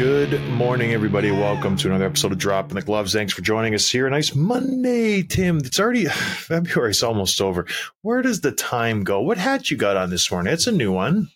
Good 0.00 0.40
morning, 0.52 0.94
everybody. 0.94 1.30
Welcome 1.30 1.76
to 1.76 1.88
another 1.88 2.06
episode 2.06 2.32
of 2.32 2.38
Dropping 2.38 2.76
the 2.76 2.80
Gloves. 2.80 3.12
Thanks 3.12 3.34
for 3.34 3.42
joining 3.42 3.74
us 3.74 3.86
here. 3.86 4.08
Nice 4.08 4.34
Monday, 4.34 5.22
Tim. 5.22 5.58
It's 5.58 5.78
already 5.78 6.06
February's 6.08 7.02
almost 7.02 7.38
over. 7.42 7.66
Where 8.00 8.22
does 8.22 8.40
the 8.40 8.50
time 8.50 9.04
go? 9.04 9.20
What 9.20 9.36
hat 9.36 9.70
you 9.70 9.76
got 9.76 9.98
on 9.98 10.08
this 10.08 10.30
morning? 10.30 10.54
It's 10.54 10.66
a 10.66 10.72
new 10.72 10.90
one. 10.90 11.28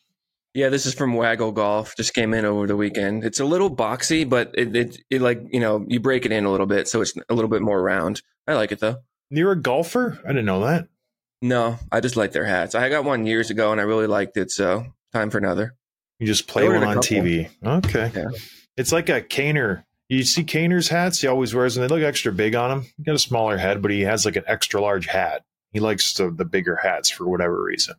Yeah, 0.54 0.70
this 0.70 0.86
is 0.86 0.94
from 0.94 1.12
Waggle 1.12 1.52
Golf. 1.52 1.94
Just 1.94 2.14
came 2.14 2.32
in 2.32 2.46
over 2.46 2.66
the 2.66 2.74
weekend. 2.74 3.22
It's 3.22 3.38
a 3.38 3.44
little 3.44 3.68
boxy, 3.68 4.26
but 4.26 4.54
it, 4.54 4.74
it, 4.74 4.98
it 5.10 5.20
like 5.20 5.42
you 5.52 5.60
know 5.60 5.84
you 5.86 6.00
break 6.00 6.24
it 6.24 6.32
in 6.32 6.46
a 6.46 6.50
little 6.50 6.64
bit, 6.64 6.88
so 6.88 7.02
it's 7.02 7.12
a 7.28 7.34
little 7.34 7.50
bit 7.50 7.60
more 7.60 7.82
round. 7.82 8.22
I 8.48 8.54
like 8.54 8.72
it 8.72 8.80
though. 8.80 8.96
You're 9.28 9.52
a 9.52 9.60
golfer? 9.60 10.18
I 10.24 10.28
didn't 10.28 10.46
know 10.46 10.64
that. 10.64 10.88
No, 11.42 11.76
I 11.92 12.00
just 12.00 12.16
like 12.16 12.32
their 12.32 12.46
hats. 12.46 12.74
I 12.74 12.88
got 12.88 13.04
one 13.04 13.26
years 13.26 13.50
ago 13.50 13.72
and 13.72 13.80
I 13.80 13.84
really 13.84 14.06
liked 14.06 14.38
it, 14.38 14.50
so 14.50 14.86
time 15.12 15.28
for 15.28 15.36
another. 15.36 15.74
You 16.24 16.32
just 16.32 16.46
play 16.48 16.66
one 16.66 16.82
on. 16.82 16.96
TV. 16.96 17.50
Okay. 17.62 18.10
Yeah. 18.14 18.28
It's 18.78 18.92
like 18.92 19.10
a 19.10 19.20
Kaner. 19.20 19.84
You 20.08 20.24
see 20.24 20.42
Kaner's 20.42 20.88
hats? 20.88 21.20
He 21.20 21.26
always 21.28 21.54
wears 21.54 21.74
them. 21.74 21.82
They 21.86 21.94
look 21.94 22.02
extra 22.02 22.32
big 22.32 22.54
on 22.54 22.70
him. 22.70 22.86
He 22.96 23.02
got 23.02 23.14
a 23.14 23.18
smaller 23.18 23.58
head, 23.58 23.82
but 23.82 23.90
he 23.90 24.00
has 24.02 24.24
like 24.24 24.36
an 24.36 24.44
extra 24.46 24.80
large 24.80 25.04
hat. 25.06 25.44
He 25.74 25.80
likes 25.80 26.14
the, 26.14 26.30
the 26.30 26.46
bigger 26.46 26.76
hats 26.76 27.10
for 27.10 27.28
whatever 27.28 27.62
reason. 27.62 27.96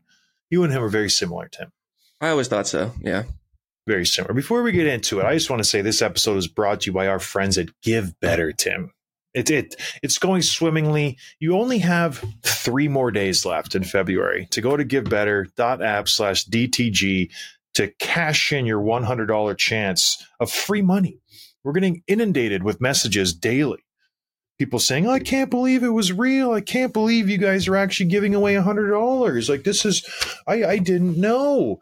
You 0.50 0.64
and 0.64 0.74
him 0.74 0.82
are 0.84 0.90
very 0.90 1.10
similar, 1.12 1.48
Tim. 1.48 1.72
I 2.20 2.30
always 2.30 2.48
thought 2.48 2.68
so. 2.68 2.94
Yeah. 3.00 3.26
very 3.86 4.08
similar. 4.08 4.34
Before 4.34 4.64
we 4.64 4.72
get 4.72 4.88
into 4.88 5.20
it, 5.20 5.26
I 5.26 5.36
just 5.36 5.52
want 5.52 5.60
to 5.60 5.70
say 5.70 5.82
this 5.82 6.02
episode 6.02 6.38
is 6.38 6.48
brought 6.48 6.82
to 6.82 6.88
you 6.88 6.94
by 6.94 7.08
our 7.08 7.20
friends 7.20 7.60
at 7.60 7.70
Give 7.84 8.20
Better, 8.22 8.52
Tim. 8.52 8.92
It, 9.36 9.50
it 9.52 9.76
it's 10.02 10.18
going 10.18 10.42
swimmingly. 10.42 11.18
You 11.40 11.58
only 11.58 11.80
have 11.80 12.24
three 12.42 12.88
more 12.88 13.12
days 13.12 13.46
left 13.46 13.76
in 13.76 13.84
February 13.84 14.48
to 14.52 14.62
go 14.62 14.78
to 14.78 14.86
givebetter.app 14.86 16.08
slash 16.08 16.46
DTG 16.46 17.30
to 17.76 17.92
cash 18.00 18.52
in 18.52 18.66
your 18.66 18.82
$100 18.82 19.58
chance 19.58 20.24
of 20.40 20.52
free 20.52 20.82
money. 20.82 21.20
We're 21.64 21.74
getting 21.74 22.04
inundated 22.08 22.64
with 22.64 22.82
messages 22.82 23.34
daily. 23.34 23.84
People 24.58 24.80
saying, 24.80 25.08
I 25.08 25.20
can't 25.20 25.50
believe 25.50 25.84
it 25.84 25.90
was 25.90 26.14
real. 26.14 26.54
I 26.54 26.62
can't 26.62 26.94
believe 26.94 27.30
you 27.30 27.38
guys 27.38 27.68
are 27.68 27.76
actually 27.76 28.06
giving 28.06 28.34
away 28.34 28.54
$100. 28.54 29.50
Like, 29.50 29.64
this 29.64 29.84
is, 29.84 30.08
I, 30.48 30.64
I 30.64 30.78
didn't 30.78 31.20
know 31.20 31.82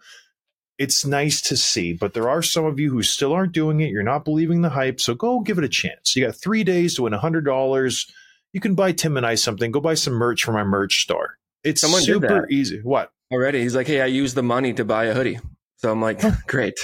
it's 0.80 1.06
nice 1.06 1.42
to 1.42 1.58
see, 1.58 1.94
but 1.94 2.14
there 2.14 2.30
are 2.30 2.42
some 2.42 2.66
of 2.66 2.80
you 2.80 2.92
who 2.92 3.04
still 3.04 3.34
aren't 3.34 3.54
doing 3.54 3.82
it. 3.82 3.90
You're 3.90 4.04
not 4.04 4.26
believing 4.26 4.62
the 4.62 4.70
hype, 4.70 5.00
so 5.00 5.14
go 5.14 5.40
give 5.40 5.58
it 5.58 5.64
a 5.64 5.70
chance. 5.70 6.16
You 6.16 6.26
got 6.26 6.36
three 6.36 6.64
days 6.64 6.96
to 6.96 7.04
win 7.04 7.14
hundred 7.14 7.46
dollars. 7.46 8.12
You 8.54 8.60
can 8.60 8.76
buy 8.76 8.92
Tim 8.92 9.18
and 9.18 9.26
I 9.26 9.36
something. 9.36 9.72
Go 9.72 9.80
buy 9.80 9.94
some 9.94 10.14
merch 10.14 10.44
from 10.44 10.56
our 10.56 10.66
merch 10.66 11.02
store. 11.02 11.38
It's 11.64 11.82
Someone 11.82 12.02
super 12.02 12.48
easy. 12.50 12.82
What? 12.82 13.12
Already, 13.32 13.62
he's 13.62 13.76
like, 13.76 13.88
"Hey, 13.88 14.02
I 14.02 14.08
used 14.08 14.36
the 14.36 14.44
money 14.44 14.74
to 14.74 14.86
buy 14.86 15.06
a 15.06 15.14
hoodie," 15.14 15.40
so 15.84 15.92
I'm 15.92 16.02
like, 16.02 16.22
"Great, 16.48 16.80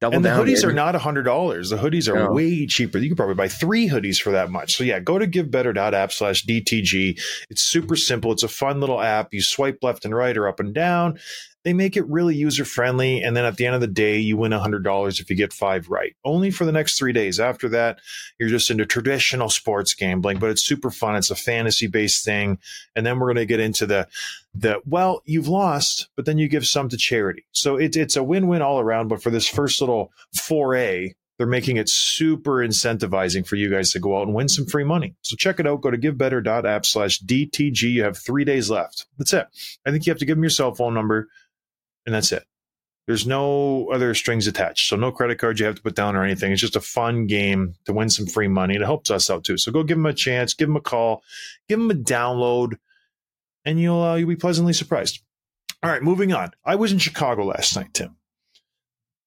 double 0.00 0.16
and 0.16 0.24
the 0.24 0.30
down." 0.30 0.46
hoodies 0.46 0.64
are 0.64 0.72
not 0.72 0.94
hundred 0.94 1.24
dollars. 1.24 1.68
The 1.68 1.76
hoodies 1.76 2.08
are 2.08 2.14
No. 2.28 2.32
way 2.32 2.66
cheaper. 2.66 2.96
You 2.98 3.08
can 3.10 3.16
probably 3.16 3.34
buy 3.34 3.48
three 3.48 3.86
hoodies 3.88 4.18
for 4.20 4.30
that 4.32 4.50
much. 4.50 4.74
So 4.76 4.82
yeah, 4.82 4.98
go 4.98 5.18
to 5.18 5.26
givebetter.app 5.26 6.10
slash 6.10 6.46
DTG. 6.46 7.20
It's 7.50 7.60
super 7.62 7.96
simple. 7.96 8.32
It's 8.32 8.42
a 8.42 8.48
fun 8.48 8.80
little 8.80 9.00
app. 9.00 9.34
You 9.34 9.42
swipe 9.42 9.78
left 9.82 10.06
and 10.06 10.14
right 10.14 10.36
or 10.36 10.48
up 10.48 10.58
and 10.58 10.72
down. 10.74 11.18
They 11.64 11.72
make 11.72 11.96
it 11.96 12.08
really 12.08 12.34
user 12.34 12.64
friendly. 12.64 13.22
And 13.22 13.36
then 13.36 13.44
at 13.44 13.56
the 13.56 13.66
end 13.66 13.74
of 13.74 13.80
the 13.80 13.86
day, 13.86 14.18
you 14.18 14.36
win 14.36 14.52
$100 14.52 15.20
if 15.20 15.28
you 15.28 15.36
get 15.36 15.52
five 15.52 15.88
right. 15.88 16.14
Only 16.24 16.50
for 16.50 16.64
the 16.64 16.72
next 16.72 16.98
three 16.98 17.12
days. 17.12 17.38
After 17.38 17.68
that, 17.70 17.98
you're 18.38 18.48
just 18.48 18.70
into 18.70 18.86
traditional 18.86 19.50
sports 19.50 19.94
gambling, 19.94 20.38
but 20.38 20.50
it's 20.50 20.64
super 20.64 20.90
fun. 20.90 21.16
It's 21.16 21.30
a 21.30 21.36
fantasy 21.36 21.86
based 21.86 22.24
thing. 22.24 22.58
And 22.96 23.04
then 23.04 23.18
we're 23.18 23.26
going 23.26 23.36
to 23.36 23.46
get 23.46 23.60
into 23.60 23.86
the, 23.86 24.08
the, 24.54 24.80
well, 24.86 25.22
you've 25.26 25.48
lost, 25.48 26.08
but 26.16 26.24
then 26.24 26.38
you 26.38 26.48
give 26.48 26.66
some 26.66 26.88
to 26.88 26.96
charity. 26.96 27.44
So 27.52 27.76
it's, 27.76 27.96
it's 27.96 28.16
a 28.16 28.22
win 28.22 28.46
win 28.46 28.62
all 28.62 28.80
around. 28.80 29.08
But 29.08 29.22
for 29.22 29.30
this 29.30 29.48
first 29.48 29.80
little 29.80 30.12
foray, 30.34 31.12
they're 31.40 31.46
making 31.46 31.78
it 31.78 31.88
super 31.88 32.56
incentivizing 32.56 33.46
for 33.46 33.56
you 33.56 33.70
guys 33.70 33.92
to 33.92 33.98
go 33.98 34.18
out 34.18 34.26
and 34.26 34.34
win 34.34 34.46
some 34.46 34.66
free 34.66 34.84
money. 34.84 35.14
So 35.22 35.36
check 35.36 35.58
it 35.58 35.66
out. 35.66 35.80
Go 35.80 35.90
to 35.90 35.96
givebetter.app 35.96 36.84
slash 36.84 37.18
DTG. 37.22 37.80
You 37.90 38.02
have 38.02 38.18
three 38.18 38.44
days 38.44 38.68
left. 38.68 39.06
That's 39.16 39.32
it. 39.32 39.46
I 39.86 39.90
think 39.90 40.04
you 40.04 40.10
have 40.10 40.18
to 40.18 40.26
give 40.26 40.36
them 40.36 40.44
your 40.44 40.50
cell 40.50 40.74
phone 40.74 40.92
number, 40.92 41.28
and 42.10 42.14
that's 42.16 42.32
it. 42.32 42.44
There's 43.06 43.24
no 43.24 43.88
other 43.90 44.14
strings 44.14 44.48
attached. 44.48 44.88
So 44.88 44.96
no 44.96 45.12
credit 45.12 45.38
card 45.38 45.58
you 45.60 45.66
have 45.66 45.76
to 45.76 45.82
put 45.82 45.94
down 45.94 46.16
or 46.16 46.24
anything. 46.24 46.50
It's 46.50 46.60
just 46.60 46.76
a 46.76 46.80
fun 46.80 47.26
game 47.26 47.74
to 47.84 47.92
win 47.92 48.10
some 48.10 48.26
free 48.26 48.48
money. 48.48 48.74
It 48.74 48.82
helps 48.82 49.10
us 49.10 49.30
out 49.30 49.44
too. 49.44 49.56
So 49.58 49.70
go 49.70 49.84
give 49.84 49.96
them 49.96 50.06
a 50.06 50.12
chance, 50.12 50.54
give 50.54 50.68
them 50.68 50.76
a 50.76 50.80
call, 50.80 51.22
give 51.68 51.78
them 51.78 51.90
a 51.90 51.94
download, 51.94 52.74
and 53.64 53.80
you'll 53.80 54.02
uh, 54.02 54.16
you'll 54.16 54.28
be 54.28 54.36
pleasantly 54.36 54.72
surprised. 54.72 55.22
All 55.82 55.90
right, 55.90 56.02
moving 56.02 56.32
on. 56.32 56.50
I 56.64 56.74
was 56.74 56.92
in 56.92 56.98
Chicago 56.98 57.44
last 57.44 57.76
night, 57.76 57.94
Tim. 57.94 58.16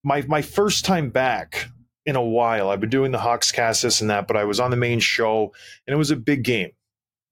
My 0.03 0.23
my 0.27 0.41
first 0.41 0.83
time 0.83 1.09
back 1.09 1.69
in 2.05 2.17
a 2.17 2.21
while. 2.21 2.69
I've 2.69 2.81
been 2.81 2.89
doing 2.89 3.11
the 3.11 3.19
Hawks 3.19 3.51
cast 3.51 3.83
this 3.83 4.01
and 4.01 4.09
that, 4.09 4.27
but 4.27 4.35
I 4.35 4.43
was 4.43 4.59
on 4.59 4.71
the 4.71 4.77
main 4.77 4.99
show 4.99 5.53
and 5.87 5.93
it 5.93 5.97
was 5.97 6.11
a 6.11 6.17
big 6.17 6.43
game. 6.43 6.71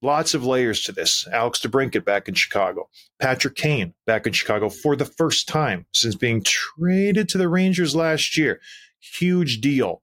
Lots 0.02 0.34
of 0.34 0.44
layers 0.44 0.82
to 0.84 0.92
this. 0.92 1.28
Alex 1.32 1.60
DeBrincat 1.60 2.04
back 2.04 2.28
in 2.28 2.34
Chicago. 2.34 2.88
Patrick 3.20 3.54
Kane 3.54 3.94
back 4.04 4.26
in 4.26 4.32
Chicago 4.32 4.68
for 4.68 4.96
the 4.96 5.04
first 5.04 5.46
time 5.46 5.86
since 5.94 6.16
being 6.16 6.42
traded 6.42 7.28
to 7.28 7.38
the 7.38 7.48
Rangers 7.48 7.94
last 7.94 8.36
year. 8.36 8.60
Huge 8.98 9.60
deal. 9.60 10.02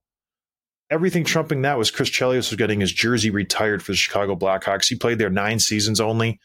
Everything 0.90 1.22
trumping 1.22 1.62
that 1.62 1.78
was 1.78 1.90
Chris 1.90 2.08
Chelios 2.08 2.50
was 2.50 2.56
getting 2.56 2.80
his 2.80 2.92
jersey 2.92 3.30
retired 3.30 3.82
for 3.82 3.92
the 3.92 3.96
Chicago 3.96 4.34
Blackhawks. 4.34 4.88
He 4.88 4.96
played 4.96 5.18
there 5.18 5.30
nine 5.30 5.58
seasons 5.58 6.00
only. 6.00 6.40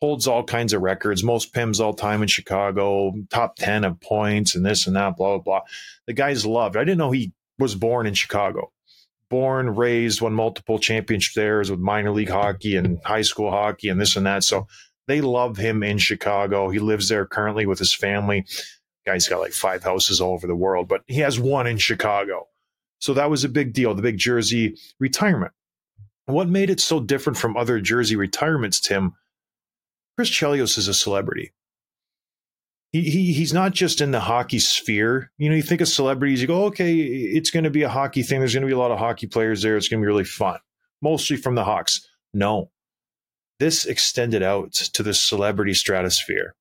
Holds 0.00 0.26
all 0.26 0.44
kinds 0.44 0.72
of 0.72 0.82
records, 0.82 1.22
most 1.22 1.52
PIMs 1.52 1.80
all 1.80 1.94
time 1.94 2.22
in 2.22 2.28
Chicago, 2.28 3.12
top 3.30 3.56
10 3.56 3.84
of 3.84 4.00
points 4.00 4.54
and 4.54 4.64
this 4.64 4.86
and 4.86 4.96
that, 4.96 5.16
blah, 5.16 5.38
blah, 5.38 5.38
blah. 5.38 5.60
The 6.06 6.12
guy's 6.12 6.46
loved. 6.46 6.76
I 6.76 6.84
didn't 6.84 6.98
know 6.98 7.10
he 7.10 7.32
was 7.58 7.74
born 7.74 8.06
in 8.06 8.14
Chicago. 8.14 8.72
Born, 9.32 9.74
raised, 9.74 10.20
won 10.20 10.34
multiple 10.34 10.78
championships 10.78 11.34
there 11.34 11.58
with 11.60 11.78
minor 11.78 12.10
league 12.10 12.28
hockey 12.28 12.76
and 12.76 13.00
high 13.02 13.22
school 13.22 13.50
hockey 13.50 13.88
and 13.88 13.98
this 13.98 14.14
and 14.14 14.26
that. 14.26 14.44
So 14.44 14.66
they 15.08 15.22
love 15.22 15.56
him 15.56 15.82
in 15.82 15.96
Chicago. 15.96 16.68
He 16.68 16.78
lives 16.78 17.08
there 17.08 17.24
currently 17.24 17.64
with 17.64 17.78
his 17.78 17.94
family. 17.94 18.44
Guy's 19.06 19.26
got 19.26 19.40
like 19.40 19.54
five 19.54 19.82
houses 19.82 20.20
all 20.20 20.34
over 20.34 20.46
the 20.46 20.54
world, 20.54 20.86
but 20.86 21.00
he 21.06 21.20
has 21.20 21.40
one 21.40 21.66
in 21.66 21.78
Chicago. 21.78 22.46
So 22.98 23.14
that 23.14 23.30
was 23.30 23.42
a 23.42 23.48
big 23.48 23.72
deal, 23.72 23.94
the 23.94 24.02
big 24.02 24.18
jersey 24.18 24.76
retirement. 25.00 25.52
What 26.26 26.50
made 26.50 26.68
it 26.68 26.78
so 26.78 27.00
different 27.00 27.38
from 27.38 27.56
other 27.56 27.80
jersey 27.80 28.16
retirements, 28.16 28.80
Tim? 28.80 29.14
Chris 30.14 30.28
Chelios 30.28 30.76
is 30.76 30.88
a 30.88 30.94
celebrity 30.94 31.52
he, 32.92 33.02
he 33.02 33.32
he's 33.32 33.52
not 33.52 33.72
just 33.72 34.00
in 34.00 34.10
the 34.10 34.20
hockey 34.20 34.58
sphere. 34.58 35.30
You 35.38 35.48
know, 35.48 35.56
you 35.56 35.62
think 35.62 35.80
of 35.80 35.88
celebrities, 35.88 36.40
you 36.40 36.46
go, 36.46 36.64
okay, 36.66 36.94
it's 36.94 37.50
going 37.50 37.64
to 37.64 37.70
be 37.70 37.82
a 37.82 37.88
hockey 37.88 38.22
thing. 38.22 38.38
There's 38.38 38.54
going 38.54 38.62
to 38.62 38.66
be 38.66 38.74
a 38.74 38.78
lot 38.78 38.90
of 38.90 38.98
hockey 38.98 39.26
players 39.26 39.62
there. 39.62 39.76
It's 39.76 39.88
going 39.88 40.00
to 40.00 40.04
be 40.04 40.08
really 40.08 40.24
fun, 40.24 40.58
mostly 41.00 41.36
from 41.36 41.54
the 41.54 41.64
Hawks. 41.64 42.06
No, 42.34 42.70
this 43.58 43.86
extended 43.86 44.42
out 44.42 44.72
to 44.72 45.02
the 45.02 45.14
celebrity 45.14 45.74
stratosphere. 45.74 46.54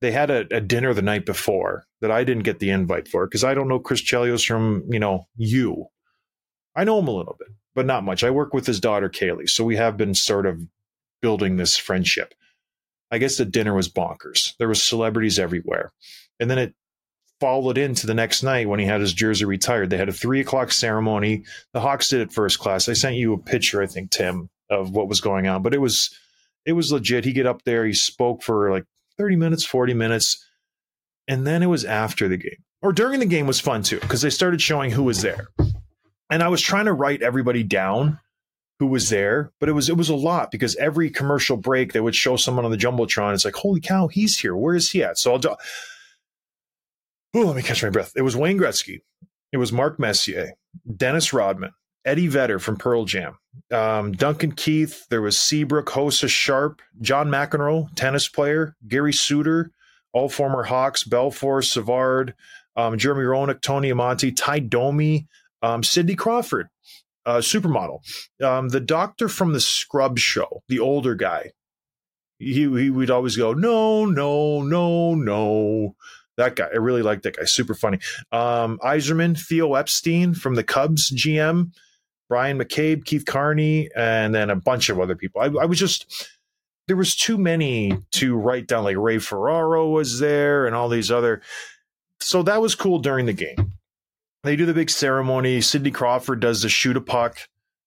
They 0.00 0.12
had 0.12 0.30
a, 0.30 0.46
a 0.50 0.60
dinner 0.60 0.94
the 0.94 1.02
night 1.02 1.26
before, 1.26 1.84
that 2.00 2.10
I 2.10 2.24
didn't 2.24 2.44
get 2.44 2.58
the 2.58 2.70
invite 2.70 3.06
for 3.06 3.26
because 3.26 3.44
I 3.44 3.54
don't 3.54 3.68
know 3.68 3.78
Chris 3.78 4.02
Chelios 4.02 4.46
from, 4.46 4.84
you 4.88 4.98
know, 4.98 5.26
you. 5.36 5.86
I 6.74 6.84
know 6.84 6.98
him 6.98 7.08
a 7.08 7.12
little 7.12 7.36
bit, 7.38 7.48
but 7.74 7.86
not 7.86 8.04
much. 8.04 8.24
I 8.24 8.30
work 8.30 8.54
with 8.54 8.66
his 8.66 8.80
daughter, 8.80 9.08
Kaylee. 9.08 9.50
So 9.50 9.64
we 9.64 9.76
have 9.76 9.96
been 9.96 10.14
sort 10.14 10.46
of 10.46 10.60
building 11.20 11.56
this 11.56 11.76
friendship. 11.76 12.32
I 13.10 13.18
guess 13.18 13.36
the 13.36 13.44
dinner 13.44 13.74
was 13.74 13.88
bonkers. 13.88 14.56
There 14.58 14.68
was 14.68 14.82
celebrities 14.82 15.38
everywhere. 15.38 15.92
And 16.38 16.50
then 16.50 16.58
it 16.58 16.74
followed 17.40 17.78
into 17.78 18.06
the 18.06 18.14
next 18.14 18.42
night 18.42 18.68
when 18.68 18.78
he 18.78 18.86
had 18.86 19.00
his 19.00 19.14
jersey 19.14 19.44
retired. 19.44 19.90
They 19.90 19.96
had 19.96 20.08
a 20.08 20.12
three 20.12 20.40
o'clock 20.40 20.70
ceremony. 20.70 21.44
The 21.72 21.80
Hawks 21.80 22.08
did 22.08 22.20
it 22.20 22.32
first 22.32 22.58
class. 22.58 22.88
I 22.88 22.92
sent 22.92 23.16
you 23.16 23.32
a 23.32 23.38
picture, 23.38 23.82
I 23.82 23.86
think, 23.86 24.10
Tim, 24.10 24.50
of 24.68 24.90
what 24.90 25.08
was 25.08 25.20
going 25.20 25.46
on, 25.46 25.62
but 25.62 25.74
it 25.74 25.80
was 25.80 26.14
it 26.66 26.72
was 26.74 26.92
legit. 26.92 27.24
He 27.24 27.32
get 27.32 27.46
up 27.46 27.62
there, 27.64 27.86
he 27.86 27.94
spoke 27.94 28.42
for 28.42 28.70
like 28.70 28.84
30 29.16 29.36
minutes, 29.36 29.64
40 29.64 29.94
minutes, 29.94 30.46
and 31.26 31.46
then 31.46 31.62
it 31.62 31.66
was 31.66 31.84
after 31.84 32.28
the 32.28 32.36
game. 32.36 32.62
Or 32.82 32.92
during 32.92 33.20
the 33.20 33.26
game 33.26 33.46
was 33.46 33.60
fun 33.60 33.82
too, 33.82 34.00
because 34.00 34.22
they 34.22 34.30
started 34.30 34.60
showing 34.60 34.90
who 34.90 35.02
was 35.02 35.22
there. 35.22 35.48
And 36.30 36.42
I 36.42 36.48
was 36.48 36.62
trying 36.62 36.84
to 36.84 36.92
write 36.92 37.22
everybody 37.22 37.62
down 37.62 38.20
who 38.80 38.86
was 38.86 39.10
there, 39.10 39.52
but 39.60 39.68
it 39.68 39.72
was 39.72 39.90
it 39.90 39.96
was 39.96 40.08
a 40.08 40.14
lot 40.16 40.50
because 40.50 40.74
every 40.76 41.10
commercial 41.10 41.58
break 41.58 41.92
they 41.92 42.00
would 42.00 42.16
show 42.16 42.34
someone 42.34 42.64
on 42.64 42.70
the 42.70 42.78
jumbotron. 42.78 43.34
It's 43.34 43.44
like, 43.44 43.54
holy 43.54 43.78
cow, 43.78 44.08
he's 44.08 44.38
here. 44.38 44.56
Where 44.56 44.74
is 44.74 44.90
he 44.90 45.04
at? 45.04 45.18
So 45.18 45.32
I'll 45.32 45.38
do. 45.38 45.54
Ooh, 47.36 47.44
let 47.44 47.56
me 47.56 47.62
catch 47.62 47.82
my 47.82 47.90
breath. 47.90 48.12
It 48.16 48.22
was 48.22 48.34
Wayne 48.34 48.58
Gretzky. 48.58 49.02
It 49.52 49.58
was 49.58 49.70
Mark 49.70 50.00
Messier, 50.00 50.54
Dennis 50.96 51.34
Rodman, 51.34 51.72
Eddie 52.06 52.28
Vedder 52.28 52.58
from 52.58 52.76
Pearl 52.76 53.04
Jam, 53.04 53.36
um, 53.70 54.12
Duncan 54.12 54.52
Keith. 54.52 55.06
There 55.10 55.20
was 55.20 55.38
Seabrook, 55.38 55.90
Hossa 55.90 56.28
Sharp, 56.28 56.80
John 57.02 57.28
McEnroe, 57.28 57.94
tennis 57.96 58.28
player, 58.28 58.76
Gary 58.88 59.12
Suter, 59.12 59.72
all 60.14 60.30
former 60.30 60.62
Hawks, 60.62 61.04
Belfour, 61.04 61.62
Savard, 61.62 62.34
um, 62.76 62.96
Jeremy 62.96 63.24
Roenick, 63.24 63.60
Tony 63.60 63.90
Amonte, 63.90 64.34
Ty 64.34 64.60
Domi, 64.60 65.28
um, 65.60 65.82
Cindy 65.82 66.14
Crawford, 66.14 66.70
uh, 67.30 67.40
supermodel, 67.40 68.00
um, 68.42 68.70
the 68.70 68.80
doctor 68.80 69.28
from 69.28 69.52
the 69.52 69.60
Scrub 69.60 70.18
Show, 70.18 70.62
the 70.68 70.80
older 70.80 71.14
guy. 71.14 71.52
He, 72.38 72.54
he 72.54 72.90
would 72.90 73.10
always 73.10 73.36
go, 73.36 73.52
no, 73.52 74.04
no, 74.04 74.62
no, 74.62 75.14
no. 75.14 75.94
That 76.36 76.56
guy, 76.56 76.68
I 76.72 76.76
really 76.76 77.02
like 77.02 77.22
that 77.22 77.36
guy. 77.36 77.44
Super 77.44 77.74
funny. 77.74 77.98
Um, 78.32 78.78
Yzerman, 78.82 79.38
Theo 79.38 79.74
Epstein 79.74 80.34
from 80.34 80.54
the 80.54 80.64
Cubs 80.64 81.10
GM, 81.10 81.72
Bryan 82.28 82.58
McCabe, 82.58 83.04
Keith 83.04 83.26
Carney, 83.26 83.90
and 83.94 84.34
then 84.34 84.50
a 84.50 84.56
bunch 84.56 84.88
of 84.88 84.98
other 84.98 85.14
people. 85.14 85.42
I, 85.42 85.46
I 85.46 85.66
was 85.66 85.78
just 85.78 86.30
there 86.86 86.96
was 86.96 87.14
too 87.14 87.36
many 87.36 87.92
to 88.12 88.36
write 88.36 88.66
down. 88.66 88.84
Like 88.84 88.96
Ray 88.96 89.18
Ferraro 89.18 89.90
was 89.90 90.18
there, 90.18 90.66
and 90.66 90.74
all 90.74 90.88
these 90.88 91.10
other. 91.10 91.42
So 92.20 92.42
that 92.44 92.62
was 92.62 92.74
cool 92.74 93.00
during 93.00 93.26
the 93.26 93.32
game. 93.34 93.74
They 94.42 94.56
do 94.56 94.66
the 94.66 94.74
big 94.74 94.90
ceremony. 94.90 95.60
Cindy 95.60 95.90
Crawford 95.90 96.40
does 96.40 96.62
the 96.62 96.68
shoot 96.68 96.96
a 96.96 97.00
puck 97.00 97.38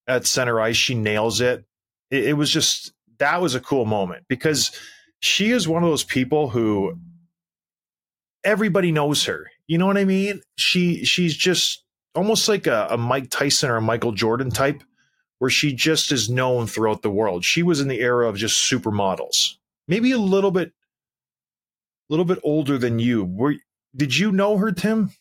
at 0.07 0.27
center 0.27 0.59
ice. 0.59 0.75
She 0.75 0.95
nails 0.95 1.41
it. 1.41 1.65
It, 2.11 2.25
it 2.29 2.33
was 2.33 2.49
just 2.49 2.93
that 3.19 3.41
was 3.41 3.55
a 3.55 3.59
cool 3.59 3.85
moment 3.85 4.25
because 4.27 4.71
she 5.19 5.51
is 5.51 5.67
one 5.67 5.83
of 5.83 5.89
those 5.89 6.03
people 6.03 6.49
who 6.49 6.97
everybody 8.43 8.91
knows 8.91 9.25
her. 9.25 9.49
You 9.67 9.77
know 9.77 9.87
what 9.87 9.97
I 9.97 10.05
mean? 10.05 10.41
She 10.55 11.05
she's 11.05 11.35
just 11.35 11.83
almost 12.13 12.47
like 12.47 12.67
a, 12.67 12.87
a 12.91 12.97
Mike 12.97 13.29
Tyson 13.29 13.69
or 13.69 13.77
a 13.77 13.81
Michael 13.81 14.11
Jordan 14.11 14.51
type, 14.51 14.83
where 15.39 15.49
she 15.49 15.73
just 15.73 16.11
is 16.11 16.29
known 16.29 16.67
throughout 16.67 17.01
the 17.01 17.09
world. 17.09 17.43
She 17.43 17.63
was 17.63 17.79
in 17.79 17.87
the 17.87 17.99
era 17.99 18.27
of 18.27 18.35
just 18.35 18.69
supermodels, 18.69 19.55
maybe 19.87 20.11
a 20.11 20.17
little 20.17 20.51
bit, 20.51 20.69
a 20.69 20.73
little 22.09 22.25
bit 22.25 22.39
older 22.43 22.77
than 22.77 22.99
you. 22.99 23.23
Were 23.23 23.55
did 23.95 24.15
you 24.17 24.31
know 24.31 24.57
her, 24.57 24.71
Tim? 24.71 25.11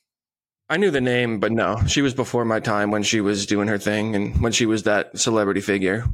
I 0.73 0.79
knew 0.79 0.91
the 0.91 1.03
name, 1.03 1.39
but 1.39 1.53
no, 1.53 1.85
she 1.87 2.01
was 2.01 2.15
before 2.15 2.47
my 2.47 2.59
time 2.59 2.91
when 2.91 3.03
she 3.03 3.21
was 3.21 3.45
doing 3.45 3.69
her 3.69 3.77
thing 3.77 4.17
and 4.17 4.41
when 4.41 4.53
she 4.53 4.65
was 4.65 4.85
that 4.85 5.19
celebrity 5.19 5.61
figure. 5.61 6.07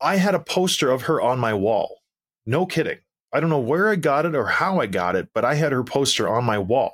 I 0.00 0.16
had 0.16 0.34
a 0.34 0.40
poster 0.40 0.90
of 0.90 1.02
her 1.02 1.20
on 1.20 1.38
my 1.38 1.54
wall. 1.54 2.00
No 2.44 2.66
kidding. 2.66 2.98
I 3.32 3.38
don't 3.38 3.50
know 3.50 3.60
where 3.60 3.88
I 3.88 3.94
got 3.94 4.26
it 4.26 4.34
or 4.34 4.46
how 4.46 4.80
I 4.80 4.86
got 4.86 5.14
it, 5.14 5.28
but 5.32 5.44
I 5.44 5.54
had 5.54 5.70
her 5.70 5.84
poster 5.84 6.28
on 6.28 6.42
my 6.42 6.58
wall. 6.58 6.90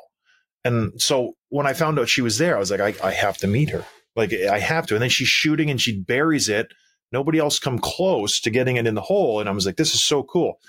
And 0.63 1.01
so 1.01 1.39
when 1.49 1.67
I 1.67 1.73
found 1.73 1.99
out 1.99 2.11
she 2.11 2.21
was 2.21 2.37
there, 2.37 2.55
I 2.55 2.59
was 2.59 2.71
like, 2.71 2.81
I, 2.81 2.95
I 3.03 3.13
have 3.13 3.39
to 3.39 3.47
meet 3.47 3.71
her. 3.71 3.87
Like 4.15 4.35
I 4.35 4.59
have 4.59 4.87
to. 4.89 4.95
And 4.95 5.01
then 5.01 5.09
she's 5.09 5.27
shooting 5.27 5.71
and 5.71 5.81
she 5.81 5.99
buries 5.99 6.51
it. 6.51 6.71
Nobody 7.13 7.39
else 7.39 7.59
come 7.59 7.79
close 7.79 8.41
to 8.41 8.51
getting 8.51 8.77
it 8.77 8.87
in 8.87 8.95
the 8.95 9.01
hole. 9.01 9.41
And 9.41 9.49
I 9.49 9.53
was 9.53 9.65
like, 9.65 9.77
this 9.77 9.95
is 9.95 10.05
so 10.05 10.23
cool. 10.23 10.61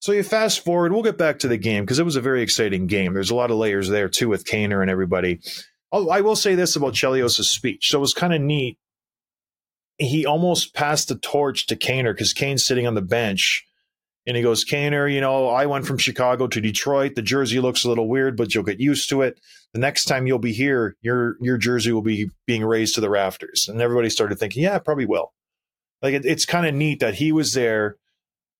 So 0.00 0.12
you 0.12 0.22
fast 0.22 0.64
forward, 0.64 0.92
we'll 0.92 1.02
get 1.02 1.18
back 1.18 1.38
to 1.40 1.48
the 1.48 1.56
game 1.56 1.84
because 1.84 1.98
it 1.98 2.04
was 2.04 2.16
a 2.16 2.20
very 2.20 2.42
exciting 2.42 2.86
game. 2.86 3.14
There's 3.14 3.30
a 3.30 3.34
lot 3.34 3.50
of 3.50 3.56
layers 3.56 3.88
there 3.88 4.08
too 4.08 4.28
with 4.28 4.44
Kaner 4.44 4.82
and 4.82 4.90
everybody. 4.90 5.40
Oh, 5.90 6.08
I 6.10 6.20
will 6.20 6.36
say 6.36 6.54
this 6.54 6.76
about 6.76 6.94
Chelios' 6.94 7.42
speech. 7.44 7.90
So 7.90 7.98
it 7.98 8.00
was 8.00 8.14
kind 8.14 8.34
of 8.34 8.40
neat. 8.40 8.78
He 9.98 10.26
almost 10.26 10.74
passed 10.74 11.08
the 11.08 11.16
torch 11.16 11.66
to 11.68 11.76
Kaner 11.76 12.12
because 12.12 12.34
Kane's 12.34 12.64
sitting 12.64 12.86
on 12.86 12.94
the 12.94 13.02
bench 13.02 13.66
and 14.26 14.36
he 14.36 14.42
goes, 14.42 14.64
Kaner, 14.64 15.12
you 15.12 15.20
know, 15.20 15.48
I 15.48 15.66
went 15.66 15.86
from 15.86 15.98
Chicago 15.98 16.48
to 16.48 16.60
Detroit. 16.60 17.14
The 17.14 17.22
jersey 17.22 17.60
looks 17.60 17.84
a 17.84 17.88
little 17.88 18.08
weird, 18.08 18.36
but 18.36 18.54
you'll 18.54 18.64
get 18.64 18.80
used 18.80 19.08
to 19.10 19.22
it. 19.22 19.40
The 19.72 19.80
next 19.80 20.04
time 20.04 20.26
you'll 20.26 20.38
be 20.38 20.52
here, 20.52 20.96
your 21.00 21.36
your 21.40 21.56
jersey 21.58 21.92
will 21.92 22.02
be 22.02 22.30
being 22.46 22.64
raised 22.64 22.96
to 22.96 23.00
the 23.00 23.10
rafters. 23.10 23.68
And 23.68 23.80
everybody 23.80 24.10
started 24.10 24.38
thinking, 24.38 24.64
yeah, 24.64 24.78
probably 24.78 25.06
will. 25.06 25.32
Like 26.02 26.14
it, 26.14 26.24
it's 26.24 26.44
kind 26.44 26.66
of 26.66 26.74
neat 26.74 27.00
that 27.00 27.14
he 27.14 27.30
was 27.30 27.54
there. 27.54 27.96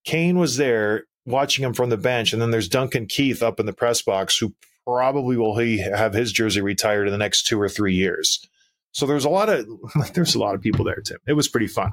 Kane 0.04 0.38
was 0.38 0.56
there 0.56 1.04
watching 1.26 1.64
him 1.64 1.74
from 1.74 1.90
the 1.90 1.96
bench, 1.96 2.32
and 2.32 2.40
then 2.40 2.50
there's 2.50 2.68
Duncan 2.68 3.06
Keith 3.06 3.42
up 3.42 3.60
in 3.60 3.66
the 3.66 3.72
press 3.72 4.00
box, 4.02 4.38
who 4.38 4.54
probably 4.86 5.36
will 5.36 5.58
he 5.58 5.78
have 5.78 6.14
his 6.14 6.32
jersey 6.32 6.60
retired 6.60 7.06
in 7.06 7.12
the 7.12 7.18
next 7.18 7.46
two 7.46 7.60
or 7.60 7.68
three 7.68 7.94
years. 7.94 8.46
So 8.92 9.04
there's 9.04 9.24
a 9.24 9.28
lot 9.28 9.48
of 9.50 9.66
there's 10.14 10.34
a 10.34 10.38
lot 10.38 10.54
of 10.54 10.62
people 10.62 10.84
there, 10.84 11.00
Tim. 11.04 11.18
It 11.26 11.34
was 11.34 11.48
pretty 11.48 11.66
fun. 11.66 11.92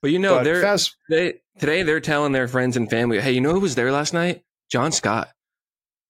But 0.00 0.12
you 0.12 0.18
know, 0.20 0.36
But 0.36 0.44
they're 0.44 0.62
fast, 0.62 0.96
they, 1.10 1.40
today 1.58 1.82
they're 1.82 2.00
telling 2.00 2.32
their 2.32 2.46
friends 2.48 2.76
and 2.76 2.88
family, 2.88 3.20
"Hey, 3.20 3.32
you 3.32 3.40
know 3.40 3.52
who 3.52 3.60
was 3.60 3.74
there 3.74 3.90
last 3.92 4.14
night? 4.14 4.44
John 4.70 4.92
Scott. 4.92 5.28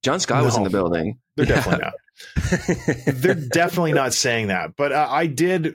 John 0.04 0.20
Scott 0.20 0.44
was 0.44 0.56
in 0.56 0.62
the 0.64 0.70
building. 0.70 1.18
they're 1.36 1.46
Yeah. 1.46 1.54
definitely 1.56 1.84
not. 1.84 1.94
they're 3.16 3.34
definitely 3.34 3.92
not 3.94 4.12
saying 4.12 4.48
that. 4.48 4.76
But 4.76 4.92
uh, 4.92 5.06
I 5.10 5.26
did. 5.26 5.74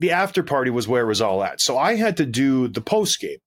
The 0.00 0.12
after 0.12 0.42
party 0.42 0.70
was 0.70 0.86
where 0.88 1.02
it 1.02 1.06
was 1.08 1.20
all 1.20 1.42
at. 1.42 1.60
So 1.60 1.76
I 1.76 1.94
had 1.96 2.16
to 2.18 2.26
do 2.26 2.68
the 2.68 2.80
post 2.80 3.20
game 3.20 3.38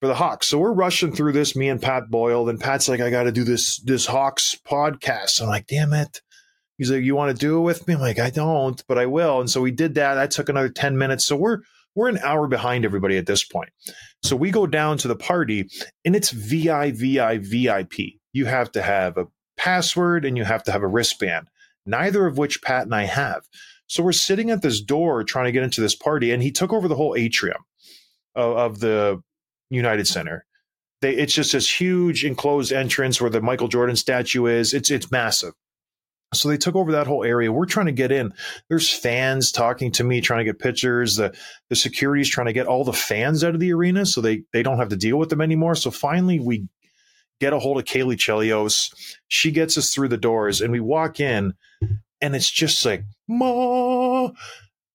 for 0.00 0.06
the 0.06 0.14
Hawks. 0.14 0.46
So 0.46 0.58
we're 0.58 0.72
rushing 0.72 1.12
through 1.12 1.32
this, 1.32 1.56
me 1.56 1.68
and 1.68 1.80
Pat 1.80 2.10
Boyle. 2.10 2.44
Then 2.44 2.58
Pat's 2.58 2.88
like, 2.88 3.00
I 3.00 3.10
got 3.10 3.24
to 3.24 3.32
do 3.32 3.44
this 3.44 3.78
this 3.80 4.06
Hawks 4.06 4.56
podcast. 4.66 5.40
I'm 5.40 5.48
like, 5.48 5.66
damn 5.66 5.92
it. 5.92 6.20
He's 6.78 6.90
like, 6.90 7.04
you 7.04 7.16
want 7.16 7.34
to 7.34 7.40
do 7.40 7.58
it 7.58 7.62
with 7.62 7.88
me? 7.88 7.94
I'm 7.94 8.00
like, 8.00 8.18
I 8.18 8.28
don't, 8.28 8.82
but 8.86 8.98
I 8.98 9.06
will. 9.06 9.40
And 9.40 9.48
so 9.48 9.62
we 9.62 9.70
did 9.70 9.94
that. 9.94 10.14
That 10.14 10.30
took 10.30 10.50
another 10.50 10.68
10 10.68 10.98
minutes. 10.98 11.24
So 11.24 11.34
we're 11.34 11.60
we're 11.94 12.10
an 12.10 12.18
hour 12.18 12.46
behind 12.46 12.84
everybody 12.84 13.16
at 13.16 13.26
this 13.26 13.42
point. 13.42 13.70
So 14.22 14.36
we 14.36 14.50
go 14.50 14.66
down 14.66 14.98
to 14.98 15.08
the 15.08 15.16
party 15.16 15.68
and 16.04 16.14
it's 16.14 16.30
VI, 16.30 16.92
VI, 16.92 17.38
VIP. 17.38 17.94
You 18.32 18.44
have 18.44 18.70
to 18.72 18.82
have 18.82 19.16
a 19.16 19.26
password 19.56 20.26
and 20.26 20.36
you 20.36 20.44
have 20.44 20.62
to 20.64 20.72
have 20.72 20.82
a 20.82 20.86
wristband, 20.86 21.48
neither 21.86 22.26
of 22.26 22.36
which 22.36 22.62
Pat 22.62 22.82
and 22.82 22.94
I 22.94 23.04
have. 23.04 23.44
So 23.86 24.02
we're 24.02 24.12
sitting 24.12 24.50
at 24.50 24.62
this 24.62 24.80
door 24.80 25.24
trying 25.24 25.46
to 25.46 25.52
get 25.52 25.62
into 25.62 25.80
this 25.80 25.94
party, 25.94 26.32
and 26.32 26.42
he 26.42 26.50
took 26.50 26.72
over 26.72 26.88
the 26.88 26.96
whole 26.96 27.14
atrium 27.16 27.64
of 28.34 28.80
the 28.80 29.22
United 29.70 30.06
Center. 30.06 30.44
They, 31.02 31.14
it's 31.14 31.34
just 31.34 31.52
this 31.52 31.80
huge 31.80 32.24
enclosed 32.24 32.72
entrance 32.72 33.20
where 33.20 33.30
the 33.30 33.40
Michael 33.40 33.68
Jordan 33.68 33.96
statue 33.96 34.46
is. 34.46 34.72
It's 34.72 34.90
it's 34.90 35.10
massive. 35.10 35.52
So 36.34 36.48
they 36.48 36.56
took 36.56 36.74
over 36.74 36.92
that 36.92 37.06
whole 37.06 37.22
area. 37.22 37.52
We're 37.52 37.66
trying 37.66 37.86
to 37.86 37.92
get 37.92 38.10
in. 38.10 38.32
There's 38.68 38.92
fans 38.92 39.52
talking 39.52 39.92
to 39.92 40.04
me, 40.04 40.20
trying 40.20 40.40
to 40.40 40.44
get 40.44 40.58
pictures. 40.58 41.16
The 41.16 41.36
the 41.68 41.76
security's 41.76 42.30
trying 42.30 42.46
to 42.46 42.52
get 42.52 42.66
all 42.66 42.84
the 42.84 42.92
fans 42.92 43.44
out 43.44 43.54
of 43.54 43.60
the 43.60 43.72
arena 43.72 44.06
so 44.06 44.20
they 44.20 44.42
they 44.52 44.62
don't 44.62 44.78
have 44.78 44.88
to 44.88 44.96
deal 44.96 45.18
with 45.18 45.28
them 45.28 45.40
anymore. 45.40 45.74
So 45.74 45.90
finally 45.90 46.40
we 46.40 46.66
get 47.40 47.52
a 47.52 47.58
hold 47.58 47.78
of 47.78 47.84
Kaylee 47.84 48.16
Chelios. 48.16 49.16
She 49.28 49.50
gets 49.50 49.76
us 49.76 49.92
through 49.92 50.08
the 50.08 50.16
doors 50.16 50.60
and 50.60 50.72
we 50.72 50.80
walk 50.80 51.20
in 51.20 51.54
and 52.20 52.34
it's 52.34 52.50
just 52.50 52.84
like, 52.84 53.04
Ma. 53.28 54.30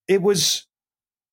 It 0.08 0.22
was 0.22 0.68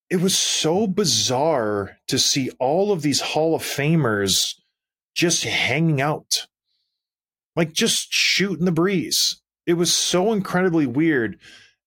it 0.09 0.21
was 0.21 0.37
so 0.37 0.87
bizarre 0.87 1.97
to 2.07 2.17
see 2.17 2.49
all 2.59 2.91
of 2.91 3.01
these 3.01 3.21
Hall 3.21 3.55
of 3.55 3.61
Famers 3.61 4.55
just 5.15 5.43
hanging 5.43 6.01
out. 6.01 6.47
Like 7.55 7.73
just 7.73 8.11
shooting 8.11 8.65
the 8.65 8.71
breeze. 8.71 9.41
It 9.65 9.73
was 9.73 9.93
so 9.93 10.33
incredibly 10.33 10.87
weird. 10.87 11.37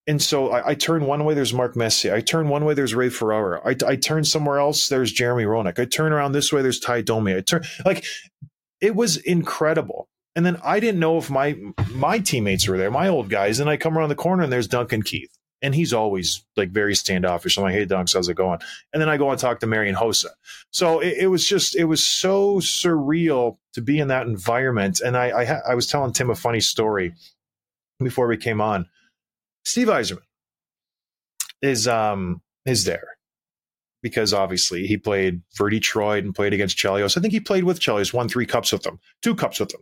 And 0.07 0.21
so 0.21 0.51
I, 0.51 0.71
I 0.71 0.75
turn 0.75 1.07
one 1.07 1.25
way, 1.25 1.35
there's 1.35 1.55
Mark 1.55 1.77
Messier. 1.77 2.15
I 2.15 2.21
turn 2.21 2.49
one 2.49 2.65
way, 2.65 2.75
there's 2.75 2.95
Ray 2.95 3.09
Ferraro. 3.09 3.61
I, 3.65 3.77
I 3.87 3.97
turn 3.97 4.25
somewhere 4.25 4.59
else, 4.59 4.89
there's 4.89 5.13
Jeremy 5.13 5.45
Roenick. 5.45 5.79
I 5.79 5.85
turn 5.85 6.13
around 6.13 6.33
this 6.33 6.53
way, 6.53 6.63
there's 6.63 6.81
Ty 6.81 7.03
Domi. 7.03 7.35
I 7.35 7.41
turn 7.41 7.63
like 7.85 8.05
it 8.81 8.95
was 8.95 9.17
incredible. 9.17 10.09
And 10.35 10.45
then 10.45 10.59
I 10.65 10.81
didn't 10.81 11.01
know 11.01 11.19
if 11.19 11.31
my 11.31 11.57
my 11.91 12.19
teammates 12.19 12.67
were 12.67 12.79
there, 12.79 12.91
my 12.91 13.09
old 13.09 13.31
guys. 13.31 13.61
And 13.61 13.71
I 13.71 13.77
come 13.77 13.97
around 13.97 14.09
the 14.09 14.15
corner 14.15 14.43
and 14.43 14.53
there's 14.53 14.69
Duncan 14.69 15.03
Keith. 15.03 15.31
And 15.63 15.75
he's 15.75 15.93
always 15.93 16.45
like 16.57 16.71
very 16.71 16.95
standoffish. 16.95 17.57
I'm 17.57 17.63
like, 17.63 17.75
hey 17.75 17.87
Dunks, 17.87 18.15
how's 18.15 18.29
it 18.29 18.35
going? 18.35 18.59
And 18.93 19.01
then 19.01 19.09
I 19.09 19.17
go 19.17 19.31
and 19.31 19.39
talk 19.39 19.61
to 19.61 19.67
Marian 19.67 19.95
Hossa. 19.95 20.31
So 20.73 21.01
it, 21.01 21.15
it 21.21 21.27
was 21.29 21.47
just 21.47 21.77
it 21.77 21.85
was 21.85 22.05
so 22.05 22.57
surreal 22.57 23.59
to 23.75 23.81
be 23.81 23.99
in 23.99 24.09
that 24.09 24.27
environment. 24.27 25.01
And 25.01 25.17
I 25.17 25.31
I, 25.31 25.45
ha- 25.45 25.63
I 25.69 25.75
was 25.75 25.87
telling 25.87 26.13
Tim 26.13 26.31
a 26.31 26.35
funny 26.35 26.61
story 26.61 27.15
before 28.03 28.27
we 28.27 28.37
came 28.37 28.61
on. 28.61 28.87
Steve 29.65 29.89
Yzerman 29.89 30.23
is 31.63 31.87
um 31.87 32.43
is 32.67 32.85
there 32.85 33.17
because 34.03 34.35
obviously 34.35 34.87
he 34.87 34.97
played 34.97 35.43
for 35.55 35.71
Detroit 35.71 36.25
and 36.25 36.35
played 36.35 36.53
against 36.53 36.77
Chelios. 36.77 37.17
I 37.17 37.21
think 37.21 37.33
he 37.33 37.41
played 37.41 37.65
with 37.65 37.79
Chelios, 37.81 38.13
won 38.13 38.29
three 38.29 38.47
cups 38.47 38.73
with 38.73 38.83
them, 38.83 38.99
two 39.23 39.35
cups 39.35 39.61
with 39.61 39.69
them. 39.71 39.81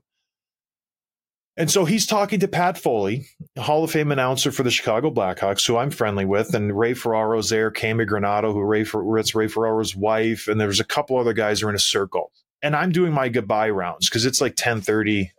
And 1.57 1.71
so 1.71 1.85
he's 1.85 2.07
talking 2.07 2.41
to 2.41 2.49
Pat 2.49 2.79
Foley, 2.79 3.27
Hall 3.59 3.85
of 3.85 3.91
Fame 3.91 4.13
announcer 4.13 4.53
for 4.53 4.63
the 4.63 4.71
Chicago 4.71 5.11
Blackhawks, 5.11 5.67
who 5.67 5.77
I'm 5.77 5.91
friendly 5.91 6.25
with, 6.25 6.55
and 6.55 6.77
Ray 6.77 6.95
Ferraro's 6.95 7.51
there, 7.51 7.71
Cami 7.71 8.09
Granato, 8.09 8.53
who 8.53 8.63
Ray 8.63 8.83
it's 9.19 9.35
Ray 9.35 9.49
Ferraro's 9.49 9.95
wife, 9.97 10.49
and 10.49 10.61
there's 10.61 10.81
a 10.81 10.85
couple 10.85 11.19
other 11.19 11.33
guys 11.33 11.61
who 11.61 11.67
are 11.67 11.71
in 11.71 11.77
a 11.77 11.81
circle. 11.81 12.33
And 12.63 12.77
I'm 12.77 12.93
doing 12.93 13.13
my 13.13 13.29
goodbye 13.29 13.71
rounds 13.71 14.09
because 14.09 14.27
it's 14.27 14.41
like 14.41 14.55
10 14.57 14.83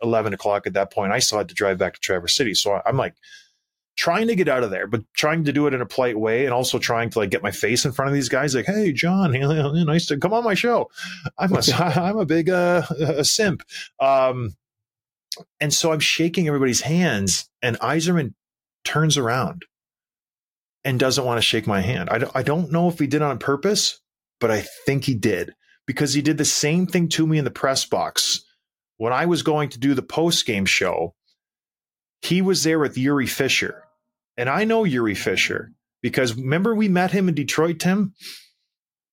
11 0.02 0.34
o'clock 0.34 0.66
at 0.66 0.74
that 0.74 0.92
point. 0.92 1.12
I 1.12 1.18
still 1.20 1.38
had 1.38 1.48
to 1.48 1.54
drive 1.54 1.78
back 1.78 1.94
to 1.94 2.00
Traverse 2.00 2.34
City. 2.34 2.54
So 2.54 2.80
I'm 2.84 2.96
like 2.96 3.14
trying 3.96 4.26
to 4.26 4.34
get 4.34 4.48
out 4.48 4.64
of 4.64 4.70
there, 4.70 4.86
but 4.86 5.02
trying 5.14 5.44
to 5.44 5.52
do 5.52 5.66
it 5.66 5.74
in 5.74 5.80
a 5.80 5.86
polite 5.86 6.18
way 6.18 6.44
and 6.44 6.54
also 6.54 6.78
trying 6.78 7.10
to 7.10 7.18
like 7.18 7.30
get 7.30 7.42
my 7.42 7.50
face 7.50 7.84
in 7.84 7.92
front 7.92 8.08
of 8.08 8.14
these 8.14 8.28
guys 8.28 8.54
like, 8.54 8.66
hey, 8.66 8.92
John, 8.92 9.32
nice 9.86 10.06
to 10.06 10.18
come 10.18 10.32
on 10.32 10.44
my 10.44 10.54
show. 10.54 10.90
I'm 11.38 11.52
a, 11.54 11.62
I'm 11.74 12.18
a 12.18 12.26
big 12.26 12.48
uh, 12.48 12.82
a 13.00 13.24
simp. 13.24 13.62
Um, 14.00 14.56
and 15.60 15.72
so 15.72 15.92
I'm 15.92 16.00
shaking 16.00 16.46
everybody's 16.48 16.82
hands, 16.82 17.48
and 17.62 17.78
Yzerman 17.80 18.34
turns 18.84 19.16
around 19.16 19.62
and 20.84 20.98
doesn't 20.98 21.24
want 21.24 21.38
to 21.38 21.42
shake 21.42 21.66
my 21.66 21.80
hand. 21.80 22.10
I 22.10 22.18
don't, 22.18 22.32
I 22.34 22.42
don't 22.42 22.72
know 22.72 22.88
if 22.88 22.98
he 22.98 23.06
did 23.06 23.22
on 23.22 23.38
purpose, 23.38 24.00
but 24.40 24.50
I 24.50 24.62
think 24.86 25.04
he 25.04 25.14
did 25.14 25.52
because 25.86 26.14
he 26.14 26.22
did 26.22 26.38
the 26.38 26.44
same 26.44 26.86
thing 26.86 27.08
to 27.10 27.26
me 27.26 27.38
in 27.38 27.44
the 27.44 27.50
press 27.50 27.84
box 27.84 28.42
when 28.96 29.12
I 29.12 29.26
was 29.26 29.42
going 29.42 29.68
to 29.70 29.78
do 29.78 29.94
the 29.94 30.02
post 30.02 30.44
game 30.46 30.64
show. 30.66 31.14
He 32.22 32.42
was 32.42 32.62
there 32.64 32.78
with 32.78 32.94
Jiri 32.96 33.28
Fischer, 33.28 33.82
and 34.36 34.48
I 34.48 34.64
know 34.64 34.82
Jiri 34.84 35.16
Fischer 35.16 35.72
because 36.02 36.34
remember 36.34 36.74
we 36.74 36.88
met 36.88 37.10
him 37.12 37.28
in 37.28 37.34
Detroit, 37.34 37.78
Tim, 37.80 38.14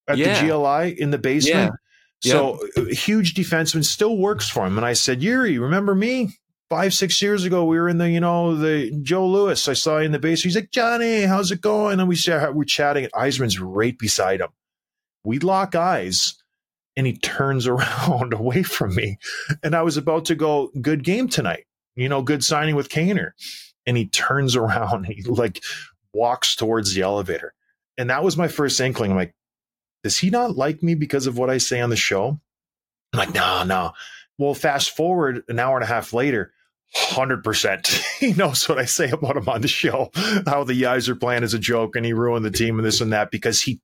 at 0.08 0.18
Yeah. 0.18 0.42
the 0.42 0.48
GLI 0.48 1.00
in 1.00 1.12
the 1.12 1.18
basement. 1.18 1.74
So 2.22 2.60
a 2.76 2.94
huge 2.94 3.34
defenseman 3.34 3.86
still 3.86 4.18
works 4.18 4.50
for 4.50 4.66
him. 4.66 4.78
And 4.78 4.86
I 4.86 4.94
said, 4.94 5.22
Jiri, 5.22 5.60
remember 5.60 5.96
me? 5.96 6.36
Five, 6.70 6.94
six 6.94 7.20
years 7.22 7.46
ago, 7.46 7.66
we 7.66 7.80
were 7.80 7.90
in 7.90 7.98
the, 7.98 8.10
you 8.12 8.20
know, 8.20 8.56
the 8.56 8.92
Joe 9.02 9.26
Louis. 9.26 9.68
I 9.68 9.74
saw 9.74 9.98
you 9.98 10.06
in 10.06 10.12
the 10.12 10.20
base. 10.20 10.44
He's 10.44 10.56
like, 10.56 10.70
Johnny, 10.70 11.24
how's 11.24 11.50
it 11.50 11.62
going? 11.62 12.00
And 12.00 12.08
we 12.08 12.16
start, 12.16 12.54
we're 12.54 12.66
chatting, 12.66 13.06
and 13.06 13.14
Yzerman's 13.14 13.60
right 13.60 13.98
beside 13.98 14.40
him. 14.40 14.50
We 15.24 15.40
lock 15.40 15.74
eyes, 15.74 16.36
and 16.96 17.08
he 17.08 17.18
turns 17.18 17.66
around 17.68 18.34
away 18.34 18.62
from 18.62 18.94
me. 18.94 19.18
And 19.64 19.76
I 19.76 19.82
was 19.82 19.98
about 19.98 20.26
to 20.26 20.36
go, 20.36 20.70
good 20.80 21.04
game 21.04 21.28
tonight. 21.28 21.66
You 21.96 22.08
know, 22.08 22.22
good 22.22 22.44
signing 22.44 22.76
with 22.76 22.90
Kaner. 22.90 23.32
And 23.88 23.98
he 23.98 24.08
turns 24.08 24.56
around, 24.58 25.06
and 25.06 25.16
he 25.16 25.24
like 25.24 25.64
walks 26.14 26.56
towards 26.56 26.94
the 26.94 27.02
elevator. 27.02 27.54
And 27.98 28.12
that 28.12 28.24
was 28.24 28.38
my 28.38 28.48
first 28.48 28.80
inkling. 28.80 29.10
I'm 29.10 29.18
like, 29.18 29.34
does 30.04 30.18
he 30.18 30.30
not 30.30 30.56
like 30.56 30.82
me 30.82 30.96
because 30.96 31.28
of 31.28 31.38
what 31.38 31.50
I 31.50 31.58
say 31.58 31.82
on 31.82 31.90
the 31.90 31.96
show? 31.96 32.40
I'm 33.14 33.18
like, 33.18 33.34
no, 33.34 33.64
no. 33.64 33.92
Well, 34.38 34.54
fast 34.54 34.96
forward 34.96 35.44
an 35.50 35.60
hour 35.60 35.76
and 35.76 35.84
a 35.84 35.88
half 35.88 36.14
later, 36.14 36.54
100%. 36.96 37.88
he 38.20 38.34
knows 38.34 38.68
what 38.68 38.80
I 38.80 38.86
say 38.86 39.10
about 39.10 39.38
him 39.38 39.50
on 39.50 39.62
the 39.62 39.68
show, 39.68 40.12
how 40.46 40.64
the 40.64 40.82
Yzer 40.82 41.20
plan 41.20 41.44
is 41.44 41.54
a 41.54 41.60
joke 41.60 41.96
and 41.96 42.06
he 42.06 42.14
ruined 42.14 42.46
the 42.46 42.52
team 42.52 42.80
and 42.80 42.86
this 42.86 43.02
and 43.02 43.12
that 43.14 43.32
because 43.32 43.62
he, 43.62 43.82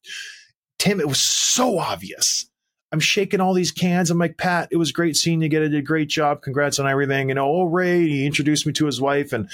Tim, 0.79 1.00
it 1.00 1.07
was 1.07 1.22
so 1.22 1.77
obvious. 1.79 2.50
I'm 2.91 3.00
shaking 3.00 3.41
all 3.41 3.53
these 3.53 3.72
cans. 3.72 4.10
I'm 4.10 4.17
like, 4.17 4.38
Pat, 4.38 4.69
it 4.72 4.77
was 4.77 4.91
great 4.91 5.17
seeing 5.17 5.41
you 5.41 5.50
get 5.50 5.63
it. 5.63 5.69
Did 5.69 5.79
a 5.79 5.81
great 5.81 6.07
job. 6.07 6.41
Congrats 6.41 6.79
on 6.79 6.88
everything. 6.88 7.29
You 7.29 7.36
know, 7.36 7.48
oh, 7.48 7.63
Ray, 7.65 8.07
he 8.07 8.25
introduced 8.25 8.65
me 8.65 8.74
to 8.74 8.86
his 8.86 9.01
wife 9.01 9.34
and 9.34 9.50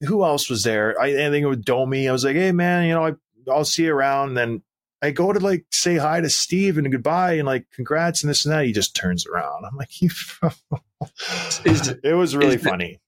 who 0.00 0.24
else 0.24 0.48
was 0.48 0.64
there? 0.64 1.00
I, 1.00 1.08
I 1.08 1.30
think 1.30 1.44
it 1.44 1.48
was 1.48 1.58
Domi. 1.58 2.08
I 2.08 2.12
was 2.12 2.24
like, 2.24 2.36
hey, 2.36 2.52
man, 2.52 2.88
you 2.88 2.94
know, 2.94 3.06
I, 3.06 3.12
I'll 3.50 3.64
see 3.64 3.84
you 3.84 3.94
around. 3.94 4.28
And 4.28 4.36
then 4.36 4.62
I 5.02 5.10
go 5.12 5.32
to 5.32 5.40
like 5.40 5.64
say 5.70 5.96
hi 5.96 6.20
to 6.20 6.28
Steve 6.28 6.76
and 6.78 6.90
goodbye 6.92 7.34
and 7.34 7.46
like 7.46 7.66
congrats 7.72 8.22
and 8.22 8.30
this 8.30 8.44
and 8.44 8.52
that. 8.52 8.64
He 8.66 8.72
just 8.72 8.94
turns 8.94 9.26
around. 9.26 9.64
I'm 9.64 9.76
like, 9.76 10.00
you. 10.02 10.10
It 11.64 12.14
was 12.16 12.36
really 12.36 12.56
is 12.56 12.62
the- 12.62 12.68
funny. 12.68 13.00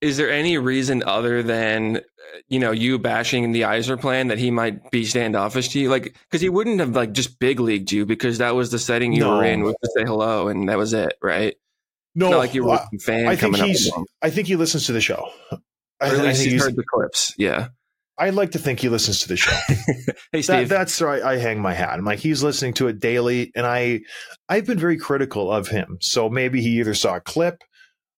Is 0.00 0.18
there 0.18 0.30
any 0.30 0.58
reason 0.58 1.02
other 1.02 1.42
than 1.42 2.02
you 2.48 2.58
know 2.58 2.72
you 2.72 2.98
bashing 2.98 3.52
the 3.52 3.62
Yzer 3.62 3.98
plan 3.98 4.28
that 4.28 4.38
he 4.38 4.50
might 4.50 4.90
be 4.90 5.04
standoffish 5.06 5.68
to 5.70 5.78
you? 5.80 5.88
Like 5.88 6.14
because 6.28 6.42
he 6.42 6.50
wouldn't 6.50 6.80
have 6.80 6.94
like 6.94 7.12
just 7.12 7.38
big 7.38 7.58
leagued 7.60 7.90
you 7.90 8.04
because 8.04 8.38
that 8.38 8.54
was 8.54 8.70
the 8.70 8.78
setting 8.78 9.12
you 9.14 9.20
No. 9.20 9.38
were 9.38 9.44
in 9.44 9.62
with 9.62 9.76
to 9.82 9.90
say 9.96 10.04
hello 10.04 10.48
and 10.48 10.68
that 10.68 10.76
was 10.76 10.92
it, 10.92 11.14
right? 11.22 11.54
No, 12.14 12.30
like 12.30 12.54
you 12.54 12.64
were 12.64 12.74
a 12.92 12.98
fan 12.98 13.26
I 13.26 13.30
think 13.36 13.40
coming 13.40 13.60
up. 13.62 13.66
he's. 13.68 13.90
I 14.20 14.28
think 14.30 14.46
he 14.46 14.56
listens 14.56 14.86
to 14.86 14.92
the 14.92 15.00
show. 15.00 15.28
I, 15.52 15.56
I 16.00 16.10
think 16.34 16.36
he's, 16.52 16.62
heard 16.62 16.76
the 16.76 16.84
clips. 16.84 17.34
Yeah. 17.38 17.68
I'd 18.16 18.34
like 18.34 18.52
to 18.52 18.58
think 18.58 18.80
he 18.80 18.88
listens 18.88 19.20
to 19.20 19.28
the 19.28 19.36
show. 19.36 19.56
Hey 20.32 20.40
that, 20.40 20.44
Steve. 20.44 20.68
that's 20.68 21.00
right. 21.00 21.22
I 21.22 21.36
hang 21.38 21.60
my 21.60 21.74
hat. 21.74 21.90
I'm 21.90 22.04
like 22.04 22.18
he's 22.18 22.42
listening 22.42 22.74
to 22.74 22.88
it 22.88 22.98
daily, 22.98 23.52
and 23.54 23.64
I, 23.64 24.00
I've 24.48 24.66
been 24.66 24.80
very 24.80 24.96
critical 24.96 25.52
of 25.52 25.68
him. 25.68 25.98
So 26.00 26.28
maybe 26.28 26.60
he 26.60 26.80
either 26.80 26.94
saw 26.94 27.14
a 27.16 27.20
clip 27.20 27.62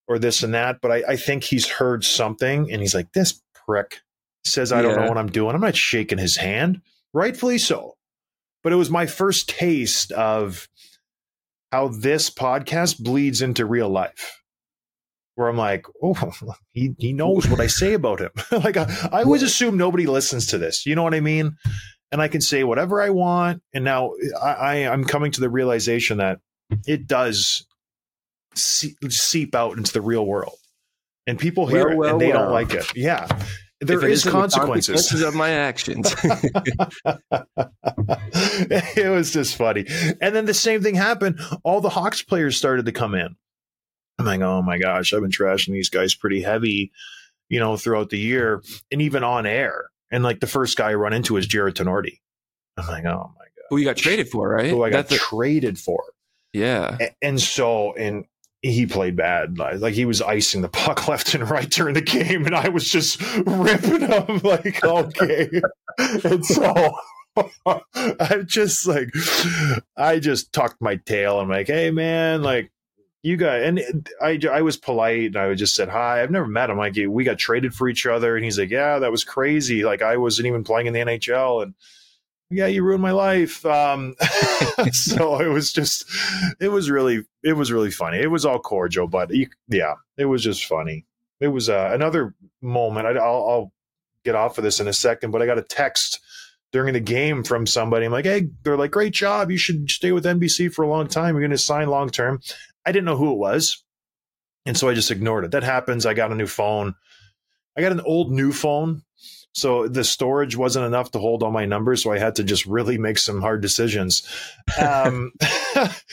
or 0.09 0.19
this 0.19 0.43
and 0.43 0.55
that, 0.55 0.79
but 0.81 0.91
I, 0.91 1.03
I 1.09 1.17
think 1.17 1.45
he's 1.45 1.69
heard 1.69 2.05
something, 2.05 2.73
and 2.73 2.81
he's 2.81 2.95
like, 2.95 3.13
"This 3.13 3.43
prick 3.67 3.99
says 4.47 4.73
I 4.73 4.81
don't 4.81 4.97
know 4.97 5.07
what 5.07 5.19
I'm 5.19 5.31
doing." 5.31 5.55
I'm 5.55 5.61
not 5.61 5.77
shaking 5.77 6.17
his 6.17 6.37
hand, 6.39 6.81
rightfully 7.13 7.59
so. 7.59 7.97
But 8.65 8.73
it 8.73 8.77
was 8.77 8.89
my 8.89 9.05
first 9.05 9.51
taste 9.51 10.11
of 10.13 10.67
how 11.73 11.89
this 11.89 12.31
podcast 12.31 12.99
bleeds 13.03 13.43
into 13.43 13.67
real 13.67 13.91
life. 13.91 14.43
Where 15.37 15.49
I'm 15.49 15.57
like, 15.57 15.87
oh, 16.03 16.33
he, 16.73 16.95
he 16.99 17.13
knows 17.13 17.49
what 17.49 17.61
I 17.61 17.69
say 17.69 17.95
about 17.95 18.21
him. 18.21 18.31
like 18.51 18.77
I, 18.77 19.09
I 19.13 19.23
always 19.23 19.43
assume 19.43 19.77
nobody 19.77 20.07
listens 20.07 20.47
to 20.49 20.59
this. 20.59 20.85
You 20.85 20.95
know 20.97 21.03
what 21.05 21.15
I 21.15 21.21
mean? 21.21 21.57
and 22.13 22.23
I 22.23 22.29
can 22.29 22.41
say 22.41 22.65
whatever 22.65 23.03
I 23.03 23.11
want. 23.11 23.63
And 23.75 23.85
now 23.85 24.13
I, 24.43 24.51
I 24.53 24.75
I'm 24.93 25.05
coming 25.05 25.33
to 25.33 25.41
the 25.41 25.51
realization 25.51 26.19
that 26.19 26.39
it 26.87 27.07
does 27.07 27.67
see, 28.55 28.95
seep 29.09 29.55
out 29.55 29.77
into 29.77 29.93
the 29.93 30.01
real 30.01 30.25
world, 30.25 30.57
and 31.27 31.39
people 31.39 31.67
hear 31.67 31.85
Well, 31.85 31.93
it 31.93 31.97
well, 31.97 32.11
and 32.13 32.21
they 32.21 32.33
don't 32.33 32.53
like 32.53 32.73
it. 32.75 32.97
Yeah, 32.97 33.27
there 33.81 33.99
it 33.99 34.11
is 34.11 34.21
isn't 34.21 34.33
consequences. 34.33 35.21
of 35.23 35.35
my 35.35 35.51
actions. 35.51 36.15
it 38.95 39.11
was 39.11 39.33
just 39.33 39.57
funny. 39.57 39.85
And 40.21 40.35
then 40.35 40.47
the 40.47 40.55
same 40.55 40.83
thing 40.83 40.95
happened. 40.95 41.41
All 41.65 41.81
the 41.81 41.91
Hawks 41.91 42.23
players 42.23 42.57
started 42.57 42.87
to 42.87 42.93
come 42.93 43.15
in. 43.15 43.37
I'm 44.19 44.25
like, 44.27 44.41
oh 44.41 44.63
my 44.63 44.79
gosh, 44.79 45.13
I've 45.13 45.21
been 45.23 45.31
trashing 45.31 45.73
these 45.73 45.91
guys 45.91 46.15
pretty 46.15 46.41
heavy, 46.43 46.91
you 47.49 47.61
know, 47.61 47.77
throughout 47.77 48.11
the 48.11 48.19
year 48.19 48.63
and 48.91 49.03
even 49.03 49.23
on 49.25 49.47
air. 49.47 49.91
And 50.11 50.23
like 50.25 50.41
the 50.41 50.47
first 50.47 50.77
guy 50.79 50.91
I 50.91 50.95
run 50.95 51.13
into 51.13 51.37
is 51.37 51.47
Jarred 51.47 51.75
Tinordi. 51.77 52.21
I'm 52.77 52.87
like, 52.87 53.05
oh 53.05 53.33
my 53.37 53.45
God. 53.45 53.51
Who 53.71 53.77
you 53.79 53.85
got 53.85 53.97
traded 53.97 54.29
for, 54.29 54.49
right? 54.49 54.71
Who 54.71 54.83
I 54.85 54.91
got 54.91 55.09
That's 55.09 55.21
a- 55.23 55.25
traded 55.25 55.79
for. 55.79 56.03
yeah. 56.53 56.97
A- 57.01 57.15
And 57.23 57.41
so, 57.41 57.93
and 57.95 58.25
he 58.63 58.87
played 58.87 59.17
bad. 59.17 59.59
Like 59.59 59.81
like, 59.81 59.95
he 59.95 60.05
was 60.07 60.23
icing 60.23 60.63
the 60.63 60.69
puck 60.71 61.09
left 61.09 61.35
and 61.35 61.49
right 61.51 61.69
during 61.71 61.95
the 61.95 62.01
game, 62.01 62.47
and 62.47 62.55
I 62.57 62.69
was 62.69 62.89
just 62.89 63.21
ripping 63.47 64.01
him 64.01 64.39
like, 64.45 64.83
okay. 64.85 65.51
and 65.99 66.45
so 66.45 66.93
I'm 67.67 68.47
just 68.47 68.87
like, 68.87 69.11
I 69.97 70.19
just 70.21 70.53
tucked 70.53 70.81
my 70.81 70.97
tail. 70.97 71.39
I'm 71.41 71.49
like, 71.49 71.67
hey 71.67 71.91
man, 71.91 72.43
like 72.43 72.71
you 73.27 73.37
got, 73.37 73.61
and 73.61 74.09
I 74.23 74.39
I 74.49 74.63
was 74.63 74.77
polite 74.77 75.27
and 75.27 75.37
I 75.37 75.53
just 75.55 75.75
said 75.75 75.89
hi. 75.89 76.23
I've 76.23 76.31
never 76.31 76.47
met 76.47 76.71
him. 76.71 76.79
Like 76.79 76.97
we 77.09 77.25
got 77.25 77.39
traded 77.39 77.75
for 77.75 77.89
each 77.89 78.07
other, 78.07 78.37
and 78.37 78.45
he's 78.45 78.57
like, 78.57 78.71
yeah, 78.71 79.01
that 79.01 79.11
was 79.11 79.25
crazy. 79.25 79.85
Like 79.85 80.01
I 80.01 80.17
wasn't 80.17 80.47
even 80.47 80.63
playing 80.63 80.87
in 80.87 80.93
the 80.93 81.01
NHL, 81.01 81.65
and 81.65 81.75
yeah, 82.51 82.69
you 82.69 82.85
ruined 82.85 83.03
my 83.03 83.11
life. 83.11 83.67
Um, 83.67 84.15
so 84.93 85.41
it 85.41 85.49
was 85.49 85.73
just, 85.73 86.09
it 86.61 86.69
was 86.69 86.89
really, 86.89 87.25
it 87.43 87.55
was 87.55 87.73
really 87.73 87.91
funny. 87.91 88.19
It 88.19 88.31
was 88.31 88.47
all 88.47 88.61
cordial, 88.61 89.09
but 89.09 89.35
you, 89.35 89.49
yeah, 89.69 89.95
it 90.17 90.27
was 90.27 90.45
just 90.45 90.65
funny. 90.65 91.05
It 91.41 91.49
was 91.49 91.69
uh, 91.69 91.91
another 91.93 92.33
moment. 92.63 93.09
I, 93.09 93.11
I'll, 93.11 93.49
I'll 93.49 93.73
get 94.25 94.37
off 94.37 94.59
of 94.59 94.65
this 94.65 94.79
in 94.79 94.87
a 94.87 94.93
second, 94.93 95.33
but 95.33 95.43
I 95.43 95.47
got 95.47 95.59
a 95.59 95.63
text 95.63 96.21
during 96.73 96.95
the 96.95 97.01
game 97.01 97.43
from 97.43 97.67
somebody. 97.67 98.07
I'm 98.07 98.13
like, 98.13 98.25
hey, 98.25 98.49
they're 98.63 98.77
like, 98.77 98.93
great 98.93 99.13
job. 99.13 99.51
You 99.51 99.59
should 99.59 99.91
stay 99.91 100.13
with 100.13 100.25
NBC 100.25 100.73
for 100.73 100.85
a 100.85 100.89
long 100.89 101.09
time. 101.09 101.35
You're 101.35 101.43
going 101.43 101.51
to 101.51 101.59
sign 101.59 101.89
long 101.89 102.11
term. 102.11 102.41
I 102.87 102.93
didn't 102.93 103.05
know 103.05 103.17
who 103.17 103.33
it 103.33 103.39
was. 103.39 103.83
And 104.65 104.77
so 104.77 104.89
I 104.89 104.95
just 104.95 105.11
ignored 105.11 105.45
it. 105.45 105.51
That 105.51 105.65
happens. 105.65 106.07
I 106.07 106.15
got 106.15 106.33
a 106.33 106.37
new 106.37 106.47
phone. 106.47 106.95
I 107.77 107.83
got 107.83 107.93
an 107.93 108.01
old 108.01 108.33
new 108.33 108.53
phone. 108.53 109.03
So 109.53 109.89
the 109.89 110.05
storage 110.05 110.57
wasn't 110.57 110.87
enough 110.87 111.13
to 111.13 111.19
hold 111.19 111.43
all 111.43 111.51
my 111.51 111.65
numbers. 111.65 112.03
So 112.03 112.13
I 112.13 112.19
had 112.19 112.35
to 112.37 112.45
just 112.45 112.67
really 112.67 112.99
make 112.99 113.19
some 113.19 113.41
hard 113.41 113.63
decisions. 113.63 114.27
Um, 114.79 115.33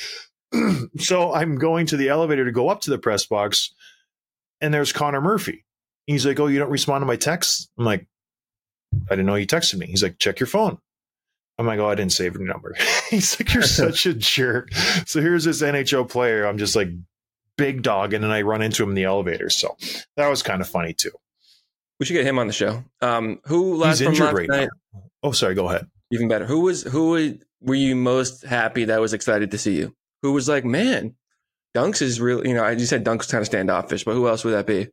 so 0.98 1.34
I'm 1.34 1.58
going 1.58 1.86
to 1.88 1.98
the 1.98 2.10
elevator 2.10 2.46
to 2.46 2.52
go 2.52 2.70
up 2.70 2.82
to 2.82 2.90
the 2.90 2.98
press 2.98 3.26
box, 3.26 3.74
and 4.62 4.74
there's 4.74 4.94
Connor 4.94 5.22
Murphy. 5.22 5.66
He's 6.08 6.26
like, 6.26 6.40
Oh, 6.40 6.48
you 6.48 6.60
don't 6.60 6.72
respond 6.72 7.02
to 7.02 7.06
my 7.06 7.16
texts? 7.18 7.70
I'm 7.78 7.86
like, 7.86 8.08
I 9.10 9.16
didn't 9.16 9.26
know 9.26 9.36
you 9.36 9.48
texted 9.48 9.78
me. 9.78 9.88
He's 9.88 10.04
like, 10.04 10.20
Check 10.20 10.40
your 10.40 10.48
phone. 10.48 10.78
I'm 11.58 11.66
like, 11.68 11.80
Oh, 11.80 11.88
I 11.90 11.96
didn't 11.96 12.14
save 12.14 12.34
your 12.36 12.44
number. 12.46 12.76
He's 13.10 13.40
like, 13.40 13.54
You're 13.54 13.64
such 13.64 14.06
a 14.06 14.14
jerk. 14.14 14.74
So 15.06 15.22
here's 15.22 15.44
this 15.44 15.62
NHL 15.62 16.10
player. 16.10 16.46
I'm 16.46 16.58
just 16.58 16.76
like 16.76 16.90
big 17.58 17.84
dog, 17.84 18.14
and 18.14 18.24
then 18.24 18.32
I 18.32 18.42
run 18.42 18.62
into 18.62 18.84
him 18.84 18.90
in 18.90 18.96
the 18.96 19.04
elevator. 19.04 19.50
So 19.50 19.78
that 20.18 20.28
was 20.28 20.42
kind 20.44 20.62
of 20.62 20.68
funny 20.68 20.94
too. 20.94 21.12
We 22.00 22.06
should 22.06 22.14
get 22.14 22.26
him 22.26 22.40
on 22.40 22.48
the 22.48 22.54
show. 22.54 22.84
Um, 23.02 23.40
who 23.46 23.76
last 23.76 24.00
He's 24.00 24.06
from 24.08 24.14
injured 24.14 24.26
last 24.26 24.36
right 24.36 24.50
night? 24.50 24.70
now. 24.94 25.02
Oh, 25.22 25.32
sorry. 25.32 25.56
Go 25.56 25.70
ahead. 25.70 25.88
Even 26.12 26.28
better. 26.28 26.46
Who 26.46 26.62
was 26.62 26.84
who 26.84 27.10
was, 27.12 27.34
were 27.62 27.76
you 27.76 27.96
most 27.96 28.44
happy 28.44 28.86
that 28.86 29.00
was 29.00 29.14
excited 29.14 29.52
to 29.52 29.58
see 29.58 29.76
you? 29.78 29.96
Who 30.24 30.34
was 30.34 30.50
like, 30.50 30.66
man, 30.66 31.16
Dunks 31.76 32.02
is 32.02 32.20
really 32.20 32.50
you 32.50 32.56
know 32.56 32.68
you 32.70 32.86
said 32.86 33.06
Dunks 33.06 33.30
kind 33.30 33.42
of 33.42 33.46
standoffish, 33.46 34.04
but 34.04 34.16
who 34.16 34.28
else 34.28 34.44
would 34.44 34.52
that 34.54 34.66
be? 34.68 34.90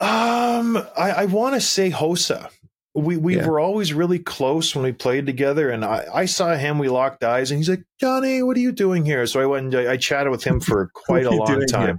Um, 0.00 0.76
I, 0.96 1.10
I 1.12 1.24
want 1.26 1.54
to 1.54 1.60
say 1.60 1.90
Hossa. 1.90 2.50
We 2.94 3.16
we 3.16 3.36
Yeah. 3.36 3.46
were 3.46 3.58
always 3.58 3.94
really 3.94 4.18
close 4.18 4.74
when 4.74 4.84
we 4.84 4.92
played 4.92 5.24
together, 5.24 5.70
and 5.70 5.84
I, 5.84 6.06
I 6.12 6.24
saw 6.26 6.54
him. 6.54 6.78
We 6.78 6.88
locked 6.88 7.24
eyes, 7.24 7.50
and 7.50 7.58
he's 7.58 7.70
like, 7.70 7.84
"Johnny, 7.98 8.42
what 8.42 8.56
are 8.56 8.60
you 8.60 8.72
doing 8.72 9.04
here?" 9.06 9.26
So 9.26 9.40
I 9.40 9.46
went 9.46 9.74
and 9.74 9.88
I, 9.88 9.92
I 9.92 9.96
chatted 9.96 10.30
with 10.30 10.44
him 10.44 10.60
for 10.60 10.90
quite 10.94 11.24
a 11.24 11.30
long 11.30 11.64
time. 11.66 11.86
here? 11.86 11.98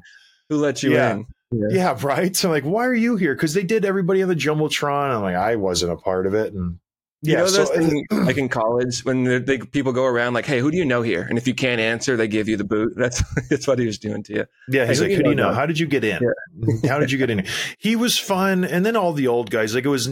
Who 0.49 0.57
let 0.57 0.83
you 0.83 0.93
Yeah. 0.93 1.13
in? 1.13 1.25
Yeah, 1.71 1.97
right. 2.01 2.35
So 2.35 2.47
I'm 2.49 2.51
like, 2.51 2.63
"Why 2.63 2.85
are 2.85 2.93
you 2.93 3.15
here?" 3.15 3.33
Because 3.33 3.53
they 3.53 3.63
did 3.63 3.85
everybody 3.85 4.21
on 4.21 4.29
the 4.29 4.35
jumbotron. 4.35 5.15
I'm 5.15 5.21
like, 5.21 5.35
I 5.35 5.55
wasn't 5.55 5.91
a 5.93 5.95
part 5.97 6.27
of 6.27 6.33
it, 6.35 6.53
and 6.53 6.77
You 7.23 7.33
yeah, 7.33 7.39
know 7.39 7.45
so 7.47 7.63
like 8.11 8.37
in 8.37 8.49
college 8.49 9.03
when 9.05 9.45
they, 9.45 9.57
people 9.59 9.93
go 9.93 10.03
around 10.05 10.33
like, 10.33 10.45
"Hey, 10.45 10.59
who 10.59 10.69
do 10.71 10.77
you 10.77 10.85
know 10.85 11.01
here?" 11.01 11.25
And 11.27 11.37
if 11.39 11.47
you 11.47 11.53
can't 11.55 11.79
answer, 11.81 12.17
they 12.17 12.27
give 12.27 12.47
you 12.49 12.57
the 12.57 12.63
boot. 12.63 12.93
That's 12.97 13.23
that's 13.49 13.65
what 13.67 13.79
he 13.79 13.85
was 13.87 13.97
doing 13.97 14.21
to 14.23 14.33
you. 14.33 14.45
Yeah, 14.69 14.85
he's 14.85 14.99
Hey, 14.99 15.07
like, 15.09 15.17
who 15.17 15.23
do 15.23 15.29
you 15.29 15.35
know? 15.35 15.49
know? 15.49 15.53
How 15.55 15.65
did 15.65 15.79
you 15.79 15.87
get 15.87 16.03
in? 16.03 16.19
How 16.87 16.99
did 16.99 17.11
you 17.11 17.17
get 17.17 17.29
in? 17.29 17.45
He 17.79 17.95
was 17.95 18.17
fun, 18.19 18.63
and 18.63 18.85
then 18.85 18.95
all 18.95 19.13
the 19.13 19.27
old 19.27 19.49
guys, 19.49 19.73
like 19.73 19.85
it 19.85 19.89
was 19.89 20.09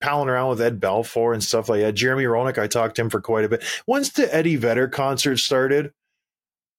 palling 0.00 0.28
around 0.28 0.50
with 0.50 0.60
Ed 0.60 0.80
Belfour 0.80 1.32
and 1.32 1.42
stuff 1.42 1.68
like 1.68 1.80
that. 1.80 1.94
Jeremy 1.94 2.24
Roenick, 2.24 2.58
I 2.58 2.66
talked 2.66 2.96
to 2.96 3.02
him 3.02 3.10
for 3.10 3.20
quite 3.20 3.44
a 3.44 3.48
bit. 3.48 3.64
Once 3.86 4.10
the 4.10 4.32
Eddie 4.34 4.56
Vedder 4.56 4.88
concert 4.88 5.38
started, 5.38 5.92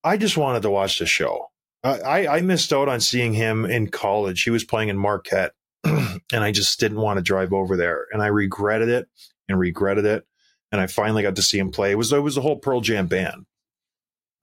I 0.04 0.16
just 0.16 0.36
wanted 0.36 0.62
to 0.62 0.70
watch 0.70 0.98
the 0.98 1.06
show. 1.06 1.50
I, 1.84 1.98
I, 2.00 2.36
I 2.36 2.40
missed 2.40 2.72
out 2.72 2.88
on 2.88 3.00
seeing 3.00 3.34
him 3.34 3.64
in 3.64 3.88
college. 3.88 4.42
He 4.42 4.50
was 4.50 4.64
playing 4.64 4.88
in 4.88 4.98
Marquette, 4.98 5.52
and 5.84 6.20
I 6.32 6.52
just 6.52 6.78
didn't 6.80 7.00
want 7.00 7.18
to 7.18 7.22
drive 7.22 7.52
over 7.52 7.76
there, 7.76 8.06
and 8.12 8.22
I 8.22 8.26
regretted 8.26 8.88
it 8.88 9.08
and 9.48 9.58
regretted 9.58 10.04
it. 10.04 10.26
And 10.70 10.80
I 10.80 10.86
finally 10.86 11.22
got 11.22 11.36
to 11.36 11.42
see 11.42 11.58
him 11.58 11.70
play. 11.70 11.90
It 11.90 11.96
was 11.96 12.12
it 12.12 12.22
was 12.22 12.34
the 12.34 12.40
whole 12.40 12.56
Pearl 12.56 12.80
Jam 12.80 13.06
band 13.06 13.44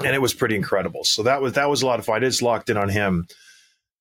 and 0.04 0.16
it 0.16 0.22
was 0.22 0.34
pretty 0.34 0.56
incredible. 0.56 1.04
So 1.04 1.24
that 1.24 1.42
was 1.42 1.54
that 1.54 1.70
was 1.70 1.82
a 1.82 1.86
lot 1.86 2.00
of 2.00 2.06
fun. 2.06 2.24
I 2.24 2.28
just 2.28 2.42
locked 2.42 2.70
in 2.70 2.78
on 2.78 2.90
him. 2.90 3.28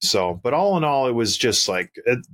So, 0.01 0.41
but 0.43 0.55
all 0.55 0.77
in 0.77 0.85
all, 0.85 1.09
it 1.09 1.13
was 1.13 1.37
just 1.37 1.69
like 1.69 1.93
it, 2.07 2.25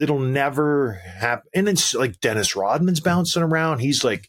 it'll 0.00 0.18
never 0.18 0.94
happen. 0.94 1.50
And 1.54 1.68
it's 1.68 1.94
like 1.94 2.20
Dennis 2.20 2.56
Rodman's 2.56 3.00
bouncing 3.00 3.42
around. 3.42 3.80
He's 3.80 4.02
like, 4.02 4.28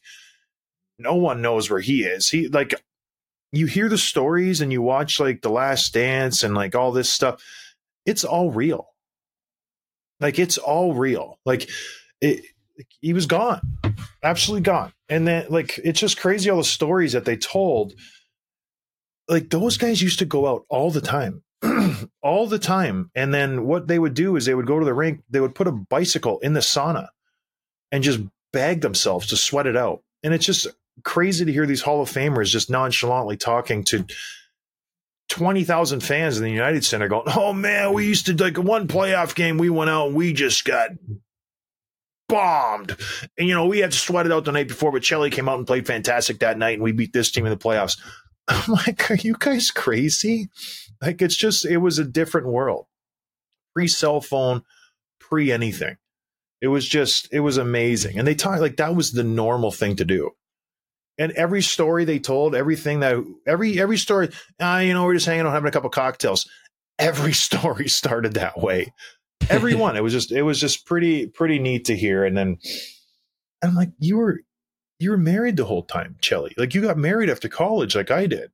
no 0.99 1.15
one 1.15 1.41
knows 1.41 1.69
where 1.69 1.79
he 1.79 2.03
is. 2.03 2.29
He 2.29 2.47
like, 2.49 2.75
you 3.51 3.65
hear 3.65 3.89
the 3.89 3.97
stories 3.97 4.61
and 4.61 4.71
you 4.71 4.81
watch 4.81 5.19
like 5.19 5.41
The 5.41 5.49
Last 5.49 5.93
Dance 5.93 6.43
and 6.43 6.53
like 6.53 6.75
all 6.75 6.91
this 6.91 7.09
stuff. 7.09 7.41
It's 8.05 8.23
all 8.23 8.51
real. 8.51 8.87
Like 10.19 10.37
it's 10.37 10.57
all 10.57 10.93
real. 10.93 11.39
Like 11.45 11.69
it, 12.19 12.45
he 12.99 13.13
was 13.13 13.25
gone, 13.25 13.61
absolutely 14.23 14.63
gone. 14.63 14.93
And 15.09 15.27
then 15.27 15.47
like 15.49 15.79
it's 15.83 15.99
just 15.99 16.19
crazy 16.19 16.49
all 16.49 16.57
the 16.57 16.63
stories 16.63 17.13
that 17.13 17.25
they 17.25 17.37
told 17.37 17.93
like 19.27 19.49
those 19.49 19.77
guys 19.77 20.01
used 20.01 20.19
to 20.19 20.25
go 20.25 20.47
out 20.47 20.65
all 20.69 20.91
the 20.91 21.01
time 21.01 21.43
all 22.23 22.47
the 22.47 22.59
time 22.59 23.11
and 23.15 23.33
then 23.33 23.65
what 23.65 23.87
they 23.87 23.99
would 23.99 24.13
do 24.13 24.35
is 24.35 24.45
they 24.45 24.55
would 24.55 24.65
go 24.65 24.79
to 24.79 24.85
the 24.85 24.93
rink 24.93 25.21
they 25.29 25.39
would 25.39 25.55
put 25.55 25.67
a 25.67 25.71
bicycle 25.71 26.39
in 26.39 26.53
the 26.53 26.59
sauna 26.59 27.07
and 27.91 28.03
just 28.03 28.19
bag 28.51 28.81
themselves 28.81 29.27
to 29.27 29.37
sweat 29.37 29.67
it 29.67 29.77
out 29.77 30.01
and 30.23 30.33
it's 30.33 30.45
just 30.45 30.67
crazy 31.03 31.45
to 31.45 31.51
hear 31.51 31.65
these 31.65 31.81
hall 31.81 32.01
of 32.01 32.09
famers 32.09 32.47
just 32.47 32.69
nonchalantly 32.69 33.37
talking 33.37 33.83
to 33.83 34.05
20,000 35.31 36.01
fans 36.01 36.37
in 36.37 36.43
the 36.43 36.51
United 36.51 36.83
Center 36.83 37.07
going, 37.07 37.23
"Oh 37.27 37.53
man, 37.53 37.93
we 37.93 38.05
used 38.05 38.25
to 38.25 38.35
like 38.35 38.57
one 38.57 38.89
playoff 38.89 39.33
game 39.33 39.57
we 39.57 39.69
went 39.69 39.89
out 39.89 40.07
and 40.07 40.15
we 40.15 40.33
just 40.33 40.65
got 40.65 40.89
bombed. 42.27 42.97
And 43.37 43.47
you 43.47 43.55
know, 43.55 43.65
we 43.65 43.79
had 43.79 43.93
to 43.93 43.97
sweat 43.97 44.25
it 44.25 44.33
out 44.33 44.43
the 44.43 44.51
night 44.51 44.67
before, 44.67 44.91
but 44.91 45.03
Chelly 45.03 45.29
came 45.29 45.47
out 45.47 45.57
and 45.57 45.65
played 45.65 45.87
fantastic 45.87 46.39
that 46.39 46.57
night 46.57 46.73
and 46.73 46.83
we 46.83 46.91
beat 46.91 47.13
this 47.13 47.31
team 47.31 47.45
in 47.45 47.49
the 47.49 47.57
playoffs." 47.57 47.97
I'm 48.47 48.73
like, 48.87 49.09
are 49.09 49.15
you 49.15 49.35
guys 49.37 49.71
crazy? 49.71 50.49
Like, 51.01 51.21
it's 51.21 51.35
just, 51.35 51.65
it 51.65 51.77
was 51.77 51.99
a 51.99 52.05
different 52.05 52.47
world. 52.47 52.85
Pre 53.73 53.87
cell 53.87 54.21
phone, 54.21 54.63
pre 55.19 55.51
anything. 55.51 55.97
It 56.61 56.67
was 56.67 56.87
just, 56.87 57.27
it 57.31 57.39
was 57.39 57.57
amazing. 57.57 58.19
And 58.19 58.27
they 58.27 58.35
talked 58.35 58.61
like 58.61 58.77
that 58.77 58.95
was 58.95 59.11
the 59.11 59.23
normal 59.23 59.71
thing 59.71 59.95
to 59.95 60.05
do. 60.05 60.31
And 61.17 61.31
every 61.33 61.61
story 61.61 62.05
they 62.05 62.19
told, 62.19 62.55
everything 62.55 62.99
that, 62.99 63.15
every, 63.47 63.79
every 63.79 63.97
story, 63.97 64.29
ah, 64.59 64.79
you 64.79 64.93
know, 64.93 65.05
we're 65.05 65.15
just 65.15 65.25
hanging 65.25 65.45
out 65.45 65.53
having 65.53 65.67
a 65.67 65.71
couple 65.71 65.89
cocktails. 65.89 66.47
Every 66.99 67.33
story 67.47 67.87
started 67.87 68.33
that 68.33 68.59
way. 68.59 68.93
Every 69.49 69.75
one. 69.75 69.95
It 69.97 70.03
was 70.03 70.13
just, 70.13 70.31
it 70.31 70.43
was 70.43 70.59
just 70.59 70.85
pretty, 70.85 71.27
pretty 71.27 71.59
neat 71.59 71.85
to 71.85 71.95
hear. 71.95 72.25
And 72.25 72.37
then 72.37 72.57
I'm 73.63 73.75
like, 73.75 73.89
you 73.99 74.17
were, 74.17 74.41
you 75.01 75.11
were 75.11 75.17
married 75.17 75.57
the 75.57 75.65
whole 75.65 75.83
time, 75.83 76.15
Chelly. 76.21 76.53
Like 76.57 76.73
you 76.73 76.81
got 76.81 76.97
married 76.97 77.29
after 77.29 77.49
college, 77.49 77.95
like 77.95 78.11
I 78.11 78.27
did. 78.27 78.51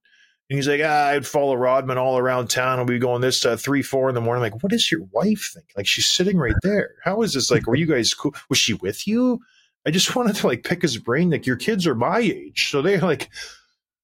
And 0.50 0.56
he's 0.56 0.68
like, 0.68 0.82
ah, 0.84 1.08
I'd 1.08 1.28
follow 1.28 1.56
Rodman 1.56 1.98
all 1.98 2.18
around 2.18 2.50
town. 2.50 2.80
we'd 2.80 2.94
be 2.94 3.00
going 3.00 3.22
this 3.22 3.46
uh, 3.46 3.58
three, 3.58 3.82
four 3.82 4.08
in 4.08 4.16
the 4.16 4.22
morning. 4.22 4.44
I'm 4.46 4.62
like, 4.62 4.92
your 4.92 5.04
wife 5.12 5.52
think? 5.54 5.66
Like 5.76 5.88
she's 5.88 6.08
sitting 6.08 6.38
right 6.38 6.56
there. 6.64 6.96
How 7.04 7.22
is 7.22 7.34
this? 7.34 7.52
Like, 7.52 7.68
were 7.68 7.76
you 7.76 7.86
guys 7.86 8.14
cool? 8.14 8.34
Was 8.50 8.58
she 8.58 8.74
with 8.74 9.06
you? 9.08 9.42
I 9.86 9.92
just 9.92 10.14
wanted 10.16 10.38
to 10.38 10.48
like 10.48 10.64
pick 10.64 10.82
his 10.82 10.98
brain. 10.98 11.30
Like 11.32 11.46
your 11.46 11.58
kids 11.58 11.86
are 11.86 11.96
my 11.96 12.20
age, 12.20 12.70
so 12.72 12.82
they 12.82 13.00
like 13.00 13.30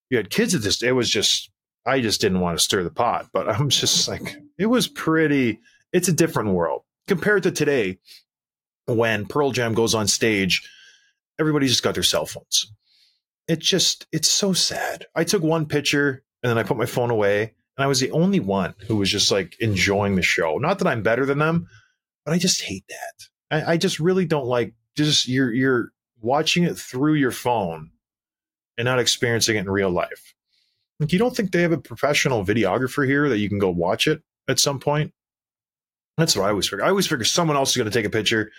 you 0.09 0.17
had 0.17 0.29
kids 0.29 0.53
at 0.53 0.61
this. 0.61 0.83
It 0.83 0.91
was 0.91 1.09
just 1.09 1.49
I 1.85 2.01
just 2.01 2.19
didn't 2.19 2.41
want 2.41 2.57
to 2.57 2.63
stir 2.63 2.83
the 2.83 2.91
pot. 2.91 3.27
But 3.31 3.49
I'm 3.49 3.69
just 3.69 4.07
like 4.07 4.35
it 4.57 4.65
was 4.65 4.87
pretty. 4.87 5.59
It's 5.93 6.09
a 6.09 6.13
different 6.13 6.49
world 6.49 6.81
compared 7.07 7.43
to 7.43 7.51
today 7.51 7.99
when 8.85 9.25
Pearl 9.25 9.51
Jam 9.51 9.73
goes 9.73 9.95
on 9.95 10.07
stage 10.07 10.69
everybody's 11.39 11.71
just 11.71 11.83
got 11.83 11.93
their 11.93 12.03
cell 12.03 12.25
phones. 12.25 12.71
It 13.47 13.59
just, 13.59 14.07
it's 14.11 14.31
so 14.31 14.53
sad. 14.53 15.05
I 15.15 15.23
took 15.23 15.43
one 15.43 15.65
picture 15.65 16.23
and 16.43 16.49
then 16.49 16.57
I 16.57 16.63
put 16.63 16.77
my 16.77 16.85
phone 16.85 17.09
away, 17.09 17.53
and 17.77 17.83
I 17.83 17.87
was 17.87 17.99
the 17.99 18.11
only 18.11 18.39
one 18.39 18.75
who 18.87 18.97
was 18.97 19.09
just 19.09 19.31
like 19.31 19.55
enjoying 19.59 20.15
the 20.15 20.21
show. 20.21 20.57
Not 20.57 20.79
that 20.79 20.87
I'm 20.87 21.01
better 21.01 21.25
than 21.25 21.39
them, 21.39 21.67
but 22.25 22.33
I 22.33 22.37
just 22.37 22.61
hate 22.61 22.83
that. 22.89 23.65
I, 23.65 23.73
I 23.73 23.77
just 23.77 23.99
really 23.99 24.25
don't 24.25 24.45
like 24.45 24.73
just 24.95 25.27
you're 25.27 25.51
you're 25.51 25.91
watching 26.21 26.63
it 26.63 26.77
through 26.77 27.15
your 27.15 27.31
phone 27.31 27.91
and 28.77 28.85
not 28.85 28.99
experiencing 28.99 29.55
it 29.55 29.61
in 29.61 29.69
real 29.69 29.89
life. 29.89 30.33
Like 30.99 31.13
you 31.13 31.19
don't 31.19 31.35
think 31.35 31.51
they 31.51 31.61
have 31.61 31.71
a 31.71 31.77
professional 31.77 32.45
videographer 32.45 33.05
here 33.05 33.29
that 33.29 33.39
you 33.39 33.49
can 33.49 33.59
go 33.59 33.69
watch 33.69 34.07
it 34.07 34.21
at 34.47 34.59
some 34.59 34.79
point? 34.79 35.11
That's 36.17 36.35
what 36.35 36.45
I 36.45 36.49
always 36.49 36.67
figure. 36.67 36.85
I 36.85 36.89
always 36.89 37.07
figure 37.07 37.25
someone 37.25 37.57
else 37.57 37.71
is 37.71 37.77
going 37.77 37.89
to 37.89 37.97
take 37.97 38.05
a 38.05 38.09
picture, 38.09 38.51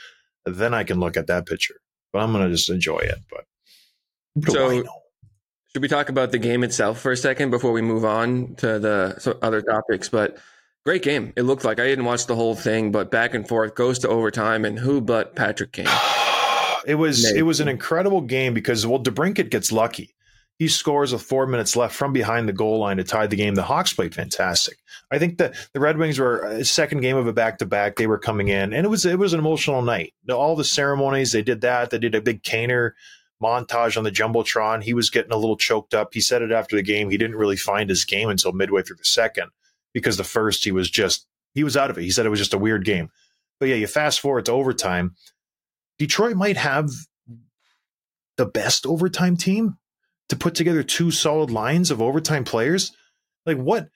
then 0.45 0.75
I 0.75 0.85
can 0.85 0.99
look 0.99 1.17
at 1.17 1.29
that 1.29 1.47
picture 1.47 1.77
but 2.15 2.21
I'm 2.21 2.33
gonna 2.33 2.49
just 2.49 2.71
enjoy 2.71 2.99
it. 2.99 3.19
But 3.29 3.45
So- 4.53 4.85
Should 5.73 5.83
we 5.83 5.89
talk 5.89 6.09
about 6.09 6.31
the 6.31 6.39
game 6.39 6.63
itself 6.63 7.01
for 7.01 7.11
a 7.11 7.17
second 7.17 7.51
before 7.51 7.73
we 7.73 7.83
move 7.83 8.05
on 8.05 8.55
to 8.59 8.79
the 8.79 9.37
other 9.43 9.61
topics? 9.61 10.09
But 10.09 10.39
great 10.87 11.03
game. 11.03 11.33
It 11.37 11.43
looked 11.43 11.65
like 11.65 11.81
I 11.81 11.87
didn't 11.87 12.05
watch 12.05 12.27
the 12.27 12.37
whole 12.37 12.55
thing, 12.55 12.93
but 12.93 13.11
back 13.11 13.35
and 13.35 13.47
forth 13.47 13.75
goes 13.75 13.99
to 14.01 14.09
overtime, 14.09 14.65
and 14.65 14.79
who 14.79 15.01
but 15.01 15.35
Patrick 15.35 15.73
Kane? 15.73 15.89
it 16.87 16.95
was 16.95 17.25
it 17.29 17.43
was 17.43 17.59
an 17.59 17.67
incredible 17.67 18.21
game 18.21 18.55
because 18.55 18.87
well, 18.87 19.03
DeBrincat 19.03 19.51
gets 19.51 19.73
lucky. 19.73 20.14
He 20.59 20.69
scores 20.69 21.13
with 21.13 21.23
four 21.23 21.47
minutes 21.47 21.75
left 21.75 21.97
from 21.97 22.13
behind 22.13 22.49
the 22.49 22.53
goal 22.53 22.79
line 22.79 22.99
to 22.99 23.05
tie 23.05 23.27
the 23.27 23.37
game. 23.37 23.57
The 23.57 23.63
Hawks 23.65 23.93
played 23.93 24.15
fantastic. 24.15 24.79
I 25.11 25.19
think 25.19 25.39
that 25.39 25.55
the 25.73 25.81
Red 25.81 25.99
Wings 25.99 26.19
were 26.19 26.45
a 26.45 26.65
second 26.65 27.01
game 27.01 27.17
of 27.17 27.27
a 27.27 27.33
back 27.33 27.59
to 27.59 27.67
back. 27.67 27.97
They 27.97 28.07
were 28.07 28.19
coming 28.19 28.49
in, 28.49 28.73
and 28.73 28.87
it 28.87 28.89
was 28.89 29.05
it 29.05 29.19
was 29.19 29.33
an 29.33 29.41
emotional 29.41 29.83
night. 29.83 30.15
All 30.31 30.55
the 30.55 30.65
ceremonies 30.65 31.33
they 31.33 31.43
did 31.43 31.63
that. 31.63 31.91
They 31.91 31.99
did 31.99 32.15
a 32.15 32.21
big 32.21 32.43
Kaner 32.43 32.93
montage 33.43 33.97
on 33.97 34.05
the 34.05 34.13
jumbotron. 34.13 34.83
He 34.83 34.95
was 34.95 35.11
getting 35.11 35.33
a 35.33 35.37
little 35.37 35.57
choked 35.57 35.93
up. 35.93 36.15
He 36.15 36.21
said 36.21 36.41
it 36.41 36.53
after 36.53 36.77
the 36.77 36.83
game. 36.83 37.11
He 37.11 37.19
didn't 37.19 37.37
really 37.37 37.57
find 37.57 37.91
his 37.91 38.05
game 38.05 38.29
until 38.29 38.53
midway 38.53 38.83
through 38.83 38.97
the 38.97 39.05
second 39.05 39.51
because 39.93 40.17
the 40.17 40.25
first 40.25 40.65
he 40.65 40.71
was 40.71 40.89
just 40.89 41.27
he 41.55 41.65
was 41.65 41.77
out 41.77 41.91
of 41.91 41.99
it. 41.99 42.03
He 42.03 42.11
said 42.11 42.27
it 42.27 42.31
was 42.31 42.39
just 42.41 42.55
a 42.55 42.59
weird 42.59 42.85
game. 42.85 43.11
But 43.59 43.71
yeah, 43.71 43.77
you 43.77 43.87
fast 43.87 44.21
forward 44.21 44.47
to 44.47 44.53
overtime. 44.53 45.17
Detroit 45.99 46.37
might 46.37 46.57
have 46.57 46.91
the 48.37 48.47
best 48.47 48.87
overtime 48.87 49.37
team 49.37 49.79
to 50.29 50.37
put 50.37 50.55
together 50.55 50.83
two 50.83 51.11
solid 51.11 51.51
lines 51.51 51.91
of 51.91 52.01
overtime 52.01 52.45
players. 52.45 52.93
Like 53.47 53.59
what? 53.59 53.89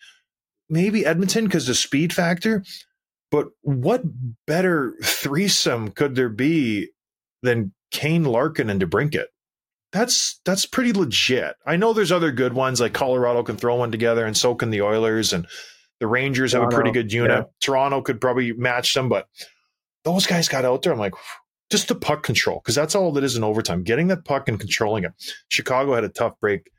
Maybe 0.69 1.07
Edmonton 1.07 1.45
because 1.45 1.67
the 1.67 1.75
speed 1.75 2.13
factor, 2.13 2.63
but 3.31 3.49
what 3.63 4.03
better 4.47 4.97
threesome 5.03 5.91
could 5.91 6.15
there 6.15 6.29
be 6.29 6.91
than 7.43 7.73
Kane, 7.91 8.25
Larkin, 8.25 8.69
and 8.69 8.81
DeBrincat? 8.81 9.27
That's 9.93 10.41
that's 10.45 10.67
pretty 10.67 10.93
legit. 10.93 11.57
I 11.65 11.77
know 11.77 11.95
there's 11.95 12.13
other 12.13 12.31
good 12.31 12.53
ones 12.53 12.81
like 12.81 12.93
Colorado 12.93 13.43
can 13.43 13.57
throw 13.57 13.77
one 13.77 13.91
together, 13.91 14.27
and 14.27 14.37
so 14.37 14.55
can 14.55 14.69
the 14.69 14.83
Oilers, 14.83 15.33
and 15.33 15.47
the 16.01 16.07
Rangers 16.07 16.53
have 16.53 16.63
a 16.63 16.69
pretty 16.69 16.91
good 16.91 17.13
unit. 17.13 17.31
yeah. 17.31 17.43
Toronto 17.61 18.03
could 18.03 18.21
probably 18.21 18.53
match 18.53 18.93
them, 18.93 19.09
but 19.09 19.29
those 20.05 20.27
guys 20.27 20.49
got 20.49 20.67
out 20.67 20.83
there. 20.83 20.93
I'm 20.93 20.99
like, 20.99 21.15
just 21.71 21.89
the 21.89 21.95
puck 21.95 22.23
control 22.23 22.61
because 22.63 22.75
that's 22.75 22.95
all 22.95 23.13
that 23.13 23.25
is 23.25 23.37
in 23.37 23.45
overtime. 23.45 23.83
Getting 23.83 24.09
that 24.09 24.25
puck 24.25 24.49
and 24.49 24.59
controlling 24.59 25.05
it. 25.05 25.13
Chicago 25.49 25.95
had 25.95 26.05
a 26.05 26.09
tough 26.09 26.39
break. 26.41 26.71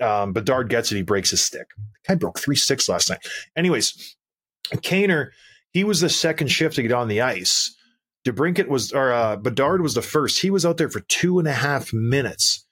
Um, 0.00 0.32
Bedard 0.32 0.68
gets 0.68 0.90
it. 0.90 0.96
He 0.96 1.02
breaks 1.02 1.30
his 1.30 1.42
stick. 1.42 1.66
Guy 2.08 2.16
broke 2.16 2.40
3 2.40 2.56
6 2.56 2.88
last 2.88 3.10
night. 3.10 3.24
Anyways, 3.56 4.16
Kaner, 4.74 5.30
he 5.72 5.84
was 5.84 6.00
the 6.00 6.08
second 6.08 6.48
shift 6.48 6.76
to 6.76 6.82
get 6.82 6.92
on 6.92 7.08
the 7.08 7.20
ice. 7.20 7.74
DeBrincat 8.24 8.68
was, 8.68 8.92
or 8.92 9.12
uh, 9.12 9.36
Bedard 9.36 9.82
was 9.82 9.94
the 9.94 10.02
first. 10.02 10.40
He 10.40 10.50
was 10.50 10.64
out 10.64 10.76
there 10.76 10.88
for 10.88 11.00
two 11.00 11.38
and 11.38 11.48
a 11.48 11.52
half 11.52 11.92
minutes. 11.92 12.66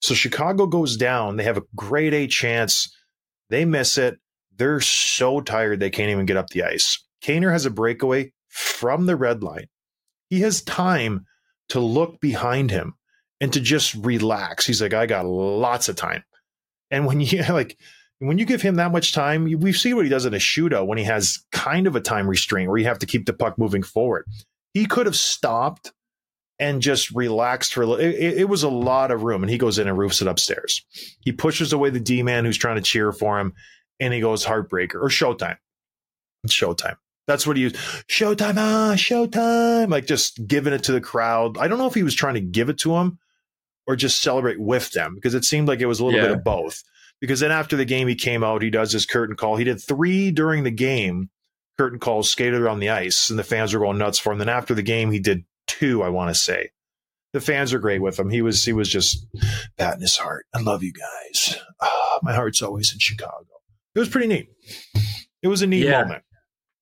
So 0.00 0.14
Chicago 0.14 0.66
goes 0.66 0.96
down. 0.96 1.36
They 1.36 1.44
have 1.44 1.58
a 1.58 1.62
grade 1.76 2.14
A 2.14 2.26
chance. 2.26 2.94
They 3.50 3.64
miss 3.64 3.98
it. 3.98 4.18
They're 4.56 4.80
so 4.80 5.40
tired 5.40 5.80
they 5.80 5.90
can't 5.90 6.10
even 6.10 6.26
get 6.26 6.36
up 6.36 6.50
the 6.50 6.64
ice. 6.64 7.04
Kaner 7.22 7.52
has 7.52 7.66
a 7.66 7.70
breakaway 7.70 8.32
from 8.48 9.06
the 9.06 9.16
red 9.16 9.42
line. 9.42 9.66
He 10.30 10.40
has 10.40 10.62
time 10.62 11.26
to 11.68 11.80
look 11.80 12.20
behind 12.20 12.70
him 12.70 12.94
and 13.40 13.52
to 13.52 13.60
just 13.60 13.94
relax. 13.94 14.66
He's 14.66 14.80
like, 14.80 14.94
I 14.94 15.06
got 15.06 15.26
lots 15.26 15.88
of 15.88 15.96
time. 15.96 16.24
And 16.90 17.06
when 17.06 17.20
you 17.20 17.42
like, 17.50 17.76
when 18.20 18.38
you 18.38 18.44
give 18.44 18.62
him 18.62 18.76
that 18.76 18.92
much 18.92 19.12
time, 19.12 19.44
we've 19.60 19.76
seen 19.76 19.96
what 19.96 20.04
he 20.04 20.10
does 20.10 20.26
in 20.26 20.34
a 20.34 20.38
shootout 20.38 20.86
when 20.86 20.98
he 20.98 21.04
has 21.04 21.38
kind 21.52 21.86
of 21.86 21.96
a 21.96 22.00
time 22.00 22.28
restraint 22.28 22.68
where 22.68 22.78
you 22.78 22.84
have 22.86 22.98
to 23.00 23.06
keep 23.06 23.26
the 23.26 23.32
puck 23.32 23.58
moving 23.58 23.82
forward. 23.82 24.24
He 24.74 24.86
could 24.86 25.06
have 25.06 25.16
stopped 25.16 25.92
and 26.58 26.82
just 26.82 27.10
relaxed 27.12 27.72
for 27.72 27.82
a 27.82 27.86
little. 27.86 28.04
It, 28.04 28.14
it- 28.40 28.48
was 28.48 28.62
a 28.62 28.68
lot 28.68 29.10
of 29.10 29.22
room, 29.22 29.42
and 29.42 29.50
he 29.50 29.56
goes 29.56 29.78
in 29.78 29.88
and 29.88 29.96
roofs 29.96 30.20
it 30.20 30.28
upstairs. 30.28 30.84
He 31.20 31.32
pushes 31.32 31.72
away 31.72 31.88
the 31.88 31.98
D 32.00 32.22
man 32.22 32.44
who's 32.44 32.58
trying 32.58 32.76
to 32.76 32.82
cheer 32.82 33.10
for 33.12 33.40
him, 33.40 33.54
and 33.98 34.12
he 34.12 34.20
goes 34.20 34.44
heartbreaker 34.44 34.96
or 34.96 35.08
showtime. 35.08 35.56
Showtime. 36.46 36.96
That's 37.30 37.46
what 37.46 37.56
he 37.56 37.62
used. 37.62 37.76
Showtime, 38.08 38.56
ah, 38.56 38.94
showtime. 38.96 39.88
Like 39.88 40.06
just 40.06 40.44
giving 40.48 40.72
it 40.72 40.82
to 40.84 40.92
the 40.92 41.00
crowd. 41.00 41.58
I 41.58 41.68
don't 41.68 41.78
know 41.78 41.86
if 41.86 41.94
he 41.94 42.02
was 42.02 42.14
trying 42.16 42.34
to 42.34 42.40
give 42.40 42.68
it 42.68 42.78
to 42.78 42.96
him 42.96 43.18
or 43.86 43.94
just 43.94 44.20
celebrate 44.20 44.58
with 44.58 44.90
them 44.90 45.14
because 45.14 45.34
it 45.34 45.44
seemed 45.44 45.68
like 45.68 45.78
it 45.80 45.86
was 45.86 46.00
a 46.00 46.04
little 46.04 46.18
Yeah. 46.18 46.26
bit 46.26 46.36
of 46.38 46.42
both. 46.44 46.82
Because 47.20 47.38
then 47.38 47.52
after 47.52 47.76
the 47.76 47.84
game, 47.84 48.08
he 48.08 48.16
came 48.16 48.42
out, 48.42 48.62
he 48.62 48.70
does 48.70 48.90
his 48.92 49.06
curtain 49.06 49.36
call. 49.36 49.54
He 49.56 49.62
did 49.64 49.80
three 49.80 50.32
during 50.32 50.64
the 50.64 50.70
game, 50.72 51.30
curtain 51.78 52.00
calls, 52.00 52.28
skated 52.30 52.60
around 52.60 52.80
the 52.80 52.88
ice, 52.90 53.30
and 53.30 53.38
the 53.38 53.44
fans 53.44 53.72
were 53.72 53.80
going 53.80 53.98
nuts 53.98 54.18
for 54.18 54.32
him. 54.32 54.38
Then 54.38 54.48
after 54.48 54.74
the 54.74 54.82
game, 54.82 55.12
he 55.12 55.20
did 55.20 55.44
two, 55.68 56.02
I 56.02 56.08
want 56.08 56.34
to 56.34 56.34
say. 56.34 56.70
The 57.32 57.40
fans 57.40 57.72
are 57.72 57.78
great 57.78 58.02
with 58.02 58.18
him. 58.18 58.28
He 58.30 58.42
was 58.42 58.64
he 58.64 58.72
was 58.72 58.88
just 58.88 59.24
patting 59.78 60.00
his 60.00 60.16
heart. 60.16 60.46
I 60.52 60.60
love 60.60 60.82
you 60.82 60.92
guys. 60.92 61.56
Ah, 61.80 62.18
my 62.22 62.34
heart's 62.34 62.60
always 62.60 62.92
in 62.92 62.98
Chicago. 62.98 63.46
It 63.94 64.00
was 64.00 64.08
pretty 64.08 64.26
neat. 64.26 64.48
It 65.42 65.46
was 65.48 65.62
a 65.62 65.66
neat 65.68 65.84
Yeah. 65.84 66.02
moment. 66.02 66.24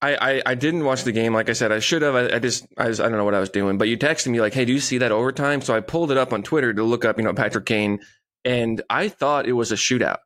I, 0.00 0.14
I, 0.36 0.42
I 0.46 0.54
didn't 0.54 0.84
watch 0.84 1.02
the 1.04 1.12
game. 1.12 1.34
Like 1.34 1.48
I 1.48 1.54
said, 1.54 1.72
I 1.72 1.80
should 1.80 2.02
have. 2.02 2.14
I, 2.14 2.36
I 2.36 2.38
just 2.38 2.66
I, 2.76 2.86
was, 2.88 3.00
I 3.00 3.08
don't 3.08 3.18
know 3.18 3.24
what 3.24 3.34
I 3.34 3.40
was 3.40 3.50
doing. 3.50 3.78
But 3.78 3.88
you 3.88 3.98
texted 3.98 4.28
me 4.28 4.40
like, 4.40 4.54
"Hey, 4.54 4.64
do 4.64 4.72
you 4.72 4.80
see 4.80 4.98
that 4.98 5.10
overtime?" 5.12 5.60
So 5.60 5.74
I 5.74 5.80
pulled 5.80 6.10
it 6.12 6.16
up 6.16 6.32
on 6.32 6.42
Twitter 6.42 6.72
to 6.72 6.82
look 6.84 7.04
up, 7.04 7.18
you 7.18 7.24
know, 7.24 7.34
Patrick 7.34 7.66
Kane, 7.66 7.98
and 8.44 8.80
I 8.88 9.08
thought 9.08 9.46
it 9.46 9.54
was 9.54 9.72
a 9.72 9.76
shootout 9.76 10.18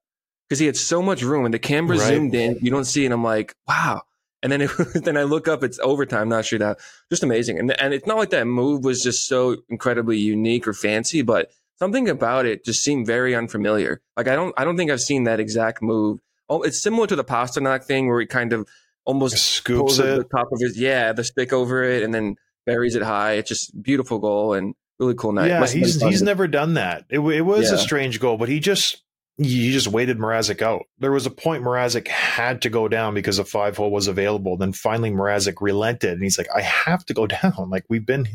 because 0.48 0.58
he 0.58 0.66
had 0.66 0.76
so 0.76 1.00
much 1.00 1.22
room, 1.22 1.44
and 1.46 1.54
the 1.54 1.58
camera 1.58 1.96
Right. 1.96 2.06
zoomed 2.08 2.34
in. 2.34 2.58
You 2.60 2.70
don't 2.70 2.84
see, 2.84 3.04
and 3.06 3.14
I'm 3.14 3.24
like, 3.24 3.54
"Wow!" 3.66 4.02
And 4.42 4.52
then 4.52 4.60
it, 4.60 4.70
then 5.04 5.16
I 5.16 5.22
look 5.22 5.48
up, 5.48 5.62
it's 5.64 5.78
overtime, 5.78 6.28
not 6.28 6.44
shootout. 6.44 6.76
Just 7.10 7.22
amazing. 7.22 7.58
And 7.58 7.70
and 7.80 7.94
it's 7.94 8.06
not 8.06 8.18
like 8.18 8.30
that 8.30 8.46
move 8.46 8.84
was 8.84 9.02
just 9.02 9.26
so 9.26 9.56
incredibly 9.70 10.18
unique 10.18 10.68
or 10.68 10.74
fancy, 10.74 11.22
but 11.22 11.50
something 11.78 12.10
about 12.10 12.44
it 12.44 12.64
just 12.64 12.82
seemed 12.84 13.06
very 13.06 13.34
unfamiliar. 13.34 14.02
Like 14.18 14.28
I 14.28 14.36
don't 14.36 14.52
I 14.58 14.64
don't 14.64 14.76
think 14.76 14.90
I've 14.90 15.00
seen 15.00 15.24
that 15.24 15.40
exact 15.40 15.80
move. 15.80 16.20
Oh, 16.50 16.60
it's 16.60 16.82
similar 16.82 17.06
to 17.06 17.16
the 17.16 17.24
Pasternak 17.24 17.84
thing 17.84 18.08
where 18.08 18.20
he 18.20 18.26
kind 18.26 18.52
of 18.52 18.68
almost 19.04 19.36
Scoops 19.36 19.98
it 19.98 20.18
the 20.18 20.24
top 20.24 20.48
of 20.52 20.60
his 20.60 20.78
yeah 20.78 21.12
the 21.12 21.24
stick 21.24 21.52
over 21.52 21.82
it 21.82 22.02
and 22.02 22.14
then 22.14 22.36
buries 22.66 22.94
it 22.94 23.02
high. 23.02 23.32
It's 23.32 23.48
just 23.48 23.82
beautiful 23.82 24.18
goal 24.18 24.54
and 24.54 24.74
really 24.98 25.14
cool 25.14 25.32
night. 25.32 25.48
yeah, 25.48 25.66
he's 25.66 26.00
he's 26.00 26.22
never 26.22 26.46
done 26.46 26.74
that. 26.74 27.04
It, 27.08 27.20
it 27.20 27.42
was 27.42 27.70
a 27.70 27.78
strange 27.78 28.20
goal, 28.20 28.36
but 28.36 28.48
he 28.48 28.60
just 28.60 29.02
he 29.38 29.72
just 29.72 29.88
waited 29.88 30.18
Mrazek 30.18 30.62
out. 30.62 30.84
There 30.98 31.12
was 31.12 31.26
a 31.26 31.30
point 31.30 31.64
Mrazek 31.64 32.06
had 32.08 32.62
to 32.62 32.70
go 32.70 32.86
down 32.88 33.14
because 33.14 33.38
a 33.38 33.44
five 33.44 33.76
hole 33.76 33.90
was 33.90 34.06
available. 34.06 34.56
Then 34.56 34.72
finally 34.72 35.10
Mrazek 35.10 35.60
relented, 35.60 36.12
and 36.12 36.22
he's 36.22 36.38
like, 36.38 36.48
"I 36.54 36.60
have 36.60 37.04
to 37.06 37.14
go 37.14 37.26
down. 37.42 37.68
Like 37.70 37.84
we've 37.88 38.06
been, 38.06 38.28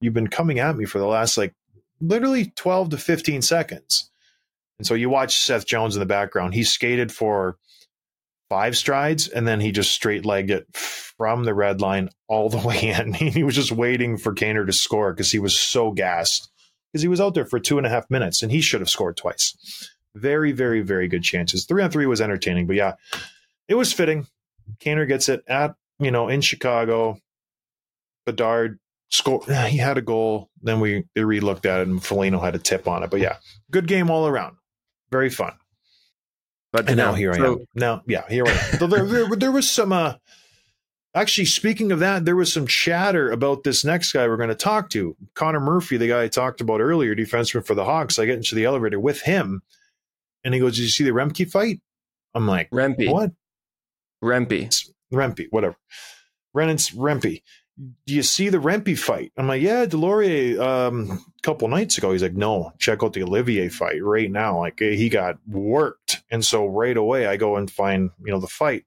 you've 0.00 0.14
been 0.14 0.28
coming 0.28 0.58
at 0.58 0.76
me 0.76 0.84
for 0.84 0.98
the 0.98 1.06
last 1.06 1.36
like 1.38 1.54
literally 2.00 2.52
twelve 2.56 2.90
to 2.90 2.98
fifteen 2.98 3.42
seconds." 3.42 4.10
And 4.78 4.86
so 4.86 4.94
you 4.94 5.10
watch 5.10 5.36
Seth 5.36 5.66
Jones 5.66 5.96
in 5.96 6.00
the 6.00 6.06
background. 6.06 6.54
He 6.54 6.62
skated 6.62 7.10
for 7.10 7.58
five 8.48 8.76
strides, 8.76 9.28
and 9.28 9.46
then 9.46 9.60
he 9.60 9.72
just 9.72 9.90
straight 9.90 10.24
legged 10.24 10.50
it 10.50 10.76
from 10.76 11.44
the 11.44 11.54
red 11.54 11.80
line 11.80 12.10
all 12.28 12.48
the 12.48 12.58
way 12.66 12.94
in. 12.98 13.12
he 13.12 13.42
was 13.42 13.54
just 13.54 13.72
waiting 13.72 14.16
for 14.16 14.34
Kaner 14.34 14.66
to 14.66 14.72
score 14.72 15.12
because 15.12 15.30
he 15.30 15.38
was 15.38 15.58
so 15.58 15.90
gassed 15.92 16.50
because 16.92 17.02
he 17.02 17.08
was 17.08 17.20
out 17.20 17.34
there 17.34 17.44
for 17.44 17.60
two 17.60 17.78
and 17.78 17.86
a 17.86 17.90
half 17.90 18.10
minutes 18.10 18.42
and 18.42 18.50
he 18.50 18.60
should 18.60 18.80
have 18.80 18.88
scored 18.88 19.16
twice. 19.16 19.90
Very, 20.14 20.52
very, 20.52 20.80
very 20.80 21.06
good 21.06 21.22
chances. 21.22 21.64
Three 21.64 21.82
on 21.82 21.90
three 21.90 22.06
was 22.06 22.20
entertaining, 22.20 22.66
but 22.66 22.76
yeah, 22.76 22.94
it 23.68 23.74
was 23.74 23.92
fitting. 23.92 24.26
Kaner 24.80 25.06
gets 25.06 25.28
it 25.28 25.42
at, 25.46 25.74
you 25.98 26.10
know, 26.10 26.28
in 26.28 26.40
Chicago. 26.40 27.18
Bedard 28.26 28.78
score. 29.10 29.42
He 29.68 29.78
had 29.78 29.98
a 29.98 30.02
goal. 30.02 30.50
Then 30.62 30.80
we 30.80 31.04
re-looked 31.14 31.66
at 31.66 31.80
it 31.80 31.88
and 31.88 32.02
Foligno 32.02 32.40
had 32.40 32.54
a 32.54 32.58
tip 32.58 32.88
on 32.88 33.02
it. 33.02 33.10
But 33.10 33.20
yeah, 33.20 33.36
good 33.70 33.86
game 33.86 34.10
all 34.10 34.26
around. 34.26 34.56
Very 35.10 35.30
fun. 35.30 35.52
But 36.72 36.88
And 36.88 36.96
now 36.96 37.10
no. 37.10 37.16
here 37.16 37.32
I 37.32 37.36
am. 37.36 37.64
Now, 37.74 38.02
yeah, 38.06 38.24
here 38.28 38.46
I 38.46 38.50
am. 38.50 38.78
So 38.78 38.86
there, 38.86 39.04
there, 39.06 39.36
there 39.36 39.52
was 39.52 39.68
some. 39.68 39.92
Uh, 39.92 40.14
actually, 41.14 41.46
speaking 41.46 41.92
of 41.92 42.00
that, 42.00 42.24
there 42.24 42.36
was 42.36 42.52
some 42.52 42.66
chatter 42.66 43.30
about 43.30 43.64
this 43.64 43.84
next 43.84 44.12
guy 44.12 44.26
we're 44.28 44.36
going 44.36 44.50
to 44.50 44.54
talk 44.54 44.90
to, 44.90 45.16
Connor 45.34 45.60
Murphy, 45.60 45.96
the 45.96 46.08
guy 46.08 46.24
I 46.24 46.28
talked 46.28 46.60
about 46.60 46.80
earlier, 46.80 47.14
defenseman 47.14 47.66
for 47.66 47.74
the 47.74 47.84
Hawks. 47.84 48.18
I 48.18 48.26
get 48.26 48.36
into 48.36 48.54
the 48.54 48.64
elevator 48.64 49.00
with 49.00 49.22
him, 49.22 49.62
and 50.44 50.52
he 50.52 50.60
goes, 50.60 50.76
"Did 50.76 50.82
you 50.82 50.88
see 50.88 51.04
the 51.04 51.10
Remke 51.10 51.50
fight?" 51.50 51.80
I'm 52.34 52.46
like, 52.46 52.70
Rempe. 52.70 53.10
"What? 53.10 53.32
Rempe. 54.22 54.70
Rempe? 55.12 55.46
Whatever. 55.50 55.76
Renance 56.54 56.94
Rempe." 56.94 57.42
Do 57.78 58.14
you 58.14 58.24
see 58.24 58.48
the 58.48 58.58
Rempe 58.58 58.98
fight? 58.98 59.32
I'm 59.36 59.46
like, 59.46 59.62
yeah, 59.62 59.86
Deslauriers 59.86 60.58
um, 60.58 61.10
a 61.10 61.42
couple 61.42 61.68
nights 61.68 61.96
ago. 61.96 62.10
He's 62.10 62.24
like, 62.24 62.34
no, 62.34 62.72
check 62.78 63.04
out 63.04 63.12
the 63.12 63.22
Olivier 63.22 63.68
fight 63.68 64.02
right 64.02 64.30
now. 64.30 64.58
Like 64.58 64.80
he 64.80 65.08
got 65.08 65.38
worked, 65.46 66.22
and 66.30 66.44
so 66.44 66.66
right 66.66 66.96
away 66.96 67.26
I 67.26 67.36
go 67.36 67.56
and 67.56 67.70
find 67.70 68.10
you 68.24 68.32
know 68.32 68.40
the 68.40 68.48
fight. 68.48 68.84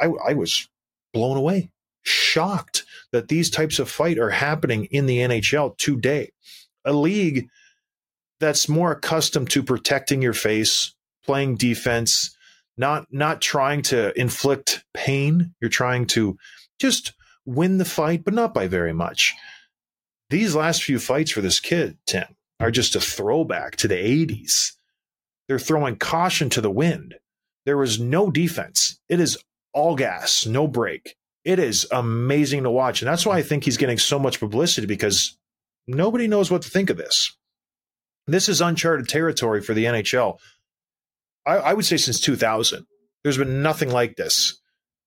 I, 0.00 0.06
I 0.28 0.34
was 0.34 0.68
blown 1.12 1.36
away, 1.36 1.72
shocked 2.02 2.84
that 3.10 3.28
these 3.28 3.50
types 3.50 3.80
of 3.80 3.90
fight 3.90 4.18
are 4.18 4.30
happening 4.30 4.84
in 4.86 5.06
the 5.06 5.18
NHL 5.18 5.76
today. 5.76 6.30
A 6.84 6.92
league 6.92 7.48
that's 8.38 8.68
more 8.68 8.92
accustomed 8.92 9.50
to 9.50 9.62
protecting 9.62 10.22
your 10.22 10.32
face, 10.32 10.94
playing 11.24 11.56
defense, 11.56 12.36
not 12.76 13.06
not 13.10 13.40
trying 13.40 13.82
to 13.82 14.18
inflict 14.18 14.84
pain. 14.94 15.54
You're 15.60 15.70
trying 15.70 16.06
to 16.08 16.38
just 16.78 17.14
win 17.44 17.78
the 17.78 17.84
fight, 17.84 18.24
but 18.24 18.34
not 18.34 18.54
by 18.54 18.66
very 18.66 18.92
much. 18.92 19.34
These 20.30 20.54
last 20.54 20.82
few 20.82 20.98
fights 20.98 21.30
for 21.30 21.40
this 21.40 21.60
kid, 21.60 21.98
Tim, 22.06 22.36
are 22.58 22.70
just 22.70 22.96
a 22.96 23.00
throwback 23.00 23.76
to 23.76 23.88
the 23.88 23.94
80s. 23.94 24.72
They're 25.48 25.58
throwing 25.58 25.96
caution 25.96 26.48
to 26.50 26.60
the 26.60 26.70
wind. 26.70 27.16
There 27.66 27.82
is 27.82 28.00
no 28.00 28.30
defense. 28.30 28.98
It 29.08 29.20
is 29.20 29.38
all 29.74 29.96
gas, 29.96 30.46
no 30.46 30.66
break. 30.66 31.16
It 31.44 31.58
is 31.58 31.86
amazing 31.90 32.62
to 32.62 32.70
watch. 32.70 33.02
And 33.02 33.08
that's 33.08 33.26
why 33.26 33.36
I 33.36 33.42
think 33.42 33.64
he's 33.64 33.76
getting 33.76 33.98
so 33.98 34.18
much 34.18 34.40
publicity 34.40 34.86
because 34.86 35.36
nobody 35.86 36.28
knows 36.28 36.50
what 36.50 36.62
to 36.62 36.70
think 36.70 36.88
of 36.88 36.96
this. 36.96 37.36
This 38.26 38.48
is 38.48 38.60
uncharted 38.60 39.08
territory 39.08 39.60
for 39.60 39.74
the 39.74 39.84
NHL. 39.84 40.38
I, 41.44 41.56
I 41.56 41.74
would 41.74 41.84
say 41.84 41.96
since 41.96 42.20
2000. 42.20 42.86
There's 43.22 43.38
been 43.38 43.62
nothing 43.62 43.90
like 43.90 44.16
this 44.16 44.61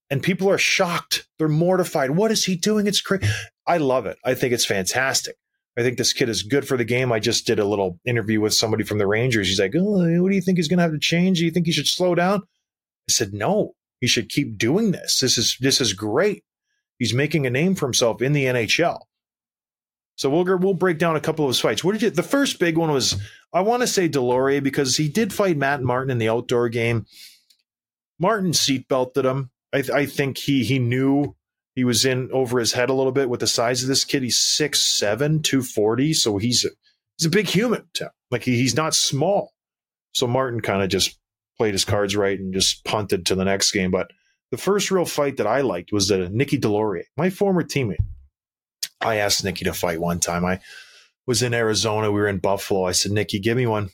and 0.10 0.22
people 0.22 0.50
are 0.50 0.58
shocked. 0.58 1.28
They're 1.38 1.48
mortified. 1.48 2.12
What 2.12 2.32
is 2.32 2.46
he 2.46 2.56
doing? 2.56 2.88
It's 2.88 3.02
crazy. 3.02 3.28
I 3.68 3.78
love 3.78 4.06
it. 4.06 4.18
I 4.24 4.34
think 4.34 4.54
it's 4.54 4.66
fantastic. 4.66 5.36
I 5.78 5.82
think 5.82 5.98
this 5.98 6.14
kid 6.14 6.30
is 6.30 6.44
good 6.44 6.68
for 6.68 6.78
the 6.78 6.86
game. 6.86 7.12
I 7.12 7.20
just 7.20 7.46
did 7.46 7.60
a 7.60 7.66
little 7.66 8.00
interview 8.06 8.40
with 8.40 8.54
somebody 8.54 8.84
from 8.84 8.98
the 8.98 9.08
Rangers. 9.08 9.48
He's 9.48 9.60
like, 9.60 9.74
oh, 9.76 10.22
what 10.22 10.30
do 10.30 10.36
you 10.36 10.42
think 10.42 10.58
he's 10.58 10.70
going 10.70 10.78
to 10.78 10.84
have 10.84 10.94
to 10.94 11.00
change? 11.00 11.40
Do 11.40 11.46
you 11.46 11.52
think 11.52 11.66
he 11.66 11.74
should 11.74 11.88
slow 11.88 12.16
down? 12.16 12.42
I 13.10 13.12
said, 13.12 13.34
no, 13.34 13.74
he 14.00 14.08
should 14.08 14.30
keep 14.30 14.58
doing 14.58 14.92
this. 14.92 15.20
This 15.20 15.38
is, 15.38 15.58
this 15.60 15.82
is 15.82 15.94
great. 15.94 16.44
He's 16.98 17.14
making 17.14 17.46
a 17.46 17.50
name 17.50 17.76
for 17.76 17.86
himself 17.86 18.22
in 18.22 18.32
the 18.32 18.46
NHL. 18.46 19.02
So 20.16 20.30
we'll, 20.30 20.46
we'll 20.60 20.74
break 20.74 20.98
down 20.98 21.18
a 21.18 21.22
couple 21.22 21.44
of 21.44 21.50
his 21.50 21.60
fights. 21.60 21.84
What 21.84 21.92
did 21.92 22.02
you, 22.02 22.10
the 22.10 22.24
first 22.24 22.58
big 22.58 22.78
one 22.78 22.92
was, 22.92 23.22
I 23.52 23.62
want 23.62 23.82
to 23.82 23.88
say 23.88 24.08
Deslauriers 24.08 24.64
because 24.64 24.96
he 24.96 25.10
did 25.10 25.34
fight 25.34 25.58
Matt 25.58 25.82
Martin 25.82 26.10
in 26.10 26.20
the 26.20 26.30
outdoor 26.30 26.70
game. 26.70 27.06
Martin 28.18 28.52
seatbelted 28.52 29.26
him. 29.26 29.52
I, 29.76 29.84
I 29.94 30.06
think 30.06 30.38
he 30.38 30.64
he 30.64 30.80
knew 30.80 31.36
he 31.76 31.84
was 31.84 32.06
in 32.06 32.30
over 32.32 32.60
his 32.60 32.72
head 32.72 32.90
a 32.90 32.94
little 32.94 33.12
bit 33.12 33.30
with 33.30 33.42
the 33.42 33.48
size 33.48 33.82
of 33.82 33.90
this 33.90 34.06
kid. 34.06 34.24
He's 34.24 34.38
6'7", 34.40 35.44
240, 35.44 36.14
so 36.14 36.38
he's 36.38 36.64
a, 36.64 36.70
he's 37.18 37.26
a 37.26 37.30
big 37.30 37.48
human. 37.48 37.86
Like 38.32 38.44
he, 38.44 38.56
he's 38.56 38.76
not 38.76 38.96
small. 38.96 39.52
So 40.14 40.28
Martin 40.28 40.62
kind 40.62 40.82
of 40.82 40.88
just 40.90 41.20
played 41.58 41.74
his 41.74 41.84
cards 41.84 42.16
right 42.16 42.40
and 42.40 42.54
just 42.54 42.86
punted 42.86 43.26
to 43.26 43.36
the 43.36 43.44
next 43.44 43.72
game. 43.74 43.92
But 43.92 44.12
the 44.52 44.58
first 44.58 44.92
real 44.92 45.06
fight 45.06 45.38
that 45.38 45.48
I 45.48 45.62
liked 45.62 45.92
was 45.92 46.08
the 46.08 46.30
Nicky 46.30 46.58
Deslauriers, 46.58 47.06
my 47.18 47.30
former 47.30 47.64
teammate. 47.64 47.98
I 49.02 49.18
asked 49.18 49.44
Nicky 49.44 49.66
to 49.66 49.74
fight 49.74 50.00
one 50.00 50.20
time. 50.20 50.46
I 50.46 50.62
was 51.28 51.44
in 51.44 51.54
Arizona. 51.54 52.12
We 52.12 52.22
were 52.22 52.30
in 52.30 52.38
Buffalo. 52.38 52.86
I 52.86 52.94
said, 52.94 53.12
Nicky, 53.12 53.40
give 53.40 53.58
me 53.58 53.68
one. 53.68 53.90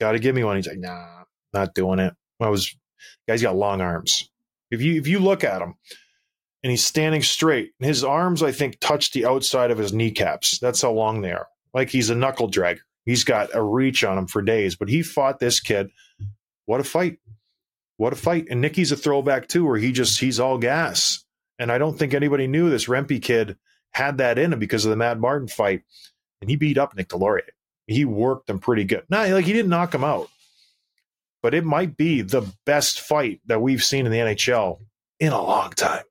Got 0.00 0.12
to 0.12 0.18
give 0.18 0.34
me 0.34 0.44
one. 0.44 0.56
He's 0.56 0.66
like, 0.66 0.78
nah, 0.78 1.24
not 1.54 1.74
doing 1.74 1.98
it. 1.98 2.12
I 2.40 2.48
was, 2.50 2.76
guy's 3.26 3.40
got 3.40 3.56
long 3.56 3.80
arms. 3.80 4.28
If 4.70 4.82
you 4.82 4.98
if 4.98 5.06
you 5.06 5.18
look 5.18 5.44
at 5.44 5.62
him, 5.62 5.74
and 6.64 6.70
he's 6.70 6.84
standing 6.84 7.22
straight. 7.22 7.72
His 7.78 8.02
arms, 8.02 8.42
I 8.42 8.50
think, 8.50 8.80
touch 8.80 9.12
the 9.12 9.26
outside 9.26 9.70
of 9.70 9.76
his 9.76 9.92
kneecaps. 9.92 10.58
That's 10.58 10.80
how 10.80 10.92
long 10.92 11.20
they 11.20 11.30
are. 11.30 11.46
Like 11.74 11.90
he's 11.90 12.08
a 12.08 12.14
knuckle 12.14 12.50
dragger. 12.50 12.80
He's 13.04 13.22
got 13.22 13.54
a 13.54 13.62
reach 13.62 14.02
on 14.02 14.16
him 14.16 14.26
for 14.26 14.40
days. 14.40 14.74
But 14.74 14.88
he 14.88 15.02
fought 15.02 15.38
this 15.38 15.60
kid. 15.60 15.90
What 16.64 16.80
a 16.80 16.84
fight! 16.84 17.18
What 17.98 18.14
a 18.14 18.16
fight! 18.16 18.46
And 18.48 18.62
Nicky's 18.62 18.92
a 18.92 18.96
throwback 18.96 19.46
too, 19.46 19.66
where 19.66 19.76
he 19.76 19.92
just 19.92 20.18
he's 20.18 20.40
all 20.40 20.56
gas. 20.56 21.22
And 21.58 21.70
I 21.70 21.76
don't 21.76 21.98
think 21.98 22.14
anybody 22.14 22.46
knew 22.46 22.70
this 22.70 22.86
Rempe 22.86 23.22
kid 23.22 23.58
had 23.92 24.18
that 24.18 24.38
in 24.38 24.54
him 24.54 24.58
because 24.58 24.86
of 24.86 24.90
the 24.90 24.96
Matt 24.96 25.20
Martin 25.20 25.48
fight. 25.48 25.82
And 26.40 26.48
he 26.48 26.56
beat 26.56 26.78
up 26.78 26.96
Nick 26.96 27.08
Deslauriers. 27.08 27.50
He 27.86 28.06
worked 28.06 28.48
him 28.48 28.58
pretty 28.58 28.84
good. 28.84 29.04
Not 29.10 29.28
like 29.28 29.44
he 29.44 29.52
didn't 29.52 29.68
knock 29.68 29.94
him 29.94 30.02
out, 30.02 30.30
but 31.44 31.52
it 31.52 31.62
might 31.62 31.94
be 31.98 32.22
the 32.22 32.40
best 32.64 33.02
fight 33.02 33.38
that 33.44 33.60
we've 33.60 33.84
seen 33.84 34.06
in 34.06 34.12
the 34.12 34.16
NHL 34.16 34.78
in 35.20 35.30
a 35.30 35.42
long 35.42 35.68
time. 35.72 36.02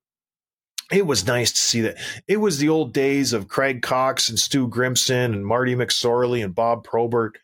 It 0.91 1.07
was 1.07 1.25
nice 1.25 1.51
to 1.51 1.57
see 1.57 1.81
that. 1.81 1.97
It 2.27 2.37
was 2.37 2.59
the 2.59 2.69
old 2.69 2.93
days 2.93 3.33
of 3.33 3.47
Craig 3.47 3.81
Coxe 3.81 4.29
and 4.29 4.37
Stu 4.37 4.67
Grimson 4.67 5.33
and 5.33 5.43
Marty 5.43 5.75
McSorley 5.75 6.43
and 6.43 6.53
Bob 6.53 6.83
Probert, 6.83 7.39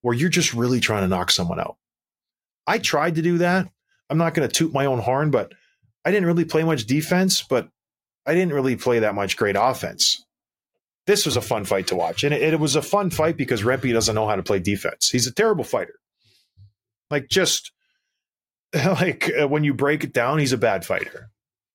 where 0.00 0.12
you're 0.12 0.28
just 0.28 0.54
really 0.54 0.80
trying 0.80 1.02
to 1.02 1.08
knock 1.08 1.30
someone 1.30 1.60
out. 1.60 1.76
I 2.66 2.78
tried 2.78 3.14
to 3.14 3.22
do 3.22 3.38
that. 3.38 3.68
I'm 4.10 4.18
not 4.18 4.34
going 4.34 4.48
to 4.48 4.52
toot 4.52 4.72
my 4.72 4.86
own 4.86 4.98
horn, 4.98 5.30
but 5.30 5.52
I 6.04 6.10
didn't 6.10 6.26
really 6.26 6.44
play 6.44 6.64
much 6.64 6.84
defense, 6.84 7.42
but 7.42 7.68
I 8.26 8.34
didn't 8.34 8.54
really 8.54 8.74
play 8.74 8.98
that 8.98 9.14
much 9.14 9.36
great 9.36 9.54
offense. 9.56 10.26
This 11.06 11.24
was 11.24 11.36
a 11.36 11.40
fun 11.40 11.64
fight 11.64 11.86
to 11.88 11.96
watch. 11.96 12.24
And 12.24 12.34
it, 12.34 12.54
it 12.54 12.58
was 12.58 12.74
a 12.74 12.82
fun 12.82 13.10
fight 13.10 13.36
because 13.36 13.62
Rempe 13.62 13.92
doesn't 13.92 14.16
know 14.16 14.26
how 14.26 14.34
to 14.34 14.42
play 14.42 14.58
defense. 14.58 15.10
He's 15.10 15.28
a 15.28 15.32
terrible 15.32 15.62
fighter. 15.62 15.94
Like, 17.10 17.28
just 17.28 17.72
like 18.74 19.30
uh, 19.40 19.48
when 19.48 19.64
you 19.64 19.74
break 19.74 20.04
it 20.04 20.12
down, 20.12 20.38
he's 20.38 20.52
a 20.52 20.58
bad 20.58 20.84
fighter. 20.84 21.30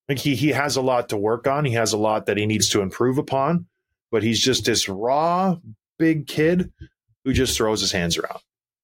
Like, 0.08 0.18
he, 0.18 0.34
he 0.34 0.48
has 0.50 0.76
a 0.76 0.82
lot 0.82 1.10
to 1.10 1.16
work 1.16 1.46
on. 1.46 1.64
He 1.64 1.74
has 1.74 1.92
a 1.92 1.98
lot 1.98 2.26
that 2.26 2.36
he 2.36 2.46
needs 2.46 2.68
to 2.70 2.80
improve 2.80 3.18
upon, 3.18 3.66
but 4.10 4.22
he's 4.22 4.40
just 4.40 4.64
this 4.64 4.88
raw, 4.88 5.56
big 5.98 6.26
kid 6.26 6.72
who 7.24 7.32
just 7.32 7.56
throws 7.56 7.80
his 7.80 7.92
hands 7.92 8.16
around 8.18 8.40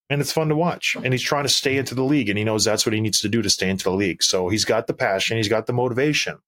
and 0.08 0.20
it's 0.20 0.32
fun 0.32 0.48
to 0.48 0.56
watch. 0.56 0.96
And 1.02 1.12
he's 1.12 1.22
trying 1.22 1.44
to 1.44 1.48
stay 1.48 1.76
into 1.76 1.94
the 1.94 2.04
league, 2.04 2.28
and 2.28 2.38
he 2.38 2.44
knows 2.44 2.64
that's 2.64 2.86
what 2.86 2.92
he 2.92 3.00
needs 3.00 3.20
to 3.20 3.28
do 3.28 3.42
to 3.42 3.50
stay 3.50 3.68
into 3.68 3.84
the 3.84 3.92
league. 3.92 4.22
So 4.22 4.48
he's 4.48 4.64
got 4.64 4.86
the 4.86 4.94
passion, 4.94 5.36
he's 5.36 5.48
got 5.48 5.66
the 5.66 5.72
motivation. 5.72 6.38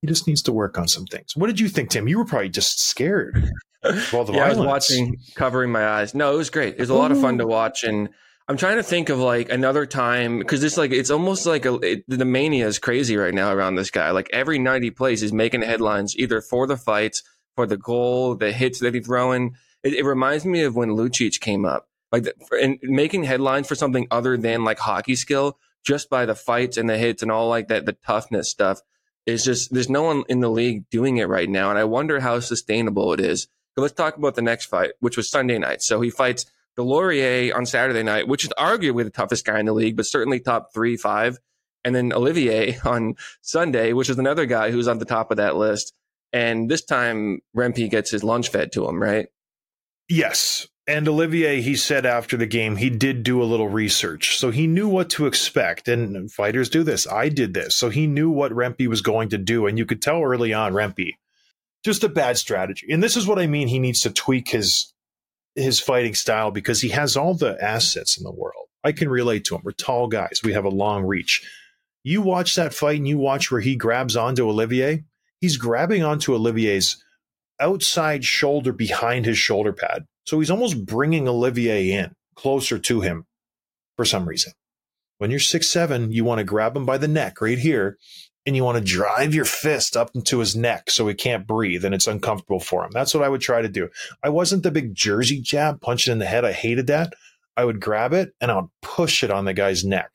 He 0.00 0.08
just 0.08 0.26
needs 0.26 0.42
to 0.42 0.52
work 0.52 0.78
on 0.78 0.86
some 0.86 1.06
things. 1.06 1.34
What 1.34 1.46
did 1.46 1.58
you 1.58 1.68
think, 1.68 1.90
Tim? 1.90 2.08
You 2.08 2.18
were 2.18 2.26
probably 2.26 2.50
just 2.50 2.78
scared 2.80 3.50
of 3.82 4.14
all 4.14 4.24
the 4.24 4.34
yeah, 4.34 4.44
I 4.44 4.48
was 4.50 4.58
watching, 4.58 5.16
covering 5.34 5.72
my 5.72 5.86
eyes. 5.86 6.14
No, 6.14 6.34
it 6.34 6.36
was 6.36 6.50
great. 6.50 6.74
It 6.74 6.80
was 6.80 6.90
a 6.90 6.94
lot 6.94 7.10
of 7.10 7.20
fun 7.20 7.38
to 7.38 7.46
watch, 7.46 7.84
and 7.84 8.10
I'm 8.46 8.58
trying 8.58 8.76
to 8.76 8.82
think 8.82 9.08
of 9.08 9.18
like 9.18 9.50
another 9.50 9.86
time 9.86 10.38
because 10.38 10.62
it's 10.62 10.76
like 10.76 10.92
it's 10.92 11.10
almost 11.10 11.46
like 11.46 11.64
a, 11.64 11.74
it, 11.76 12.04
the 12.06 12.26
mania 12.26 12.66
is 12.66 12.78
crazy 12.78 13.16
right 13.16 13.32
now 13.32 13.50
around 13.52 13.76
this 13.76 13.90
guy. 13.90 14.10
Like 14.10 14.28
every 14.34 14.58
night 14.58 14.82
he 14.82 14.90
plays, 14.90 15.22
he's 15.22 15.32
making 15.32 15.62
headlines 15.62 16.14
either 16.18 16.42
for 16.42 16.66
the 16.66 16.76
fights, 16.76 17.22
for 17.56 17.66
the 17.66 17.78
goal, 17.78 18.34
the 18.34 18.52
hits 18.52 18.80
that 18.80 18.92
he's 18.92 19.06
throwing. 19.06 19.56
It, 19.82 19.94
it 19.94 20.04
reminds 20.04 20.44
me 20.44 20.62
of 20.62 20.76
when 20.76 20.90
Lucic 20.90 21.40
came 21.40 21.64
up, 21.64 21.88
like 22.12 22.24
the, 22.24 22.34
and 22.60 22.78
making 22.82 23.24
headlines 23.24 23.66
for 23.66 23.74
something 23.74 24.06
other 24.10 24.36
than 24.36 24.62
like 24.62 24.78
hockey 24.78 25.16
skill, 25.16 25.58
just 25.82 26.10
by 26.10 26.26
the 26.26 26.34
fights 26.34 26.76
and 26.76 26.88
the 26.88 26.98
hits 26.98 27.22
and 27.22 27.32
all 27.32 27.48
like 27.48 27.68
that, 27.68 27.86
the 27.86 27.96
toughness 28.06 28.50
stuff. 28.50 28.80
Is 29.24 29.42
just 29.42 29.72
there's 29.72 29.88
no 29.88 30.02
one 30.02 30.24
in 30.28 30.40
the 30.40 30.50
league 30.50 30.90
doing 30.90 31.16
it 31.16 31.28
right 31.28 31.48
now, 31.48 31.70
and 31.70 31.78
I 31.78 31.84
wonder 31.84 32.20
how 32.20 32.40
sustainable 32.40 33.14
it 33.14 33.20
is. 33.20 33.48
Let's 33.74 33.94
talk 33.94 34.18
about 34.18 34.34
the 34.34 34.42
next 34.42 34.66
fight, 34.66 34.92
which 35.00 35.16
was 35.16 35.30
Sunday 35.30 35.58
night. 35.58 35.80
So 35.80 36.02
he 36.02 36.10
fights 36.10 36.44
Deslauriers 36.76 37.54
on 37.54 37.66
Saturday 37.66 38.02
night, 38.02 38.28
which 38.28 38.44
is 38.44 38.50
arguably 38.58 39.04
the 39.04 39.10
toughest 39.10 39.44
guy 39.44 39.60
in 39.60 39.66
the 39.66 39.72
league, 39.72 39.96
but 39.96 40.06
certainly 40.06 40.40
top 40.40 40.72
three, 40.74 40.96
five. 40.96 41.38
And 41.84 41.94
then 41.94 42.12
Olivier 42.12 42.78
on 42.84 43.14
Sunday, 43.42 43.92
which 43.92 44.10
is 44.10 44.18
another 44.18 44.46
guy 44.46 44.70
who's 44.70 44.88
on 44.88 44.98
the 44.98 45.04
top 45.04 45.30
of 45.30 45.36
that 45.36 45.56
list. 45.56 45.92
And 46.32 46.68
this 46.68 46.84
time 46.84 47.40
Rempe 47.56 47.88
gets 47.90 48.10
his 48.10 48.24
lunch 48.24 48.48
fed 48.48 48.72
to 48.72 48.88
him, 48.88 49.00
right? 49.00 49.28
Yes. 50.08 50.66
And 50.86 51.08
Olivier, 51.08 51.62
he 51.62 51.76
said 51.76 52.04
after 52.04 52.36
the 52.36 52.46
game, 52.46 52.76
he 52.76 52.90
did 52.90 53.22
do 53.22 53.42
a 53.42 53.44
little 53.44 53.68
research. 53.68 54.36
So 54.38 54.50
he 54.50 54.66
knew 54.66 54.88
what 54.88 55.08
to 55.10 55.26
expect. 55.26 55.88
And 55.88 56.30
fighters 56.30 56.68
do 56.68 56.82
this. 56.82 57.06
I 57.06 57.28
did 57.28 57.54
this. 57.54 57.74
So 57.74 57.88
he 57.88 58.06
knew 58.06 58.28
what 58.28 58.52
Rempe 58.52 58.86
was 58.88 59.00
going 59.00 59.30
to 59.30 59.38
do. 59.38 59.66
And 59.66 59.78
you 59.78 59.86
could 59.86 60.02
tell 60.02 60.22
early 60.22 60.52
on, 60.52 60.72
Rempe, 60.74 61.12
just 61.84 62.04
a 62.04 62.08
bad 62.08 62.36
strategy. 62.36 62.88
And 62.90 63.02
this 63.02 63.16
is 63.16 63.26
what 63.26 63.38
I 63.38 63.46
mean. 63.46 63.68
He 63.68 63.78
needs 63.78 64.02
to 64.02 64.10
tweak 64.10 64.50
his 64.50 64.92
his 65.54 65.80
fighting 65.80 66.14
style 66.14 66.50
because 66.50 66.80
he 66.80 66.88
has 66.90 67.16
all 67.16 67.34
the 67.34 67.56
assets 67.62 68.16
in 68.16 68.24
the 68.24 68.32
world. 68.32 68.66
I 68.82 68.92
can 68.92 69.08
relate 69.08 69.44
to 69.46 69.54
him. 69.54 69.62
We're 69.64 69.72
tall 69.72 70.08
guys. 70.08 70.40
We 70.44 70.52
have 70.52 70.64
a 70.64 70.70
long 70.70 71.04
reach. 71.04 71.48
You 72.02 72.20
watch 72.20 72.54
that 72.56 72.74
fight 72.74 72.98
and 72.98 73.08
you 73.08 73.18
watch 73.18 73.50
where 73.50 73.60
he 73.60 73.76
grabs 73.76 74.16
onto 74.16 74.48
Olivier. 74.48 75.04
He's 75.40 75.56
grabbing 75.56 76.02
onto 76.02 76.34
Olivier's 76.34 77.02
outside 77.60 78.24
shoulder 78.24 78.72
behind 78.72 79.24
his 79.24 79.38
shoulder 79.38 79.72
pad. 79.72 80.04
So 80.26 80.38
he's 80.38 80.50
almost 80.50 80.84
bringing 80.84 81.28
Olivier 81.28 81.92
in 81.92 82.14
closer 82.34 82.78
to 82.78 83.00
him 83.00 83.26
for 83.96 84.04
some 84.04 84.28
reason. 84.28 84.52
When 85.24 85.30
you're 85.30 85.40
six 85.40 85.70
seven, 85.70 86.12
you 86.12 86.22
want 86.22 86.40
to 86.40 86.44
grab 86.44 86.76
him 86.76 86.84
by 86.84 86.98
the 86.98 87.08
neck 87.08 87.40
right 87.40 87.56
here, 87.56 87.96
and 88.44 88.54
you 88.54 88.62
want 88.62 88.76
to 88.76 88.84
drive 88.84 89.34
your 89.34 89.46
fist 89.46 89.96
up 89.96 90.10
into 90.14 90.38
his 90.38 90.54
neck 90.54 90.90
so 90.90 91.08
he 91.08 91.14
can't 91.14 91.46
breathe 91.46 91.82
and 91.82 91.94
it's 91.94 92.06
uncomfortable 92.06 92.60
for 92.60 92.84
him. 92.84 92.90
That's 92.92 93.14
what 93.14 93.24
I 93.24 93.30
would 93.30 93.40
try 93.40 93.62
to 93.62 93.68
do. 93.70 93.88
I 94.22 94.28
wasn't 94.28 94.64
the 94.64 94.70
big 94.70 94.94
Jersey 94.94 95.40
jab, 95.40 95.80
punch 95.80 96.06
it 96.06 96.12
in 96.12 96.18
the 96.18 96.26
head. 96.26 96.44
I 96.44 96.52
hated 96.52 96.88
that. 96.88 97.14
I 97.56 97.64
would 97.64 97.80
grab 97.80 98.12
it 98.12 98.34
and 98.38 98.50
I 98.50 98.56
would 98.56 98.68
push 98.82 99.24
it 99.24 99.30
on 99.30 99.46
the 99.46 99.54
guy's 99.54 99.82
neck, 99.82 100.10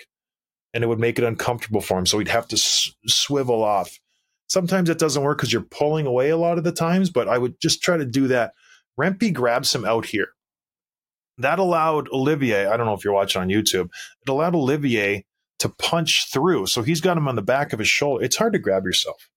and 0.75 0.83
it 0.83 0.87
would 0.87 0.99
make 0.99 1.17
it 1.17 1.25
uncomfortable 1.25 1.81
for 1.81 1.97
him. 1.97 2.05
So 2.05 2.19
he'd 2.19 2.27
have 2.27 2.47
to 2.49 2.55
s- 2.55 2.91
swivel 3.07 3.63
off. 3.63 3.97
Sometimes 4.47 4.91
it 4.91 4.99
doesn't 4.99 5.23
work 5.23 5.39
because 5.39 5.51
you're 5.51 5.63
pulling 5.63 6.05
away 6.05 6.29
a 6.29 6.37
lot 6.37 6.59
of 6.59 6.63
the 6.63 6.71
times, 6.71 7.09
but 7.09 7.27
I 7.27 7.39
would 7.39 7.59
just 7.59 7.81
try 7.81 7.97
to 7.97 8.05
do 8.05 8.27
that. 8.27 8.53
Rempe 9.01 9.33
grabs 9.33 9.73
him 9.73 9.85
out 9.85 10.05
here. 10.05 10.33
That 11.39 11.59
allowed 11.59 12.09
Olivier, 12.09 12.67
I 12.67 12.77
don't 12.77 12.85
know 12.85 12.93
if 12.93 13.03
you're 13.03 13.13
watching 13.13 13.41
on 13.41 13.47
YouTube, 13.47 13.89
it 14.21 14.29
allowed 14.29 14.55
Olivier 14.55 15.25
to 15.59 15.69
punch 15.69 16.31
through. 16.31 16.67
So 16.67 16.81
he's 16.81 17.01
got 17.01 17.17
him 17.17 17.27
on 17.27 17.35
the 17.35 17.41
back 17.41 17.73
of 17.73 17.79
his 17.79 17.87
shoulder. 17.87 18.23
It's 18.23 18.35
hard 18.37 18.53
to 18.53 18.59
grab 18.59 18.85
yourself. 18.85 19.29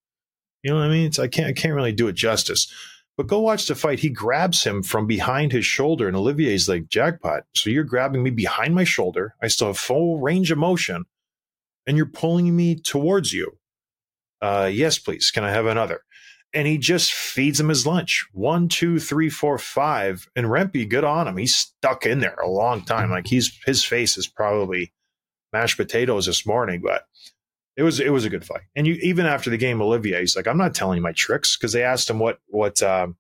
You 0.62 0.70
know 0.70 0.78
what 0.78 0.86
I 0.86 0.90
mean? 0.90 1.06
It's, 1.06 1.18
I 1.18 1.28
can't 1.28 1.48
I 1.48 1.52
can't 1.52 1.74
really 1.74 1.92
do 1.92 2.08
it 2.08 2.14
justice. 2.14 2.72
But 3.16 3.26
go 3.26 3.40
watch 3.40 3.66
the 3.66 3.74
fight. 3.74 4.00
He 4.00 4.08
grabs 4.08 4.64
him 4.64 4.82
from 4.82 5.06
behind 5.06 5.52
his 5.52 5.66
shoulder, 5.66 6.08
and 6.08 6.16
Olivier's 6.16 6.68
like, 6.68 6.88
jackpot. 6.88 7.44
So 7.54 7.68
you're 7.68 7.84
grabbing 7.84 8.22
me 8.22 8.30
behind 8.30 8.74
my 8.74 8.84
shoulder. 8.84 9.34
I 9.42 9.48
still 9.48 9.66
have 9.66 9.78
full 9.78 10.18
range 10.18 10.50
of 10.50 10.58
motion, 10.58 11.04
and 11.86 11.96
you're 11.96 12.06
pulling 12.06 12.56
me 12.56 12.76
towards 12.76 13.32
you. 13.32 13.58
Uh, 14.40 14.70
yes, 14.72 14.98
please. 14.98 15.30
Can 15.30 15.44
I 15.44 15.50
have 15.50 15.66
another? 15.66 16.00
And 16.54 16.66
he 16.68 16.76
just 16.76 17.12
feeds 17.12 17.58
him 17.58 17.70
his 17.70 17.86
lunch. 17.86 18.26
One, 18.32 18.68
two, 18.68 18.98
three, 18.98 19.30
four, 19.30 19.56
five. 19.56 20.28
And 20.36 20.46
Rempe, 20.46 20.88
good 20.88 21.04
on 21.04 21.26
him. 21.26 21.38
He's 21.38 21.54
stuck 21.54 22.04
in 22.04 22.20
there 22.20 22.34
a 22.34 22.48
long 22.48 22.84
time. 22.84 23.10
Like 23.10 23.26
he's 23.26 23.58
his 23.64 23.82
face 23.82 24.18
is 24.18 24.26
probably 24.26 24.92
mashed 25.52 25.78
potatoes 25.78 26.26
this 26.26 26.44
morning, 26.44 26.82
but 26.84 27.04
it 27.76 27.82
was 27.82 28.00
it 28.00 28.10
was 28.10 28.24
a 28.24 28.30
good 28.30 28.44
fight. 28.44 28.62
And 28.76 28.86
you 28.86 28.94
even 29.02 29.26
after 29.26 29.50
the 29.50 29.56
game, 29.56 29.80
Olivier, 29.80 30.20
he's 30.20 30.36
like, 30.36 30.46
I'm 30.46 30.58
not 30.58 30.74
telling 30.74 30.96
you 30.98 31.02
my 31.02 31.12
tricks 31.12 31.56
because 31.56 31.72
they 31.72 31.82
asked 31.82 32.10
him 32.10 32.18
what 32.18 32.38
what 32.48 32.82
um, 32.82 33.16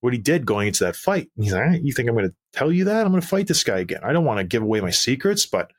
what 0.00 0.12
he 0.12 0.18
did 0.18 0.46
going 0.46 0.68
into 0.68 0.84
that 0.84 0.96
fight. 0.96 1.30
And 1.36 1.44
he's 1.44 1.52
like, 1.52 1.62
"All 1.62 1.68
right, 1.68 1.82
you 1.82 1.92
think 1.92 2.08
I'm 2.08 2.14
going 2.14 2.28
to 2.28 2.34
tell 2.52 2.70
you 2.70 2.84
that? 2.84 3.06
I'm 3.06 3.12
going 3.12 3.22
to 3.22 3.26
fight 3.26 3.46
this 3.46 3.64
guy 3.64 3.78
again. 3.78 4.00
I 4.04 4.12
don't 4.12 4.24
want 4.24 4.38
to 4.38 4.44
give 4.44 4.62
away 4.62 4.80
my 4.80 4.90
secrets, 4.90 5.46
but 5.46 5.72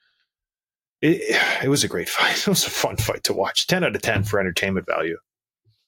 it 1.01 1.21
it 1.63 1.69
was 1.69 1.83
a 1.83 1.87
great 1.87 2.09
fight. 2.17 2.39
It 2.39 2.47
was 2.47 2.65
a 2.65 2.71
fun 2.71 2.97
fight 2.97 3.23
to 3.25 3.33
watch. 3.33 3.67
Ten 3.67 3.83
out 3.83 3.95
of 3.95 4.01
ten 4.01 4.23
for 4.23 4.39
entertainment 4.39 4.87
value. 4.87 5.17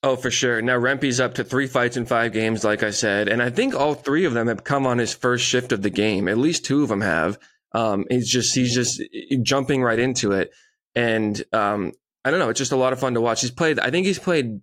Oh, 0.01 0.15
for 0.15 0.31
sure. 0.31 0.61
Now 0.61 0.77
Rempe's 0.79 1.19
up 1.19 1.33
to 1.35 1.43
three 1.43 1.67
fights 1.67 1.97
in 1.97 2.05
five 2.05 2.31
games, 2.31 2.63
like 2.63 2.83
I 2.83 2.91
said, 2.91 3.27
and 3.27 3.41
I 3.41 3.49
think 3.49 3.75
all 3.75 3.93
three 3.95 4.23
of 4.25 4.33
them 4.33 4.47
have 4.47 4.63
come 4.63 4.87
on 4.87 4.97
his 4.97 5.13
first 5.13 5.43
shift 5.45 5.71
of 5.73 5.81
the 5.81 5.89
game. 5.89 6.27
At 6.29 6.37
least 6.37 6.63
two 6.65 6.83
of 6.83 6.89
them 6.89 7.01
have. 7.01 7.37
Um, 7.73 8.05
he's 8.09 8.31
just 8.31 8.55
he's 8.55 8.73
just 8.73 9.01
jumping 9.43 9.83
right 9.83 9.99
into 9.99 10.31
it, 10.31 10.51
and 10.95 11.41
um, 11.51 11.91
I 12.23 12.31
don't 12.31 12.39
know. 12.39 12.49
It's 12.49 12.57
just 12.57 12.71
a 12.71 12.77
lot 12.77 12.93
of 12.93 12.99
fun 12.99 13.13
to 13.15 13.21
watch. 13.21 13.41
He's 13.41 13.51
played. 13.51 13.77
I 13.79 13.89
think 13.91 14.05
he's 14.07 14.19
played. 14.19 14.61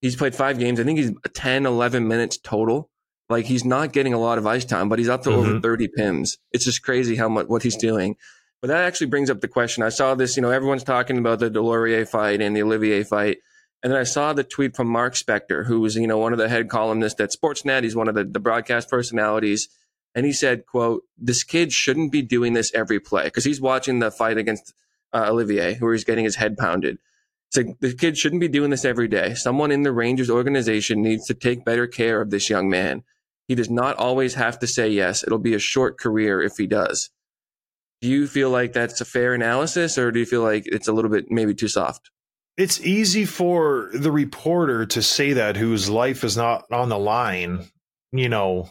He's 0.00 0.16
played 0.16 0.34
five 0.34 0.58
games. 0.58 0.80
I 0.80 0.84
think 0.84 0.98
he's 0.98 1.12
10, 1.34 1.66
11 1.66 2.08
minutes 2.08 2.38
total. 2.38 2.88
Like 3.28 3.44
he's 3.44 3.66
not 3.66 3.92
getting 3.92 4.14
a 4.14 4.18
lot 4.18 4.38
of 4.38 4.46
ice 4.46 4.64
time, 4.64 4.88
but 4.88 4.98
he's 4.98 5.10
up 5.10 5.22
to 5.24 5.30
over 5.30 5.52
Mhm. 5.54 5.62
30 5.62 5.88
pims. 5.88 6.38
It's 6.52 6.64
just 6.64 6.82
crazy 6.82 7.16
how 7.16 7.28
much 7.28 7.48
what 7.48 7.62
he's 7.62 7.76
doing. 7.76 8.16
But 8.62 8.68
that 8.68 8.84
actually 8.86 9.08
brings 9.08 9.28
up 9.30 9.42
the 9.42 9.46
question. 9.48 9.82
I 9.82 9.90
saw 9.90 10.14
this, 10.14 10.36
you 10.36 10.42
know, 10.42 10.50
everyone's 10.50 10.84
talking 10.84 11.18
about 11.18 11.38
the 11.38 11.50
Deslauriers 11.50 12.08
fight 12.08 12.40
and 12.40 12.56
the 12.56 12.62
Olivier 12.62 13.04
fight. 13.04 13.38
And 13.82 13.92
then 13.92 13.98
I 13.98 14.04
saw 14.04 14.32
the 14.32 14.44
tweet 14.44 14.76
from 14.76 14.88
Mark 14.88 15.14
Spector, 15.14 15.66
who 15.66 15.80
was, 15.80 15.96
you 15.96 16.06
know, 16.06 16.18
one 16.18 16.32
of 16.32 16.38
the 16.38 16.48
head 16.48 16.68
columnists 16.68 17.20
at 17.20 17.32
Sportsnet. 17.32 17.82
He's 17.82 17.96
one 17.96 18.08
of 18.08 18.14
the, 18.14 18.24
the 18.24 18.40
broadcast 18.40 18.90
personalities. 18.90 19.68
And 20.14 20.26
he 20.26 20.32
said, 20.32 20.66
quote, 20.66 21.04
this 21.16 21.44
kid 21.44 21.72
shouldn't 21.72 22.12
be 22.12 22.20
doing 22.20 22.52
this 22.52 22.72
every 22.74 23.00
play 23.00 23.24
because 23.24 23.44
he's 23.44 23.60
watching 23.60 24.00
the 24.00 24.10
fight 24.10 24.36
against 24.36 24.74
uh, 25.12 25.26
Olivier, 25.28 25.76
where 25.78 25.92
he's 25.92 26.04
getting 26.04 26.24
his 26.24 26.36
head 26.36 26.58
pounded. 26.58 26.98
So 27.50 27.64
the 27.80 27.94
kid 27.94 28.16
shouldn't 28.16 28.40
be 28.40 28.48
doing 28.48 28.70
this 28.70 28.84
every 28.84 29.08
day. 29.08 29.34
Someone 29.34 29.72
in 29.72 29.82
the 29.82 29.92
Rangers 29.92 30.30
organization 30.30 31.02
needs 31.02 31.26
to 31.26 31.34
take 31.34 31.64
better 31.64 31.86
care 31.86 32.20
of 32.20 32.30
this 32.30 32.48
young 32.48 32.68
man. 32.68 33.02
He 33.48 33.56
does 33.56 33.70
not 33.70 33.96
always 33.96 34.34
have 34.34 34.58
to 34.60 34.66
say 34.68 34.88
yes. 34.88 35.24
It'll 35.24 35.38
be 35.38 35.54
a 35.54 35.58
short 35.58 35.98
career 35.98 36.40
if 36.40 36.56
he 36.56 36.68
does. 36.68 37.10
Do 38.00 38.08
you 38.08 38.28
feel 38.28 38.50
like 38.50 38.72
that's 38.72 39.00
a 39.00 39.04
fair 39.04 39.34
analysis 39.34 39.98
or 39.98 40.12
do 40.12 40.20
you 40.20 40.26
feel 40.26 40.42
like 40.42 40.66
it's 40.66 40.86
a 40.86 40.92
little 40.92 41.10
bit 41.10 41.30
maybe 41.30 41.54
too 41.54 41.68
soft? 41.68 42.10
It's 42.56 42.80
easy 42.80 43.24
for 43.24 43.90
the 43.94 44.12
reporter 44.12 44.86
to 44.86 45.02
say 45.02 45.32
that 45.34 45.56
whose 45.56 45.88
life 45.88 46.24
is 46.24 46.36
not 46.36 46.64
on 46.70 46.88
the 46.88 46.98
line, 46.98 47.66
you 48.12 48.28
know, 48.28 48.70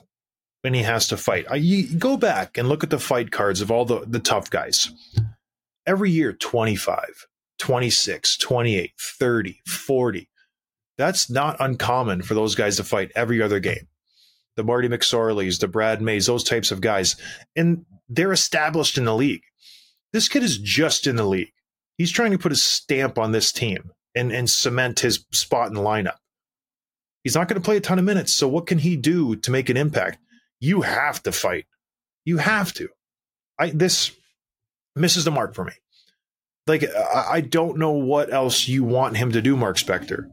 when 0.61 0.73
he 0.73 0.83
has 0.83 1.07
to 1.07 1.17
fight. 1.17 1.45
I, 1.49 1.55
you 1.55 1.97
go 1.97 2.17
back 2.17 2.57
and 2.57 2.67
look 2.67 2.83
at 2.83 2.89
the 2.89 2.99
fight 2.99 3.31
cards 3.31 3.61
of 3.61 3.71
all 3.71 3.85
the, 3.85 4.03
the 4.05 4.19
tough 4.19 4.49
guys. 4.49 4.91
Every 5.85 6.11
year, 6.11 6.33
25, 6.33 7.27
26, 7.59 8.37
28, 8.37 8.91
30, 8.99 9.61
40. 9.65 10.29
That's 10.97 11.29
not 11.29 11.57
uncommon 11.59 12.21
for 12.23 12.33
those 12.33 12.55
guys 12.55 12.75
to 12.77 12.83
fight 12.83 13.11
every 13.15 13.41
other 13.41 13.59
game. 13.59 13.87
The 14.57 14.63
Marty 14.63 14.89
McSorleys, 14.89 15.59
the 15.59 15.69
Brad 15.69 16.01
Mays, 16.01 16.25
those 16.25 16.43
types 16.43 16.71
of 16.71 16.81
guys. 16.81 17.15
And 17.55 17.85
they're 18.09 18.33
established 18.33 18.97
in 18.97 19.05
the 19.05 19.15
league. 19.15 19.43
This 20.11 20.27
kid 20.27 20.43
is 20.43 20.57
just 20.57 21.07
in 21.07 21.15
the 21.15 21.25
league. 21.25 21.53
He's 21.99 22.11
trying 22.11 22.31
to 22.31 22.37
put 22.39 22.53
a 22.53 22.55
stamp 22.55 23.19
on 23.19 23.33
this 23.33 23.51
team 23.51 23.91
and, 24.15 24.31
and 24.31 24.49
cement 24.49 25.01
his 25.01 25.25
spot 25.31 25.67
in 25.67 25.73
the 25.73 25.81
lineup. 25.81 26.15
He's 27.25 27.35
not 27.35 27.49
going 27.49 27.61
to 27.61 27.65
play 27.65 27.75
a 27.75 27.81
ton 27.81 27.99
of 27.99 28.05
minutes. 28.05 28.33
So, 28.33 28.47
what 28.47 28.67
can 28.67 28.79
he 28.79 28.95
do 28.95 29.35
to 29.35 29.51
make 29.51 29.67
an 29.69 29.75
impact? 29.75 30.17
You 30.61 30.81
have 30.81 31.21
to 31.23 31.33
fight. 31.33 31.65
You 32.23 32.37
have 32.37 32.73
to. 32.75 32.87
I 33.59 33.71
This 33.71 34.11
misses 34.95 35.25
the 35.25 35.31
mark 35.31 35.53
for 35.53 35.65
me. 35.65 35.73
Like, 36.67 36.85
I, 36.95 37.25
I 37.31 37.41
don't 37.41 37.77
know 37.77 37.91
what 37.91 38.31
else 38.31 38.69
you 38.69 38.85
want 38.85 39.17
him 39.17 39.33
to 39.33 39.41
do, 39.41 39.57
Mark 39.57 39.75
Spector. 39.75 40.29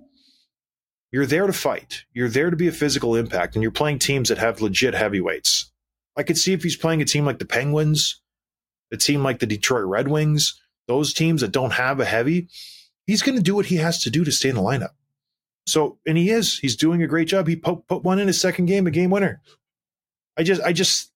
You're 1.10 1.26
there 1.26 1.48
to 1.48 1.52
fight. 1.52 2.04
You're 2.12 2.28
there 2.28 2.50
to 2.50 2.56
be 2.56 2.68
a 2.68 2.72
physical 2.72 3.16
impact, 3.16 3.56
and 3.56 3.62
you're 3.62 3.72
playing 3.72 3.98
teams 3.98 4.28
that 4.28 4.38
have 4.38 4.60
legit 4.60 4.94
heavyweights. 4.94 5.72
I 6.16 6.22
could 6.22 6.38
see 6.38 6.52
if 6.52 6.62
he's 6.62 6.76
playing 6.76 7.02
a 7.02 7.06
team 7.06 7.24
like 7.24 7.40
the 7.40 7.44
Penguins, 7.44 8.20
a 8.92 8.96
team 8.96 9.24
like 9.24 9.40
the 9.40 9.46
Detroit 9.46 9.86
Red 9.86 10.06
Wings, 10.06 10.60
those 10.88 11.12
teams 11.12 11.40
that 11.40 11.52
don't 11.52 11.72
have 11.72 12.00
a 12.00 12.04
heavy, 12.04 12.48
he's 13.06 13.22
going 13.22 13.36
to 13.36 13.42
do 13.42 13.54
what 13.54 13.66
he 13.66 13.76
has 13.76 14.02
to 14.02 14.10
do 14.10 14.24
to 14.24 14.32
stay 14.32 14.48
in 14.48 14.56
the 14.56 14.62
lineup. 14.62 14.94
So, 15.66 15.98
and 16.06 16.16
he 16.16 16.30
is. 16.30 16.58
He's 16.58 16.76
doing 16.76 17.02
a 17.02 17.08
great 17.08 17.28
job. 17.28 17.48
He 17.48 17.56
put, 17.56 17.86
put 17.88 18.04
one 18.04 18.18
in 18.18 18.28
his 18.28 18.40
second 18.40 18.66
game, 18.66 18.86
a 18.86 18.90
game 18.90 19.10
winner. 19.10 19.40
I 20.36 20.42
just, 20.42 20.62
I 20.62 20.72
just 20.72 21.10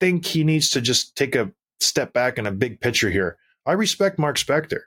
think 0.00 0.24
he 0.24 0.44
needs 0.44 0.70
to 0.70 0.80
just 0.80 1.14
take 1.14 1.36
a 1.36 1.52
step 1.80 2.12
back 2.12 2.38
in 2.38 2.46
a 2.46 2.52
big 2.52 2.80
picture 2.80 3.10
here. 3.10 3.36
I 3.66 3.72
respect 3.72 4.18
Mark 4.18 4.36
Spector. 4.36 4.80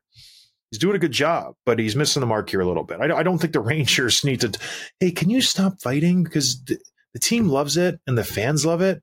He's 0.71 0.79
doing 0.79 0.95
a 0.95 0.99
good 0.99 1.11
job, 1.11 1.55
but 1.65 1.79
he's 1.79 1.95
missing 1.95 2.19
the 2.19 2.25
mark 2.25 2.49
here 2.49 2.61
a 2.61 2.65
little 2.65 2.83
bit. 2.83 2.99
I, 2.99 3.17
I 3.17 3.23
don't 3.23 3.37
think 3.37 3.53
the 3.53 3.59
Rangers 3.61 4.23
need 4.23 4.41
to. 4.41 4.57
Hey, 4.99 5.11
can 5.11 5.29
you 5.29 5.41
stop 5.41 5.81
fighting? 5.81 6.23
Because 6.23 6.61
the, 6.63 6.77
the 7.13 7.19
team 7.19 7.47
loves 7.47 7.77
it 7.77 7.99
and 8.07 8.17
the 8.17 8.23
fans 8.23 8.65
love 8.65 8.81
it, 8.81 9.01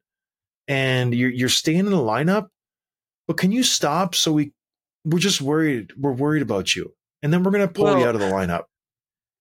and 0.68 1.14
you're 1.14 1.30
you're 1.30 1.48
staying 1.48 1.78
in 1.78 1.90
the 1.90 1.96
lineup. 1.96 2.48
But 3.26 3.38
can 3.38 3.52
you 3.52 3.62
stop? 3.62 4.14
So 4.14 4.32
we 4.32 4.52
we're 5.04 5.18
just 5.18 5.40
worried. 5.40 5.92
We're 5.98 6.12
worried 6.12 6.42
about 6.42 6.74
you, 6.74 6.94
and 7.22 7.32
then 7.32 7.42
we're 7.42 7.50
going 7.50 7.66
to 7.66 7.72
pull 7.72 7.98
you 7.98 8.06
out 8.06 8.14
of 8.14 8.20
the 8.20 8.28
lineup. 8.28 8.64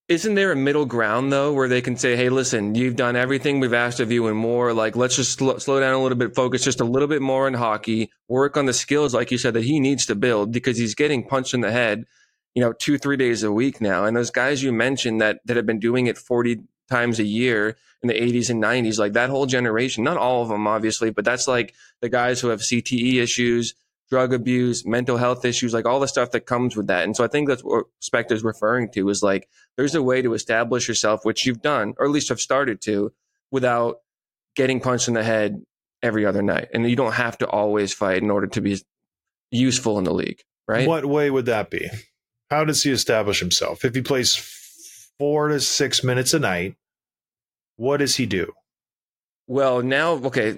Isn't 0.08 0.34
there 0.34 0.52
a 0.52 0.56
middle 0.56 0.84
ground 0.84 1.32
though, 1.32 1.52
where 1.52 1.68
they 1.68 1.80
can 1.80 1.96
say, 1.96 2.16
"Hey, 2.16 2.28
listen, 2.28 2.74
you've 2.74 2.96
done 2.96 3.16
everything 3.16 3.60
we've 3.60 3.72
asked 3.72 4.00
of 4.00 4.10
you 4.12 4.26
and 4.26 4.36
more. 4.36 4.72
Like, 4.74 4.96
let's 4.96 5.16
just 5.16 5.38
slow, 5.38 5.58
slow 5.58 5.80
down 5.80 5.94
a 5.94 6.02
little 6.02 6.18
bit, 6.18 6.34
focus 6.34 6.64
just 6.64 6.80
a 6.80 6.84
little 6.84 7.08
bit 7.08 7.22
more 7.22 7.46
on 7.46 7.54
hockey, 7.54 8.10
work 8.28 8.56
on 8.56 8.66
the 8.66 8.72
skills, 8.72 9.14
like 9.14 9.30
you 9.30 9.38
said, 9.38 9.54
that 9.54 9.64
he 9.64 9.80
needs 9.80 10.04
to 10.06 10.14
build 10.14 10.52
because 10.52 10.76
he's 10.76 10.94
getting 10.94 11.26
punched 11.26 11.54
in 11.54 11.60
the 11.60 11.70
head, 11.70 12.04
you 12.54 12.62
know, 12.62 12.72
two 12.72 12.98
three 12.98 13.16
days 13.16 13.42
a 13.42 13.52
week 13.52 13.80
now. 13.80 14.04
And 14.04 14.16
those 14.16 14.30
guys 14.30 14.62
you 14.62 14.72
mentioned 14.72 15.20
that 15.20 15.40
that 15.46 15.56
have 15.56 15.66
been 15.66 15.80
doing 15.80 16.08
it 16.08 16.18
forty 16.18 16.62
times 16.90 17.18
a 17.18 17.24
year 17.24 17.76
in 18.02 18.08
the 18.08 18.14
80s 18.14 18.50
and 18.50 18.62
90s, 18.62 18.98
like 18.98 19.12
that 19.12 19.30
whole 19.30 19.46
generation, 19.46 20.04
not 20.04 20.16
all 20.16 20.42
of 20.42 20.48
them, 20.48 20.66
obviously, 20.66 21.10
but 21.10 21.24
that's 21.24 21.46
like 21.46 21.74
the 22.00 22.08
guys 22.08 22.40
who 22.40 22.48
have 22.48 22.60
CTE 22.60 23.22
issues, 23.22 23.74
drug 24.12 24.34
abuse, 24.34 24.84
mental 24.84 25.16
health 25.16 25.42
issues, 25.42 25.72
like 25.72 25.86
all 25.86 25.98
the 25.98 26.06
stuff 26.06 26.32
that 26.32 26.44
comes 26.44 26.76
with 26.76 26.88
that. 26.88 27.04
And 27.04 27.16
so 27.16 27.24
I 27.24 27.28
think 27.28 27.48
that's 27.48 27.62
what 27.62 27.86
Spector's 28.02 28.44
referring 28.44 28.90
to 28.90 29.08
is 29.08 29.22
like, 29.22 29.48
there's 29.78 29.94
a 29.94 30.02
way 30.02 30.20
to 30.20 30.34
establish 30.34 30.86
yourself, 30.86 31.24
which 31.24 31.46
you've 31.46 31.62
done, 31.62 31.94
or 31.96 32.04
at 32.04 32.12
least 32.12 32.28
have 32.28 32.38
started 32.38 32.82
to, 32.82 33.10
without 33.50 34.00
getting 34.54 34.80
punched 34.80 35.08
in 35.08 35.14
the 35.14 35.24
head 35.24 35.62
every 36.02 36.26
other 36.26 36.42
night. 36.42 36.68
And 36.74 36.90
you 36.90 36.94
don't 36.94 37.14
have 37.14 37.38
to 37.38 37.48
always 37.48 37.94
fight 37.94 38.22
in 38.22 38.30
order 38.30 38.48
to 38.48 38.60
be 38.60 38.82
useful 39.50 39.96
in 39.96 40.04
the 40.04 40.12
league, 40.12 40.42
right? 40.68 40.86
What 40.86 41.06
way 41.06 41.30
would 41.30 41.46
that 41.46 41.70
be? 41.70 41.88
How 42.50 42.66
does 42.66 42.82
he 42.82 42.90
establish 42.90 43.40
himself? 43.40 43.82
If 43.82 43.94
he 43.94 44.02
plays 44.02 44.36
four 45.18 45.48
to 45.48 45.58
six 45.58 46.04
minutes 46.04 46.34
a 46.34 46.38
night, 46.38 46.76
what 47.76 47.96
does 47.96 48.16
he 48.16 48.26
do? 48.26 48.52
Well, 49.46 49.82
now, 49.82 50.12
okay, 50.26 50.54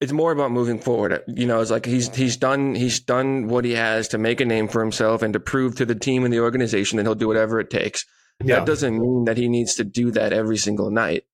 it's 0.00 0.12
more 0.12 0.32
about 0.32 0.52
moving 0.52 0.78
forward. 0.78 1.22
You 1.26 1.46
know, 1.46 1.60
it's 1.60 1.70
like 1.70 1.86
he's 1.86 2.14
he's 2.14 2.36
done 2.36 2.74
he's 2.74 3.00
done 3.00 3.48
what 3.48 3.64
he 3.64 3.72
has 3.72 4.08
to 4.08 4.18
make 4.18 4.40
a 4.40 4.44
name 4.44 4.68
for 4.68 4.80
himself 4.80 5.22
and 5.22 5.32
to 5.32 5.40
prove 5.40 5.76
to 5.76 5.86
the 5.86 5.94
team 5.94 6.24
and 6.24 6.32
the 6.32 6.40
organization 6.40 6.96
that 6.96 7.04
he'll 7.04 7.14
do 7.14 7.28
whatever 7.28 7.58
it 7.60 7.70
takes. 7.70 8.04
Yeah. 8.42 8.56
That 8.56 8.66
doesn't 8.66 8.98
mean 8.98 9.24
that 9.24 9.36
he 9.36 9.48
needs 9.48 9.74
to 9.76 9.84
do 9.84 10.12
that 10.12 10.32
every 10.32 10.56
single 10.56 10.90
night. 10.90 11.24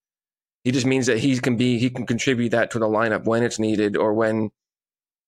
He 0.64 0.70
just 0.70 0.86
means 0.86 1.06
that 1.06 1.18
he 1.18 1.38
can 1.38 1.56
be 1.56 1.78
he 1.78 1.90
can 1.90 2.06
contribute 2.06 2.50
that 2.50 2.70
to 2.70 2.78
the 2.78 2.86
lineup 2.86 3.24
when 3.24 3.42
it's 3.42 3.58
needed 3.58 3.96
or 3.96 4.14
when 4.14 4.50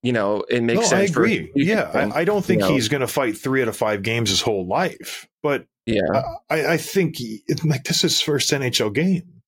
you 0.02 0.12
know 0.12 0.44
it 0.48 0.62
makes 0.62 0.90
no, 0.90 0.96
I 0.96 1.00
sense. 1.00 1.10
for- 1.10 1.22
agree. 1.24 1.52
Yeah, 1.54 1.90
I, 1.92 2.20
I 2.20 2.24
don't 2.24 2.44
think 2.44 2.62
you 2.62 2.68
know. 2.68 2.74
he's 2.74 2.88
going 2.88 3.02
to 3.02 3.06
fight 3.06 3.36
three 3.36 3.60
out 3.60 3.68
of 3.68 3.76
five 3.76 4.02
games 4.02 4.30
his 4.30 4.40
whole 4.40 4.66
life, 4.66 5.28
but 5.42 5.66
yeah. 5.84 6.22
I, 6.50 6.66
I 6.66 6.76
think 6.78 7.16
he, 7.16 7.42
like 7.64 7.84
this 7.84 7.98
is 7.98 8.14
his 8.14 8.20
first 8.20 8.50
NHL 8.50 8.92
game. 8.92 9.42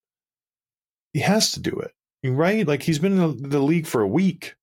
He 1.12 1.20
has 1.20 1.52
to 1.52 1.60
do 1.60 1.70
it, 1.70 1.92
right? 2.24 2.66
Like 2.66 2.82
he's 2.82 2.98
been 2.98 3.20
in 3.20 3.48
the, 3.48 3.60
league 3.60 3.86
for 3.86 4.00
a 4.02 4.08
week, 4.08 4.56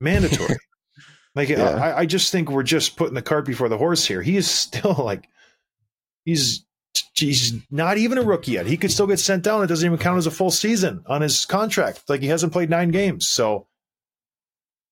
mandatory. 0.00 0.56
like 1.34 1.48
Yeah. 1.48 1.64
I, 1.64 2.00
I 2.00 2.06
just 2.06 2.32
think 2.32 2.50
we're 2.50 2.62
just 2.62 2.96
putting 2.96 3.14
the 3.14 3.22
cart 3.22 3.44
before 3.44 3.68
the 3.68 3.78
horse 3.78 4.04
here. 4.04 4.22
He 4.22 4.36
is 4.36 4.50
still 4.50 4.94
like 4.98 5.28
he's 6.24 6.64
he's 7.14 7.54
not 7.70 7.98
even 7.98 8.18
a 8.18 8.22
rookie 8.22 8.52
yet. 8.52 8.66
He 8.66 8.76
could 8.76 8.90
still 8.90 9.06
get 9.06 9.18
sent 9.18 9.44
down. 9.44 9.62
It 9.62 9.68
doesn't 9.68 9.86
even 9.86 9.98
count 9.98 10.18
as 10.18 10.26
a 10.26 10.30
full 10.30 10.50
season 10.50 11.04
on 11.06 11.22
his 11.22 11.44
contract. 11.44 12.02
Like 12.08 12.20
he 12.20 12.28
hasn't 12.28 12.52
played 12.52 12.70
nine 12.70 12.90
games, 12.90 13.28
so 13.28 13.66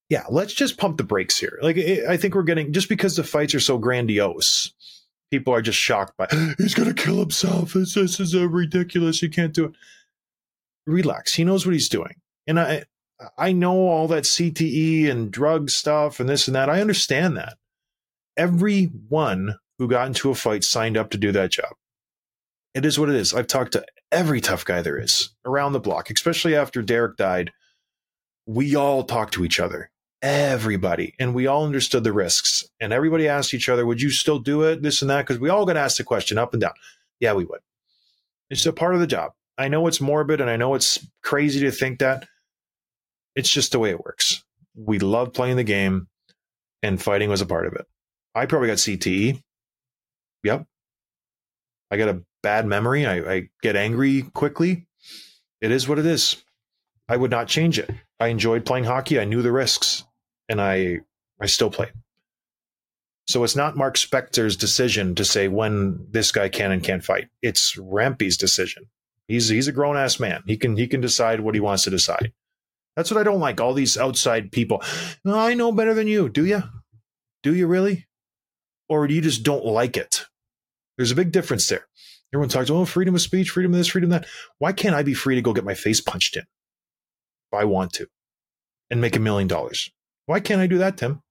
yeah, 0.09 0.25
let's 0.29 0.55
just 0.55 0.77
pump 0.79 0.97
the 0.97 1.05
brakes 1.05 1.39
here. 1.39 1.59
Like 1.63 1.77
I 1.79 2.05
I 2.11 2.17
think 2.17 2.35
we're 2.35 2.43
getting 2.43 2.73
just 2.73 2.89
because 2.89 3.17
the 3.17 3.25
fights 3.25 3.55
are 3.55 3.61
so 3.61 3.79
grandiose, 3.79 4.73
people 5.31 5.55
are 5.55 5.63
just 5.63 5.79
shocked 5.79 6.17
by 6.17 6.27
he's 6.59 6.75
gonna 6.75 6.95
kill 6.95 7.19
himself. 7.19 7.73
This, 7.73 7.95
this 7.95 8.21
is 8.21 8.35
uh, 8.35 8.49
ridiculous. 8.49 9.23
You 9.23 9.31
can't 9.31 9.55
do 9.55 9.67
it. 9.67 9.73
Relax. 10.87 11.35
He 11.35 11.45
knows 11.45 11.67
what 11.67 11.73
he's 11.73 11.89
doing, 11.89 12.15
and 12.47 12.59
I 12.59 12.85
I 13.37 13.53
know 13.53 13.77
all 13.89 14.09
that 14.09 14.25
CTE 14.25 15.11
and 15.11 15.31
drug 15.31 15.71
stuff 15.71 16.21
and 16.21 16.29
this 16.29 16.49
and 16.49 16.55
that. 16.55 16.71
I 16.71 16.81
understand 16.81 17.37
that. 17.37 17.59
Everyone 18.37 19.57
who 19.79 19.89
got 19.89 20.07
into 20.07 20.31
a 20.31 20.35
fight 20.35 20.65
signed 20.65 20.97
up 20.97 21.11
to 21.11 21.19
do 21.19 21.33
that 21.33 21.51
job. 21.51 21.73
It 22.75 22.87
is 22.87 22.99
what 22.99 23.11
it 23.11 23.17
is. 23.17 23.35
I've 23.35 23.47
talked 23.47 23.73
to 23.73 23.85
every 24.13 24.41
tough 24.41 24.65
guy 24.65 24.81
there 24.81 24.99
is 24.99 25.31
around 25.45 25.73
the 25.73 25.81
block, 25.81 26.11
especially 26.11 26.55
after 26.55 26.83
Derek 26.83 27.17
died. 27.17 27.53
We 28.47 28.75
all 28.75 29.05
talked 29.05 29.35
to 29.35 29.45
each 29.45 29.61
other 29.61 29.91
everybody 30.23 31.15
and 31.19 31.35
we 31.35 31.47
all 31.47 31.65
understood 31.65 32.05
the 32.05 32.13
risks 32.13 32.65
and 32.79 32.93
everybody 32.93 33.27
asked 33.27 33.55
each 33.55 33.71
other 33.71 33.87
would 33.87 34.03
you 34.03 34.11
still 34.11 34.39
do 34.39 34.63
it 34.63 34.83
this 34.83 35.01
and 35.01 35.11
that 35.11 35.27
because 35.27 35.41
we 35.41 35.49
all 35.49 35.65
got 35.65 35.79
asked 35.79 35.97
the 35.97 36.05
question 36.05 36.37
up 36.37 36.53
and 36.53 36.61
down 36.61 36.75
yeah 37.21 37.33
we 37.33 37.45
would 37.45 37.61
it's 38.51 38.67
a 38.67 38.73
part 38.73 38.93
of 38.93 39.01
the 39.01 39.07
job 39.07 39.33
i 39.61 39.69
know 39.69 39.87
it's 39.87 40.01
morbid 40.01 40.41
and 40.41 40.51
i 40.51 40.57
know 40.57 40.75
it's 40.75 41.07
crazy 41.23 41.61
to 41.61 41.71
think 41.71 42.01
that. 42.01 42.27
It's 43.37 43.49
just 43.49 43.71
the 43.73 43.79
way 43.79 43.91
it 43.91 44.05
works. 44.05 44.43
We 44.75 44.99
love 44.99 45.33
playing 45.33 45.57
the 45.57 45.65
game 45.65 46.09
and 46.83 47.01
fighting 47.01 47.31
was 47.31 47.41
a 47.41 47.47
part 47.47 47.67
of 47.67 47.75
it. 47.75 47.87
I 48.35 48.47
probably 48.47 48.69
got 48.69 48.79
cte 48.79 49.41
yep. 50.43 50.67
I 51.91 51.97
got 51.97 52.09
a 52.09 52.23
bad 52.43 52.67
memory. 52.67 53.07
I, 53.07 53.35
I 53.35 53.49
get 53.63 53.77
angry 53.77 54.23
quickly. 54.23 54.87
It 55.61 55.71
is 55.71 55.89
what 55.89 55.99
it 55.99 56.07
is. 56.07 56.43
I 57.09 57.17
would 57.17 57.31
not 57.31 57.49
change 57.49 57.79
it. 57.79 57.91
I 58.19 58.29
enjoyed 58.29 58.65
playing 58.65 58.85
hockey. 58.85 59.19
I 59.21 59.25
knew 59.25 59.43
the 59.43 59.53
risks 59.53 60.05
and 60.49 60.61
I 60.61 61.01
I 61.41 61.47
still 61.47 61.71
play. 61.71 61.91
So 63.29 63.45
it's 63.45 63.57
not 63.57 63.77
Mark 63.77 63.97
Spector's 63.97 64.57
decision 64.57 65.15
to 65.15 65.25
say 65.25 65.47
when 65.47 66.07
this 66.11 66.33
guy 66.33 66.49
can 66.49 66.73
and 66.73 66.83
can't 66.83 67.05
fight. 67.05 67.29
It's 67.43 67.77
Rempe's 67.77 68.37
decision. 68.37 68.87
He's 69.31 69.49
he's 69.49 69.69
a 69.69 69.73
grown 69.73 69.97
ass 69.97 70.19
man. 70.19 70.43
He 70.45 70.57
can 70.57 70.77
he 70.77 70.89
can 70.89 71.01
decide 71.01 71.39
what 71.39 71.55
he 71.55 71.61
wants 71.61 71.85
to 71.85 71.91
decide. 71.91 72.33
That's 72.97 73.13
what 73.13 73.21
I 73.21 73.23
don't 73.23 73.39
like. 73.39 73.61
All 73.61 73.75
these 73.75 73.97
outside 73.97 74.51
people. 74.51 74.83
"No, 75.25 75.39
I 75.39 75.55
know 75.55 75.71
better 75.71 75.95
than 75.95 76.09
you. 76.09 76.29
Do 76.29 76.45
you? 76.45 76.65
Do 77.45 77.55
you 77.55 77.69
really? 77.69 78.09
Or 78.89 79.07
do 79.07 79.15
you 79.15 79.21
just 79.21 79.45
don't 79.45 79.65
like 79.65 79.97
it? 79.97 80.25
There's 80.97 81.13
a 81.13 81.15
big 81.15 81.31
difference 81.31 81.69
there. 81.69 81.87
Everyone 82.35 82.49
talks, 82.49 82.71
oh, 82.71 82.85
freedom 82.85 83.15
of 83.15 83.21
speech, 83.21 83.51
freedom 83.51 83.73
of 83.73 83.79
this, 83.79 83.87
freedom 83.87 84.11
of 84.13 84.23
that. 84.23 84.29
Why 84.59 84.73
can't 84.73 84.97
I 84.97 85.05
be 85.05 85.15
free 85.15 85.37
to 85.37 85.43
go 85.43 85.53
get 85.53 85.65
my 85.65 85.75
face 85.75 86.01
punched 86.01 86.37
in 86.37 86.43
if 86.43 87.59
I 87.59 87.65
want 87.65 87.93
to 87.95 88.09
and 88.91 89.01
make 89.01 89.15
a 89.15 89.21
million 89.21 89.47
dollars? 89.47 89.93
Why 90.27 90.41
can't 90.41 90.61
I 90.61 90.67
do 90.67 90.79
that, 90.79 90.97
Tim? 90.97 91.23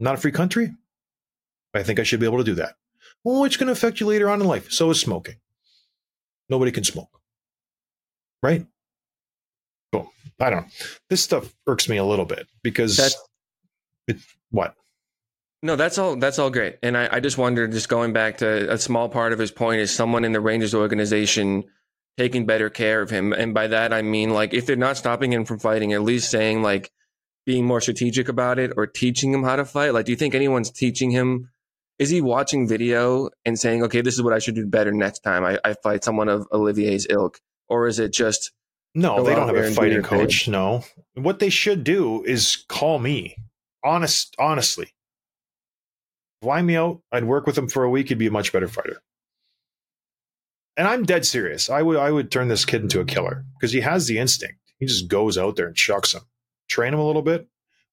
Not 0.00 0.14
a 0.14 0.18
free 0.18 0.32
country? 0.32 0.74
I 1.72 1.84
think 1.84 2.00
I 2.00 2.02
should 2.02 2.18
be 2.18 2.26
able 2.26 2.38
to 2.38 2.44
do 2.44 2.54
that. 2.56 2.74
Well, 3.22 3.44
it's 3.44 3.56
going 3.56 3.68
to 3.68 3.72
affect 3.72 4.00
you 4.00 4.08
later 4.08 4.28
on 4.28 4.40
in 4.40 4.48
life. 4.48 4.72
So 4.72 4.90
is 4.90 5.00
smoking. 5.00 5.36
Nobody 6.48 6.70
can 6.72 6.84
smoke. 6.84 7.20
Right? 8.42 8.66
Boom. 9.92 10.08
I 10.40 10.50
don't 10.50 10.62
know. 10.62 10.68
This 11.08 11.22
stuff 11.22 11.54
irks 11.66 11.88
me 11.88 11.96
a 11.96 12.04
little 12.04 12.24
bit 12.26 12.46
because 12.62 12.96
That's- 12.96 13.16
it, 14.06 14.16
what? 14.50 14.74
No, 15.62 15.76
that's 15.76 15.96
all. 15.96 16.16
That's 16.16 16.38
all 16.38 16.50
great. 16.50 16.76
And 16.82 16.94
I, 16.94 17.08
I 17.10 17.20
just 17.20 17.38
wondered, 17.38 17.72
just 17.72 17.88
going 17.88 18.12
back 18.12 18.38
to 18.38 18.70
a 18.70 18.76
small 18.76 19.08
part 19.08 19.32
of 19.32 19.38
his 19.38 19.50
point, 19.50 19.80
is 19.80 19.94
someone 19.94 20.22
in 20.24 20.32
the 20.32 20.40
Rangers 20.40 20.74
organization 20.74 21.64
taking 22.18 22.44
better 22.44 22.68
care 22.68 23.00
of 23.00 23.08
him, 23.08 23.32
and 23.32 23.54
by 23.54 23.66
that 23.68 23.92
I 23.92 24.02
mean 24.02 24.30
like 24.30 24.52
if 24.52 24.66
they're 24.66 24.76
not 24.76 24.98
stopping 24.98 25.32
him 25.32 25.46
from 25.46 25.58
fighting, 25.58 25.94
at 25.94 26.02
least 26.02 26.30
saying 26.30 26.62
like 26.62 26.92
being 27.46 27.64
more 27.64 27.80
strategic 27.80 28.28
about 28.28 28.58
it 28.58 28.72
or 28.76 28.86
teaching 28.86 29.32
him 29.32 29.42
how 29.42 29.56
to 29.56 29.64
fight. 29.64 29.94
Like, 29.94 30.04
do 30.04 30.12
you 30.12 30.16
think 30.16 30.34
anyone's 30.34 30.70
teaching 30.70 31.10
him? 31.10 31.50
Is 31.98 32.10
he 32.10 32.20
watching 32.20 32.66
video 32.66 33.30
and 33.44 33.58
saying, 33.58 33.82
"Okay, 33.84 34.00
this 34.00 34.14
is 34.14 34.22
what 34.22 34.32
I 34.32 34.38
should 34.38 34.54
do 34.56 34.66
better 34.66 34.92
next 34.92 35.20
time 35.20 35.44
I, 35.44 35.58
I 35.64 35.74
fight 35.74 36.02
someone 36.04 36.28
of 36.28 36.46
Olivier's 36.52 37.06
ilk," 37.08 37.38
or 37.68 37.86
is 37.86 37.98
it 37.98 38.12
just 38.12 38.52
No, 38.94 39.22
they 39.22 39.34
don't 39.34 39.46
have 39.48 39.56
a 39.56 39.68
do 39.68 39.74
fighting 39.74 39.92
your 39.94 40.02
thing. 40.02 40.18
coach. 40.20 40.48
No. 40.48 40.84
What 41.14 41.38
they 41.38 41.50
should 41.50 41.84
do 41.84 42.24
is 42.24 42.64
call 42.68 42.98
me. 42.98 43.36
Honest, 43.84 44.34
honestly. 44.38 44.88
Fly 46.42 46.62
me 46.62 46.76
out. 46.76 47.00
I'd 47.12 47.24
work 47.24 47.46
with 47.46 47.56
him 47.56 47.68
for 47.68 47.84
a 47.84 47.90
week. 47.90 48.08
He'd 48.08 48.18
be 48.18 48.26
a 48.26 48.30
much 48.30 48.52
better 48.52 48.68
fighter. 48.68 49.00
And 50.76 50.88
I'm 50.88 51.04
dead 51.04 51.24
serious. 51.24 51.70
I 51.70 51.82
would 51.82 51.96
I 51.96 52.10
would 52.10 52.30
turn 52.30 52.48
this 52.48 52.64
kid 52.64 52.82
into 52.82 53.00
a 53.00 53.04
killer 53.04 53.44
because 53.54 53.72
he 53.72 53.80
has 53.80 54.06
the 54.06 54.18
instinct. 54.18 54.58
He 54.78 54.86
just 54.86 55.06
goes 55.08 55.38
out 55.38 55.54
there 55.56 55.68
and 55.68 55.76
chucks 55.76 56.12
him. 56.14 56.22
Train 56.68 56.92
him 56.92 57.00
a 57.00 57.06
little 57.06 57.22
bit, 57.22 57.46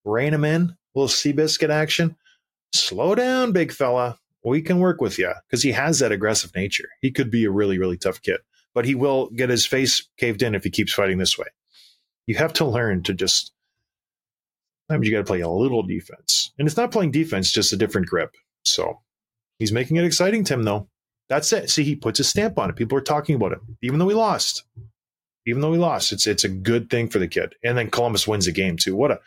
rein 0.04 0.34
him 0.34 0.44
in, 0.44 0.62
a 0.64 0.78
little 0.96 1.08
Seabiscuit 1.08 1.70
action. 1.70 2.16
Slow 2.74 3.16
down, 3.16 3.52
big 3.52 3.72
fella. 3.72 4.18
We 4.44 4.62
can 4.62 4.80
work 4.80 5.02
with 5.02 5.20
you 5.20 5.32
because 5.48 5.64
he 5.64 5.72
has 5.72 6.00
that 6.00 6.12
aggressive 6.12 6.56
nature. 6.56 6.90
He 7.02 7.12
could 7.12 7.30
be 7.30 7.46
a 7.46 7.52
really, 7.52 7.78
really 7.78 7.98
tough 7.98 8.22
kid 8.22 8.40
but 8.74 8.86
he 8.86 8.96
will 8.96 9.30
get 9.30 9.50
his 9.50 9.66
face 9.66 10.08
caved 10.18 10.42
in 10.42 10.56
if 10.56 10.64
he 10.64 10.70
keeps 10.70 10.94
fighting 10.94 11.18
this 11.18 11.38
way. 11.38 11.48
You 12.28 12.36
have 12.36 12.54
to 12.54 12.66
learn 12.66 13.04
to 13.04 13.14
just. 13.14 13.52
Sometimes 14.88 15.08
you 15.08 15.14
got 15.14 15.20
to 15.20 15.26
play 15.26 15.42
a 15.42 15.50
little 15.50 15.84
defense, 15.84 16.52
and 16.58 16.68
it's 16.68 16.78
not 16.78 16.92
playing 16.92 17.12
defense, 17.12 17.52
just 17.52 17.74
a 17.74 17.78
different 17.78 18.08
grip. 18.08 18.36
So 18.64 19.00
he's 19.58 19.72
making 19.72 19.98
it 19.98 20.06
exciting, 20.06 20.44
Tim. 20.44 20.64
Though 20.64 20.88
that's 21.30 21.52
it. 21.54 21.70
See, 21.70 21.84
he 21.84 21.96
puts 21.96 22.20
a 22.20 22.24
stamp 22.24 22.58
on 22.58 22.70
it. 22.70 22.76
People 22.76 22.98
are 22.98 23.02
talking 23.02 23.36
about 23.36 23.54
it, 23.54 23.60
even 23.82 24.00
though 24.00 24.06
we 24.06 24.14
lost. 24.14 24.64
Even 25.48 25.62
though 25.62 25.72
we 25.72 25.78
lost, 25.78 26.12
it's 26.12 26.28
it's 26.28 26.44
a 26.44 26.50
good 26.50 26.90
thing 26.90 27.08
for 27.10 27.20
the 27.20 27.28
kid. 27.28 27.56
And 27.64 27.78
then 27.78 27.90
Columbus 27.90 28.28
wins 28.28 28.46
the 28.46 28.52
game 28.52 28.78
too. 28.78 28.96
What 28.96 29.12
a 29.12 29.20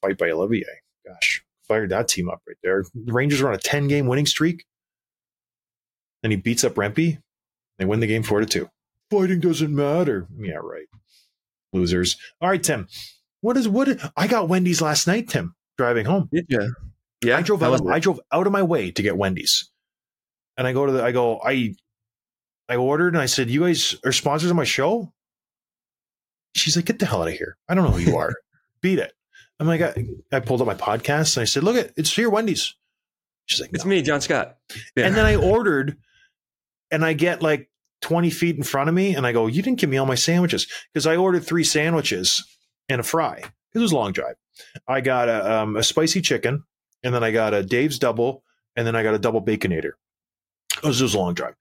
fight 0.00 0.18
by 0.18 0.30
Olivier! 0.30 0.82
Gosh, 1.06 1.44
fired 1.72 1.90
that 1.90 2.08
team 2.08 2.28
up 2.28 2.42
right 2.46 2.56
there. 2.62 2.84
The 2.94 3.12
Rangers 3.12 3.40
are 3.40 3.48
on 3.48 3.54
a 3.54 3.58
ten 3.58 3.88
game 3.88 4.06
winning 4.06 4.26
streak, 4.26 4.64
and 6.22 6.32
he 6.32 6.36
beats 6.36 6.64
up 6.64 6.74
Rempe. 6.74 7.18
They 7.78 7.84
win 7.84 8.00
the 8.00 8.06
game 8.06 8.22
four 8.22 8.40
to 8.40 8.46
two. 8.46 8.68
Fighting 9.10 9.40
doesn't 9.40 9.74
matter. 9.74 10.26
Yeah, 10.38 10.60
right. 10.62 10.86
Losers. 11.72 12.16
All 12.40 12.50
right, 12.50 12.62
Tim. 12.62 12.88
What 13.40 13.56
is 13.56 13.68
what? 13.68 13.88
I 14.16 14.26
got 14.26 14.48
Wendy's 14.48 14.82
last 14.82 15.06
night, 15.06 15.28
Tim. 15.28 15.54
Driving 15.78 16.04
home, 16.04 16.28
you? 16.30 16.44
Yeah, 17.24 17.38
I 17.38 17.42
drove 17.42 17.62
out. 17.62 17.80
Of. 17.80 17.86
I 17.86 17.98
drove 17.98 18.20
out 18.30 18.46
of 18.46 18.52
my 18.52 18.62
way 18.62 18.90
to 18.90 19.02
get 19.02 19.16
Wendy's, 19.16 19.70
and 20.56 20.66
I 20.66 20.72
go 20.72 20.86
to 20.86 20.92
the. 20.92 21.02
I 21.02 21.12
go. 21.12 21.40
I. 21.42 21.74
I 22.68 22.76
ordered 22.76 23.14
and 23.14 23.22
I 23.22 23.26
said, 23.26 23.50
"You 23.50 23.60
guys 23.60 23.96
are 24.04 24.12
sponsors 24.12 24.50
of 24.50 24.56
my 24.56 24.64
show." 24.64 25.12
She's 26.54 26.76
like, 26.76 26.84
"Get 26.84 26.98
the 26.98 27.06
hell 27.06 27.22
out 27.22 27.28
of 27.28 27.34
here! 27.34 27.56
I 27.68 27.74
don't 27.74 27.84
know 27.84 27.90
who 27.90 28.10
you 28.10 28.16
are. 28.16 28.34
Beat 28.82 28.98
it." 28.98 29.12
I'm 29.62 29.68
like, 29.68 29.80
I, 29.80 30.06
I 30.32 30.40
pulled 30.40 30.60
up 30.60 30.66
my 30.66 30.74
podcast 30.74 31.36
and 31.36 31.42
I 31.42 31.44
said, 31.44 31.62
"Look 31.62 31.76
it, 31.76 31.92
it's 31.96 32.14
here, 32.14 32.28
Wendy's." 32.28 32.74
She's 33.46 33.60
like, 33.60 33.70
It's 33.72 33.84
me, 33.84 34.02
John 34.02 34.20
Scott. 34.20 34.56
Yeah. 34.96 35.06
And 35.06 35.14
then 35.14 35.26
I 35.26 35.36
ordered, 35.36 35.96
and 36.90 37.04
I 37.04 37.12
get 37.12 37.42
like 37.42 37.70
20 38.02 38.30
feet 38.30 38.56
in 38.56 38.62
front 38.62 38.88
of 38.88 38.94
me, 38.94 39.14
and 39.14 39.26
I 39.26 39.32
go, 39.32 39.46
You 39.46 39.62
didn't 39.62 39.78
give 39.78 39.90
me 39.90 39.98
all 39.98 40.06
my 40.06 40.14
sandwiches. 40.14 40.66
Because 40.92 41.06
I 41.06 41.16
ordered 41.16 41.44
three 41.44 41.64
sandwiches 41.64 42.44
and 42.88 43.00
a 43.00 43.04
fry. 43.04 43.42
It 43.74 43.78
was 43.78 43.92
a 43.92 43.96
long 43.96 44.12
drive. 44.12 44.34
I 44.86 45.00
got 45.00 45.28
a, 45.28 45.52
um, 45.52 45.76
a 45.76 45.82
spicy 45.82 46.20
chicken, 46.20 46.64
and 47.02 47.14
then 47.14 47.24
I 47.24 47.30
got 47.30 47.54
a 47.54 47.62
Dave's 47.62 47.98
double, 47.98 48.44
and 48.76 48.86
then 48.86 48.94
I 48.96 49.02
got 49.02 49.14
a 49.14 49.18
double 49.18 49.42
baconator. 49.42 49.92
It 50.82 50.86
was 50.86 50.98
just 50.98 51.14
a 51.14 51.18
long 51.18 51.34
drive. 51.34 51.54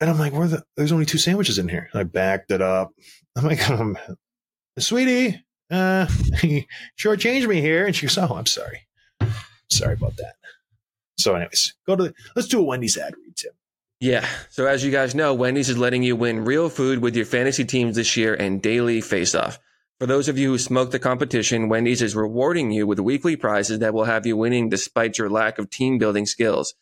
And 0.00 0.10
I'm 0.10 0.18
like, 0.18 0.32
Where 0.32 0.48
the 0.48 0.64
there's 0.76 0.92
only 0.92 1.06
two 1.06 1.18
sandwiches 1.18 1.58
in 1.58 1.68
here. 1.68 1.88
And 1.92 2.00
I 2.00 2.04
backed 2.04 2.50
it 2.50 2.62
up. 2.62 2.92
I'm 3.36 3.44
like, 3.44 3.68
um, 3.70 3.96
sweetie, 4.78 5.44
uh, 5.72 6.06
sure 6.96 7.16
changed 7.16 7.48
me 7.48 7.60
here. 7.60 7.86
And 7.86 7.96
she 7.96 8.06
goes, 8.06 8.18
Oh, 8.18 8.34
I'm 8.34 8.46
sorry. 8.46 8.86
Sorry 9.70 9.94
about 9.94 10.16
that. 10.18 10.34
So, 11.18 11.34
anyways, 11.34 11.74
go 11.86 11.96
to 11.96 12.04
the, 12.04 12.14
let's 12.36 12.48
do 12.48 12.60
a 12.60 12.62
Wendy's 12.62 12.98
ad 12.98 13.14
read, 13.16 13.36
Tim. 13.36 13.52
Yeah. 14.00 14.26
So 14.50 14.66
as 14.66 14.84
you 14.84 14.90
guys 14.90 15.14
know, 15.14 15.32
Wendy's 15.32 15.68
is 15.68 15.78
letting 15.78 16.02
you 16.02 16.16
win 16.16 16.44
real 16.44 16.68
food 16.68 16.98
with 16.98 17.14
your 17.14 17.24
fantasy 17.24 17.64
teams 17.64 17.94
this 17.94 18.16
year 18.16 18.34
and 18.34 18.60
daily 18.60 19.00
face-off. 19.00 19.60
For 20.00 20.06
those 20.06 20.28
of 20.28 20.36
you 20.36 20.48
who 20.48 20.58
smoked 20.58 20.90
the 20.90 20.98
competition, 20.98 21.68
Wendy's 21.68 22.02
is 22.02 22.16
rewarding 22.16 22.72
you 22.72 22.84
with 22.84 22.98
weekly 22.98 23.36
prizes 23.36 23.78
that 23.78 23.94
will 23.94 24.02
have 24.02 24.26
you 24.26 24.36
winning 24.36 24.68
despite 24.68 25.18
your 25.18 25.30
lack 25.30 25.56
of 25.60 25.70
team 25.70 25.98
building 25.98 26.26
skills. 26.26 26.74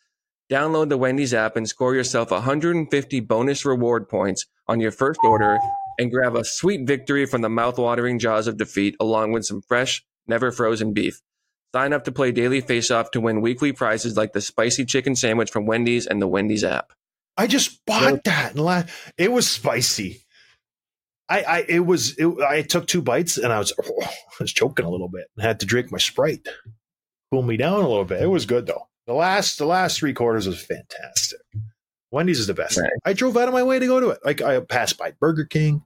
Download 0.49 0.89
the 0.89 0.97
Wendy's 0.97 1.31
app 1.31 1.55
and 1.55 1.69
score 1.69 1.93
yourself 1.93 2.31
150 2.31 3.19
bonus 3.19 3.65
reward 3.65 4.09
points 4.09 4.47
on 4.67 4.79
your 4.79 4.91
first 4.91 5.19
order 5.23 5.59
and 6.01 6.11
grab 6.11 6.35
a 6.35 6.43
sweet 6.43 6.87
victory 6.87 7.25
from 7.25 7.41
the 7.41 7.49
mouth-watering 7.49 8.17
jaws 8.17 8.47
of 8.47 8.57
defeat 8.57 8.95
along 8.99 9.31
with 9.31 9.45
some 9.45 9.61
fresh, 9.61 10.03
never 10.27 10.51
frozen 10.51 10.93
beef. 10.93 11.21
Sign 11.73 11.93
up 11.93 12.03
to 12.05 12.11
play 12.11 12.31
daily 12.31 12.59
face-off 12.59 13.11
to 13.11 13.21
win 13.21 13.39
weekly 13.39 13.71
prizes 13.71 14.17
like 14.17 14.33
the 14.33 14.41
spicy 14.41 14.83
chicken 14.83 15.15
sandwich 15.15 15.51
from 15.51 15.65
Wendy's 15.67 16.07
and 16.07 16.21
the 16.21 16.27
Wendy's 16.27 16.63
app. 16.63 16.91
I 17.37 17.47
just 17.47 17.85
bought 17.85 18.23
that. 18.25 18.51
And 18.51 18.59
la- 18.59 18.83
it 19.17 19.31
was 19.31 19.49
spicy. 19.49 20.25
I, 21.29 21.43
I, 21.43 21.65
it 21.69 21.85
was, 21.85 22.17
it, 22.17 22.27
I 22.39 22.63
took 22.63 22.87
two 22.87 23.01
bites 23.01 23.37
and 23.37 23.53
I 23.53 23.59
was, 23.59 23.71
oh, 23.81 24.01
I 24.03 24.09
was 24.39 24.51
choking 24.51 24.85
a 24.85 24.89
little 24.89 25.07
bit 25.07 25.27
and 25.37 25.45
had 25.45 25.61
to 25.61 25.65
drink 25.65 25.91
my 25.91 25.97
Sprite, 25.97 26.45
cool 27.31 27.43
me 27.43 27.55
down 27.55 27.81
a 27.81 27.87
little 27.87 28.03
bit. 28.03 28.21
It 28.21 28.27
was 28.27 28.45
good 28.45 28.65
though. 28.65 28.87
The 29.07 29.13
last, 29.13 29.57
the 29.57 29.65
last 29.65 29.97
three 29.97 30.13
quarters 30.13 30.47
was 30.47 30.61
fantastic. 30.61 31.39
Wendy's 32.11 32.39
is 32.39 32.47
the 32.47 32.53
best. 32.53 32.77
Right. 32.77 32.91
I 33.05 33.13
drove 33.13 33.37
out 33.37 33.47
of 33.47 33.53
my 33.53 33.63
way 33.63 33.79
to 33.79 33.87
go 33.87 34.01
to 34.01 34.09
it. 34.09 34.19
Like 34.25 34.41
I 34.41 34.59
passed 34.59 34.97
by 34.97 35.13
Burger 35.21 35.45
King, 35.45 35.83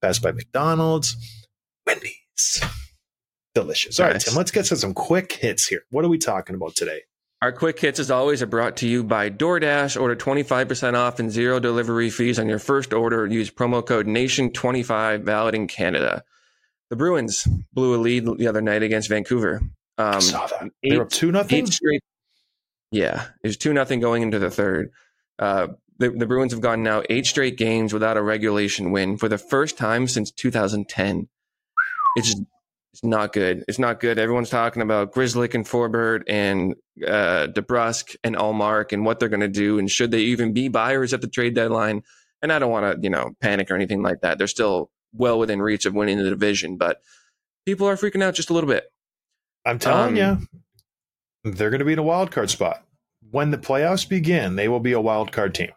passed 0.00 0.22
by 0.22 0.32
McDonald's, 0.32 1.16
Wendy's. 1.86 2.62
Delicious. 3.54 3.98
All 3.98 4.06
right, 4.06 4.12
Nice. 4.14 4.24
Tim, 4.26 4.34
let's 4.34 4.50
get 4.50 4.66
to 4.66 4.76
some 4.76 4.94
quick 4.94 5.32
hits 5.32 5.66
here. 5.66 5.82
What 5.90 6.04
are 6.04 6.08
we 6.08 6.18
talking 6.18 6.54
about 6.54 6.76
today? 6.76 7.00
Our 7.40 7.52
quick 7.52 7.78
hits, 7.80 7.98
as 8.00 8.10
always, 8.10 8.42
are 8.42 8.46
brought 8.46 8.76
to 8.78 8.88
you 8.88 9.02
by 9.04 9.30
DoorDash. 9.30 10.00
Order 10.00 10.16
25% 10.16 10.94
off 10.94 11.18
and 11.20 11.30
zero 11.30 11.58
delivery 11.60 12.10
fees 12.10 12.38
on 12.38 12.48
your 12.48 12.58
first 12.58 12.92
order. 12.92 13.26
Use 13.26 13.50
promo 13.50 13.84
code 13.84 14.06
NATION25, 14.06 15.22
valid 15.22 15.54
in 15.54 15.66
Canada. 15.68 16.24
The 16.90 16.96
Bruins 16.96 17.46
blew 17.72 17.94
a 17.94 17.98
lead 17.98 18.26
the 18.38 18.48
other 18.48 18.60
night 18.60 18.82
against 18.82 19.08
Vancouver. 19.08 19.60
I 19.98 20.14
Um, 20.16 20.20
saw 20.20 20.46
that. 20.46 20.70
eight- 20.82 20.90
They're 20.90 21.02
up 21.02 21.10
two 21.10 21.30
nothing. 21.32 21.66
straight. 21.66 22.00
Yeah, 22.90 23.26
it 23.42 23.46
was 23.48 23.56
two 23.56 23.72
nothing 23.72 24.00
going 24.00 24.22
into 24.22 24.38
the 24.38 24.50
third. 24.50 24.90
Uh, 25.38 25.68
the, 25.98 26.10
the 26.10 26.26
Bruins 26.26 26.52
have 26.52 26.60
gone 26.60 26.82
now 26.82 27.02
eight 27.10 27.26
straight 27.26 27.56
games 27.56 27.92
without 27.92 28.16
a 28.16 28.22
regulation 28.22 28.92
win 28.92 29.16
for 29.16 29.28
the 29.28 29.38
first 29.38 29.76
time 29.76 30.06
since 30.06 30.30
2010. 30.30 31.28
It's 32.16 32.34
it's 32.92 33.04
not 33.04 33.32
good. 33.32 33.64
It's 33.68 33.78
not 33.78 34.00
good. 34.00 34.18
Everyone's 34.18 34.50
talking 34.50 34.82
about 34.82 35.12
Grzelcyk 35.12 35.54
and 35.54 35.64
Forbort 35.64 36.22
and 36.26 36.74
uh, 37.06 37.46
DeBrusk 37.48 38.16
and 38.24 38.34
Ullmark 38.34 38.92
and 38.92 39.04
what 39.04 39.20
they're 39.20 39.28
going 39.28 39.40
to 39.40 39.48
do 39.48 39.78
and 39.78 39.90
should 39.90 40.10
they 40.10 40.20
even 40.20 40.52
be 40.52 40.68
buyers 40.68 41.12
at 41.12 41.20
the 41.20 41.28
trade 41.28 41.54
deadline. 41.54 42.02
And 42.42 42.52
I 42.52 42.58
don't 42.58 42.70
want 42.70 42.96
to, 42.96 43.02
you 43.02 43.10
know, 43.10 43.32
panic 43.40 43.70
or 43.70 43.74
anything 43.74 44.02
like 44.02 44.22
that. 44.22 44.38
They're 44.38 44.46
still 44.46 44.90
well 45.12 45.38
within 45.38 45.60
reach 45.60 45.86
of 45.86 45.94
winning 45.94 46.18
the 46.18 46.30
division, 46.30 46.76
but 46.76 47.00
people 47.66 47.86
are 47.86 47.96
freaking 47.96 48.22
out 48.22 48.34
just 48.34 48.50
a 48.50 48.52
little 48.54 48.68
bit. 48.70 48.84
I'm 49.66 49.78
telling 49.78 50.18
Um, 50.20 50.48
you, 51.44 51.52
they're 51.52 51.70
going 51.70 51.80
to 51.80 51.84
be 51.84 51.92
in 51.92 51.98
a 51.98 52.04
wild 52.04 52.30
card 52.30 52.50
spot. 52.50 52.84
When 53.30 53.50
the 53.50 53.58
playoffs 53.58 54.08
begin, 54.08 54.56
they 54.56 54.68
will 54.68 54.80
be 54.80 54.92
a 54.92 55.00
wild 55.00 55.30
card 55.30 55.54
team. 55.54 55.70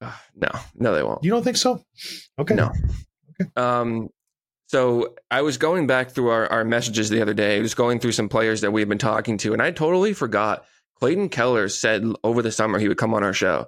No, 0.34 0.50
no, 0.74 0.94
they 0.94 1.02
won't. 1.02 1.24
You 1.24 1.30
don't 1.30 1.42
think 1.42 1.56
so? 1.56 1.82
Okay. 2.38 2.54
No. 2.54 2.70
Okay. 3.40 3.50
Um, 3.56 4.10
so 4.66 5.14
I 5.30 5.42
was 5.42 5.56
going 5.58 5.86
back 5.86 6.10
through 6.10 6.28
our, 6.28 6.50
our 6.52 6.64
messages 6.64 7.08
the 7.08 7.22
other 7.22 7.34
day, 7.34 7.56
I 7.56 7.60
was 7.60 7.74
going 7.74 8.00
through 8.00 8.12
some 8.12 8.28
players 8.28 8.60
that 8.62 8.72
we've 8.72 8.88
been 8.88 8.98
talking 8.98 9.38
to, 9.38 9.52
and 9.52 9.62
I 9.62 9.70
totally 9.70 10.12
forgot. 10.12 10.64
Clayton 10.98 11.28
Keller 11.28 11.68
said 11.68 12.04
over 12.24 12.42
the 12.42 12.50
summer 12.52 12.78
he 12.78 12.88
would 12.88 12.96
come 12.98 13.14
on 13.14 13.22
our 13.22 13.32
show. 13.32 13.66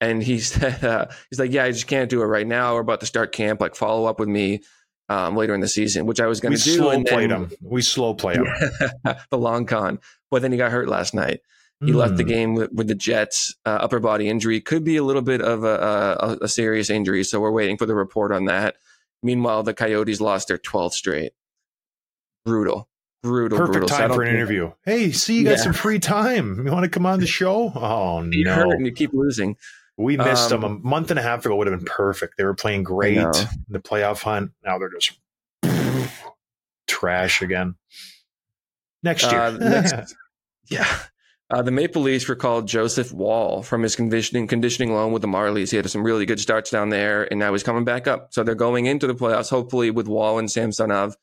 And 0.00 0.22
he 0.22 0.38
said, 0.40 0.82
uh, 0.82 1.06
he's 1.28 1.38
like, 1.38 1.52
yeah, 1.52 1.64
I 1.64 1.72
just 1.72 1.86
can't 1.86 2.08
do 2.08 2.22
it 2.22 2.26
right 2.26 2.46
now. 2.46 2.74
We're 2.74 2.80
about 2.80 3.00
to 3.00 3.06
start 3.06 3.32
camp. 3.32 3.60
Like, 3.60 3.74
follow 3.74 4.06
up 4.06 4.18
with 4.18 4.28
me 4.28 4.62
um, 5.08 5.36
later 5.36 5.54
in 5.54 5.60
the 5.60 5.68
season, 5.68 6.06
which 6.06 6.20
I 6.20 6.26
was 6.26 6.40
going 6.40 6.56
to 6.56 6.62
do. 6.62 6.76
slow 6.76 6.90
and 6.90 7.04
then- 7.04 7.14
played 7.14 7.30
them. 7.30 7.50
We 7.60 7.82
slow 7.82 8.14
play 8.14 8.34
him. 8.34 8.46
the 9.30 9.38
long 9.38 9.66
con. 9.66 9.98
But 10.30 10.42
then 10.42 10.52
he 10.52 10.58
got 10.58 10.72
hurt 10.72 10.88
last 10.88 11.12
night. 11.14 11.40
He 11.82 11.92
left 11.94 12.16
the 12.18 12.24
game 12.24 12.54
with, 12.54 12.70
with 12.72 12.88
the 12.88 12.94
Jets, 12.94 13.54
uh, 13.64 13.70
upper 13.70 14.00
body 14.00 14.28
injury. 14.28 14.60
Could 14.60 14.84
be 14.84 14.96
a 14.98 15.02
little 15.02 15.22
bit 15.22 15.40
of 15.40 15.64
a, 15.64 16.16
a, 16.20 16.38
a 16.42 16.48
serious 16.48 16.90
injury. 16.90 17.24
So 17.24 17.40
we're 17.40 17.50
waiting 17.52 17.78
for 17.78 17.86
the 17.86 17.94
report 17.94 18.32
on 18.32 18.44
that. 18.44 18.76
Meanwhile, 19.22 19.62
the 19.62 19.72
Coyotes 19.72 20.20
lost 20.20 20.48
their 20.48 20.58
12th 20.58 20.92
straight. 20.92 21.32
Brutal. 22.44 22.86
Brutal. 23.22 23.58
Perfect 23.58 23.72
brutal. 23.72 23.88
Time 23.88 24.08
don't 24.08 24.16
for 24.16 24.22
an 24.22 24.34
interview. 24.34 24.72
Hey, 24.84 25.10
see, 25.12 25.38
you 25.38 25.44
got 25.44 25.50
Yeah. 25.52 25.56
some 25.56 25.72
free 25.72 25.98
time. 25.98 26.64
You 26.66 26.70
want 26.72 26.84
to 26.84 26.90
come 26.90 27.06
on 27.06 27.20
the 27.20 27.26
show? 27.40 27.72
Oh 27.74 28.22
You 28.30 28.44
no, 28.44 28.54
hurt 28.54 28.72
and 28.76 28.84
you 28.86 28.92
keep 28.92 29.12
losing. 29.14 29.56
we 29.96 30.16
missed 30.18 30.52
Um, 30.52 30.60
them 30.62 30.72
a 30.76 30.78
month 30.86 31.10
and 31.10 31.18
a 31.18 31.22
half 31.22 31.44
ago. 31.46 31.56
Would 31.56 31.66
have 31.66 31.78
been 31.78 31.86
perfect. 31.86 32.36
They 32.36 32.44
were 32.44 32.54
playing 32.54 32.82
great 32.82 33.16
in 33.18 33.30
the 33.68 33.78
playoff 33.78 34.22
hunt. 34.22 34.52
Now 34.64 34.78
they're 34.78 34.90
just 34.90 35.18
trash 36.86 37.42
again. 37.42 37.76
Next 39.02 39.30
year, 39.30 39.40
Uh, 39.40 39.50
next- 39.52 40.14
Yeah. 40.70 40.86
Uh, 41.50 41.62
the 41.62 41.72
Maple 41.72 42.02
Leafs 42.02 42.28
recalled 42.28 42.68
Joseph 42.68 43.12
Woll 43.12 43.62
from 43.64 43.82
his 43.82 43.96
conditioning 43.96 44.46
conditioning 44.46 44.94
loan 44.94 45.12
with 45.12 45.22
the 45.22 45.28
Marlies. 45.28 45.70
He 45.70 45.76
had 45.76 45.90
some 45.90 46.04
really 46.04 46.24
good 46.24 46.38
starts 46.38 46.70
down 46.70 46.90
there, 46.90 47.24
and 47.24 47.40
now 47.40 47.52
he's 47.52 47.64
coming 47.64 47.84
back 47.84 48.06
up. 48.06 48.32
So 48.32 48.44
they're 48.44 48.54
going 48.54 48.86
into 48.86 49.08
the 49.08 49.16
playoffs, 49.16 49.50
hopefully 49.50 49.90
with 49.90 50.06
Woll 50.06 50.38
and 50.38 50.48
Samsonov, 50.48 51.16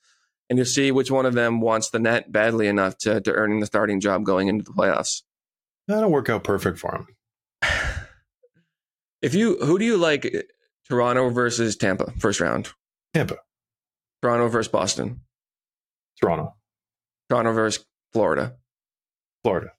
and 0.49 0.57
to 0.57 0.65
see 0.65 0.91
which 0.91 1.09
one 1.09 1.25
of 1.25 1.33
them 1.33 1.61
wants 1.61 1.91
the 1.91 1.99
net 1.99 2.29
badly 2.29 2.67
enough 2.67 2.97
to, 2.99 3.21
to 3.21 3.31
earning 3.31 3.61
the 3.61 3.65
starting 3.65 4.01
job 4.01 4.25
going 4.25 4.49
into 4.49 4.65
the 4.65 4.73
playoffs. 4.73 5.21
That'll 5.87 6.11
work 6.11 6.29
out 6.29 6.43
perfect 6.43 6.77
for 6.79 6.93
him. 6.95 7.07
If 9.19 9.33
you, 9.33 9.57
who 9.57 9.79
do 9.79 9.83
you 9.83 9.97
like? 9.97 10.31
Toronto 10.87 11.31
versus 11.31 11.75
Tampa, 11.75 12.13
first 12.19 12.39
round. 12.39 12.69
Tampa, 13.15 13.37
Toronto 14.21 14.47
versus 14.47 14.71
Boston. 14.71 15.21
Toronto, 16.21 16.53
Toronto 17.27 17.51
versus 17.51 17.83
Florida. 18.13 18.57
Florida. 19.43 19.71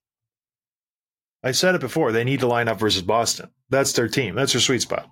I 1.43 1.53
said 1.53 1.75
it 1.75 1.81
before. 1.81 2.13
They 2.13 2.25
need 2.25 2.41
to 2.41 2.47
line 2.47 2.69
up 2.69 2.79
versus 2.81 3.03
Boston. 3.03 3.51
That's 3.71 3.93
their 3.93 4.09
team. 4.09 4.35
That's 4.35 4.53
their 4.53 4.61
sweet 4.61 4.83
spot. 4.83 5.09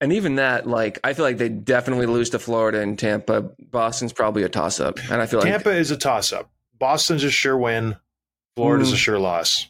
And 0.00 0.12
even 0.12 0.36
that, 0.36 0.66
like, 0.66 0.98
I 1.04 1.14
feel 1.14 1.24
like 1.24 1.38
they 1.38 1.48
definitely 1.48 2.06
lose 2.06 2.30
to 2.30 2.38
Florida 2.38 2.80
and 2.80 2.98
Tampa. 2.98 3.50
Boston's 3.60 4.12
probably 4.12 4.42
a 4.42 4.48
toss 4.48 4.80
up. 4.80 4.98
And 5.10 5.20
I 5.22 5.26
feel 5.26 5.40
like 5.40 5.48
Tampa 5.48 5.70
is 5.70 5.90
a 5.90 5.96
toss 5.96 6.32
up. 6.32 6.50
Boston's 6.78 7.22
a 7.24 7.30
sure 7.30 7.56
win. 7.56 7.96
Florida's 8.56 8.88
Hmm. 8.90 8.94
a 8.94 8.98
sure 8.98 9.18
loss. 9.18 9.68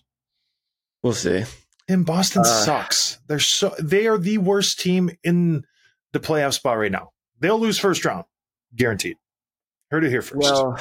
we'll 1.03 1.13
see. 1.13 1.45
And 1.89 2.07
Boston 2.07 2.43
Uh, 2.43 2.45
sucks. 2.45 3.19
They're 3.27 3.39
so 3.41 3.75
they 3.79 4.07
are 4.07 4.17
the 4.19 4.39
worst 4.39 4.79
team 4.81 5.11
in 5.25 5.65
the 6.13 6.21
playoff 6.21 6.55
spot 6.55 6.79
right 6.79 6.93
now. 6.93 7.11
They'll 7.41 7.59
lose 7.61 7.79
first 7.79 8.05
round, 8.05 8.25
guaranteed. 8.75 9.17
Heard 9.91 10.05
it 10.05 10.11
here 10.11 10.23
first. 10.23 10.37
Well, 10.39 10.79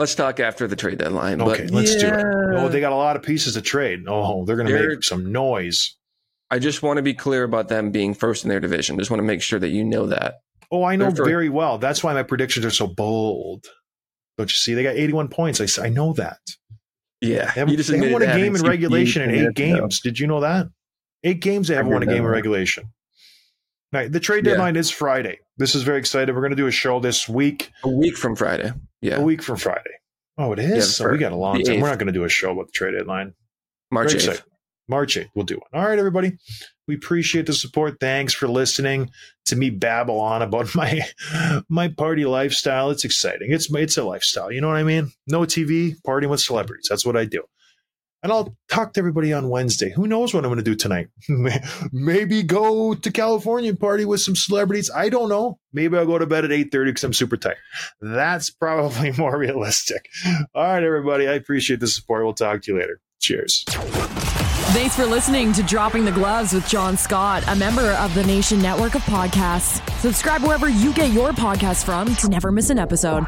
let's 0.00 0.14
talk 0.16 0.40
after 0.40 0.66
the 0.66 0.74
trade 0.74 0.98
deadline. 0.98 1.40
okay, 1.40 1.64
but 1.64 1.72
let's 1.72 1.94
do 1.94 2.08
it. 2.08 2.24
Oh, 2.56 2.68
they 2.68 2.80
got 2.80 2.92
a 2.92 2.96
lot 2.96 3.14
of 3.16 3.22
pieces 3.22 3.54
to 3.54 3.60
trade. 3.62 4.00
Oh, 4.08 4.44
they're 4.44 4.56
going 4.56 4.68
to 4.68 4.88
make 4.88 5.04
some 5.04 5.30
noise. 5.30 5.96
I 6.50 6.58
just 6.58 6.82
want 6.82 6.96
to 6.96 7.02
be 7.02 7.14
clear 7.14 7.44
about 7.44 7.68
them 7.68 7.92
being 7.92 8.12
first 8.14 8.44
in 8.44 8.48
their 8.48 8.58
division. 8.58 8.98
Just 8.98 9.10
want 9.10 9.20
to 9.20 9.24
make 9.24 9.40
sure 9.42 9.60
that 9.60 9.68
you 9.68 9.84
know 9.84 10.06
that. 10.06 10.34
Oh, 10.72 10.82
I 10.82 10.96
know 10.96 11.10
very 11.10 11.48
well. 11.48 11.78
That's 11.78 12.02
why 12.02 12.12
my 12.14 12.22
predictions 12.24 12.66
are 12.66 12.70
so 12.70 12.88
bold. 12.88 13.66
Don't 14.36 14.50
you 14.50 14.56
see? 14.56 14.74
They 14.74 14.82
got 14.82 14.96
81 14.96 15.28
points. 15.28 15.60
I, 15.78 15.86
I 15.86 15.88
know 15.90 16.12
that. 16.14 16.38
Yeah, 17.20 17.44
They 17.44 17.50
haven't, 17.60 17.70
you 17.72 17.76
just 17.76 17.90
they 17.90 18.12
won 18.12 18.22
a 18.22 18.26
game 18.36 18.56
in 18.56 18.62
regulation 18.62 19.22
in 19.22 19.30
eight 19.48 19.54
games. 19.54 20.00
Did 20.00 20.18
you 20.18 20.26
know 20.26 20.40
that? 20.40 20.68
Eight 21.22 21.40
games 21.40 21.68
they 21.68 21.74
haven't 21.74 21.92
won 21.92 22.02
a 22.02 22.06
game 22.06 22.24
in 22.24 22.26
regulation. 22.26 22.84
Right. 23.92 24.10
The 24.10 24.20
trade 24.20 24.46
Yeah. 24.46 24.52
deadline 24.52 24.76
is 24.76 24.88
Friday. 24.90 25.40
This 25.58 25.74
is 25.74 25.82
very 25.82 25.98
exciting. 25.98 26.34
We're 26.34 26.40
going 26.40 26.50
to 26.52 26.56
do 26.56 26.68
a 26.68 26.72
show 26.72 26.98
this 27.00 27.28
week, 27.28 27.70
A 27.84 27.88
week 27.90 28.16
from 28.16 28.34
Friday. 28.36 28.72
Yeah, 29.00 29.16
a 29.16 29.22
week 29.22 29.42
from 29.42 29.56
Friday. 29.56 29.90
Oh, 30.38 30.52
it 30.52 30.58
is. 30.58 30.76
Yeah, 30.76 30.80
so 31.06 31.10
we 31.10 31.18
got 31.18 31.32
a 31.32 31.36
long 31.36 31.62
time. 31.62 31.80
We're 31.80 31.88
not 31.88 31.98
going 31.98 32.06
to 32.06 32.12
do 32.12 32.24
a 32.24 32.28
show 32.28 32.52
about 32.52 32.66
the 32.66 32.72
trade 32.72 32.92
deadline. 32.92 33.34
March 33.90 34.12
Very 34.12 34.20
8th. 34.20 34.28
exciting. 34.28 34.52
March 34.88 35.16
8th, 35.16 35.28
we'll 35.34 35.44
do 35.44 35.56
one. 35.56 35.82
All 35.82 35.88
right, 35.88 35.98
everybody. 35.98 36.32
We 36.88 36.96
appreciate 36.96 37.46
the 37.46 37.52
support. 37.52 37.98
Thanks 38.00 38.34
for 38.34 38.48
listening 38.48 39.10
to 39.46 39.56
me 39.56 39.70
babble 39.70 40.18
on 40.18 40.42
about 40.42 40.74
my 40.74 41.02
my 41.68 41.88
party 41.88 42.24
lifestyle. 42.24 42.90
It's 42.90 43.04
exciting. 43.04 43.52
It's 43.52 43.72
it's 43.72 43.96
a 43.96 44.04
lifestyle. 44.04 44.50
You 44.50 44.60
know 44.60 44.68
what 44.68 44.76
I 44.76 44.82
mean? 44.82 45.12
No 45.26 45.40
TV, 45.40 45.94
partying 46.06 46.30
with 46.30 46.40
celebrities. 46.40 46.86
That's 46.88 47.06
what 47.06 47.16
I 47.16 47.24
do. 47.24 47.44
And 48.22 48.30
I'll 48.30 48.54
talk 48.68 48.92
to 48.94 49.00
everybody 49.00 49.32
on 49.32 49.48
Wednesday. 49.48 49.90
Who 49.90 50.06
knows 50.06 50.34
what 50.34 50.44
I'm 50.44 50.50
going 50.50 50.62
to 50.62 50.70
do 50.70 50.74
tonight? 50.74 51.08
Maybe 51.92 52.42
go 52.42 52.94
to 52.94 53.10
California 53.10 53.74
party 53.74 54.04
with 54.04 54.20
some 54.20 54.36
celebrities. 54.36 54.90
I 54.94 55.08
don't 55.08 55.30
know. 55.30 55.58
Maybe 55.72 55.96
I'll 55.96 56.06
go 56.06 56.18
to 56.18 56.26
bed 56.26 56.44
at 56.44 56.50
8:30 56.50 56.84
because 56.86 57.04
I'm 57.04 57.12
super 57.14 57.36
tired. 57.36 57.56
That's 58.00 58.50
probably 58.50 59.12
more 59.12 59.38
realistic. 59.38 60.08
All 60.54 60.64
right, 60.64 60.82
everybody. 60.82 61.28
I 61.28 61.32
appreciate 61.32 61.80
the 61.80 61.86
support. 61.86 62.24
We'll 62.24 62.34
talk 62.34 62.62
to 62.62 62.72
you 62.72 62.78
later. 62.78 63.00
Cheers. 63.20 63.64
Thanks 64.72 64.94
for 64.94 65.04
listening 65.04 65.52
to 65.54 65.62
Dropping 65.62 66.04
the 66.04 66.12
Gloves 66.12 66.52
with 66.52 66.68
John 66.68 66.96
Scott, 66.96 67.42
a 67.48 67.56
member 67.56 67.90
of 67.92 68.14
the 68.14 68.24
Nation 68.24 68.62
Network 68.62 68.94
of 68.94 69.02
Podcasts. 69.02 69.80
Subscribe 69.98 70.42
wherever 70.42 70.68
you 70.68 70.92
get 70.94 71.12
your 71.12 71.32
podcasts 71.32 71.84
from 71.84 72.14
to 72.16 72.28
never 72.28 72.52
miss 72.52 72.70
an 72.70 72.78
episode. 72.78 73.26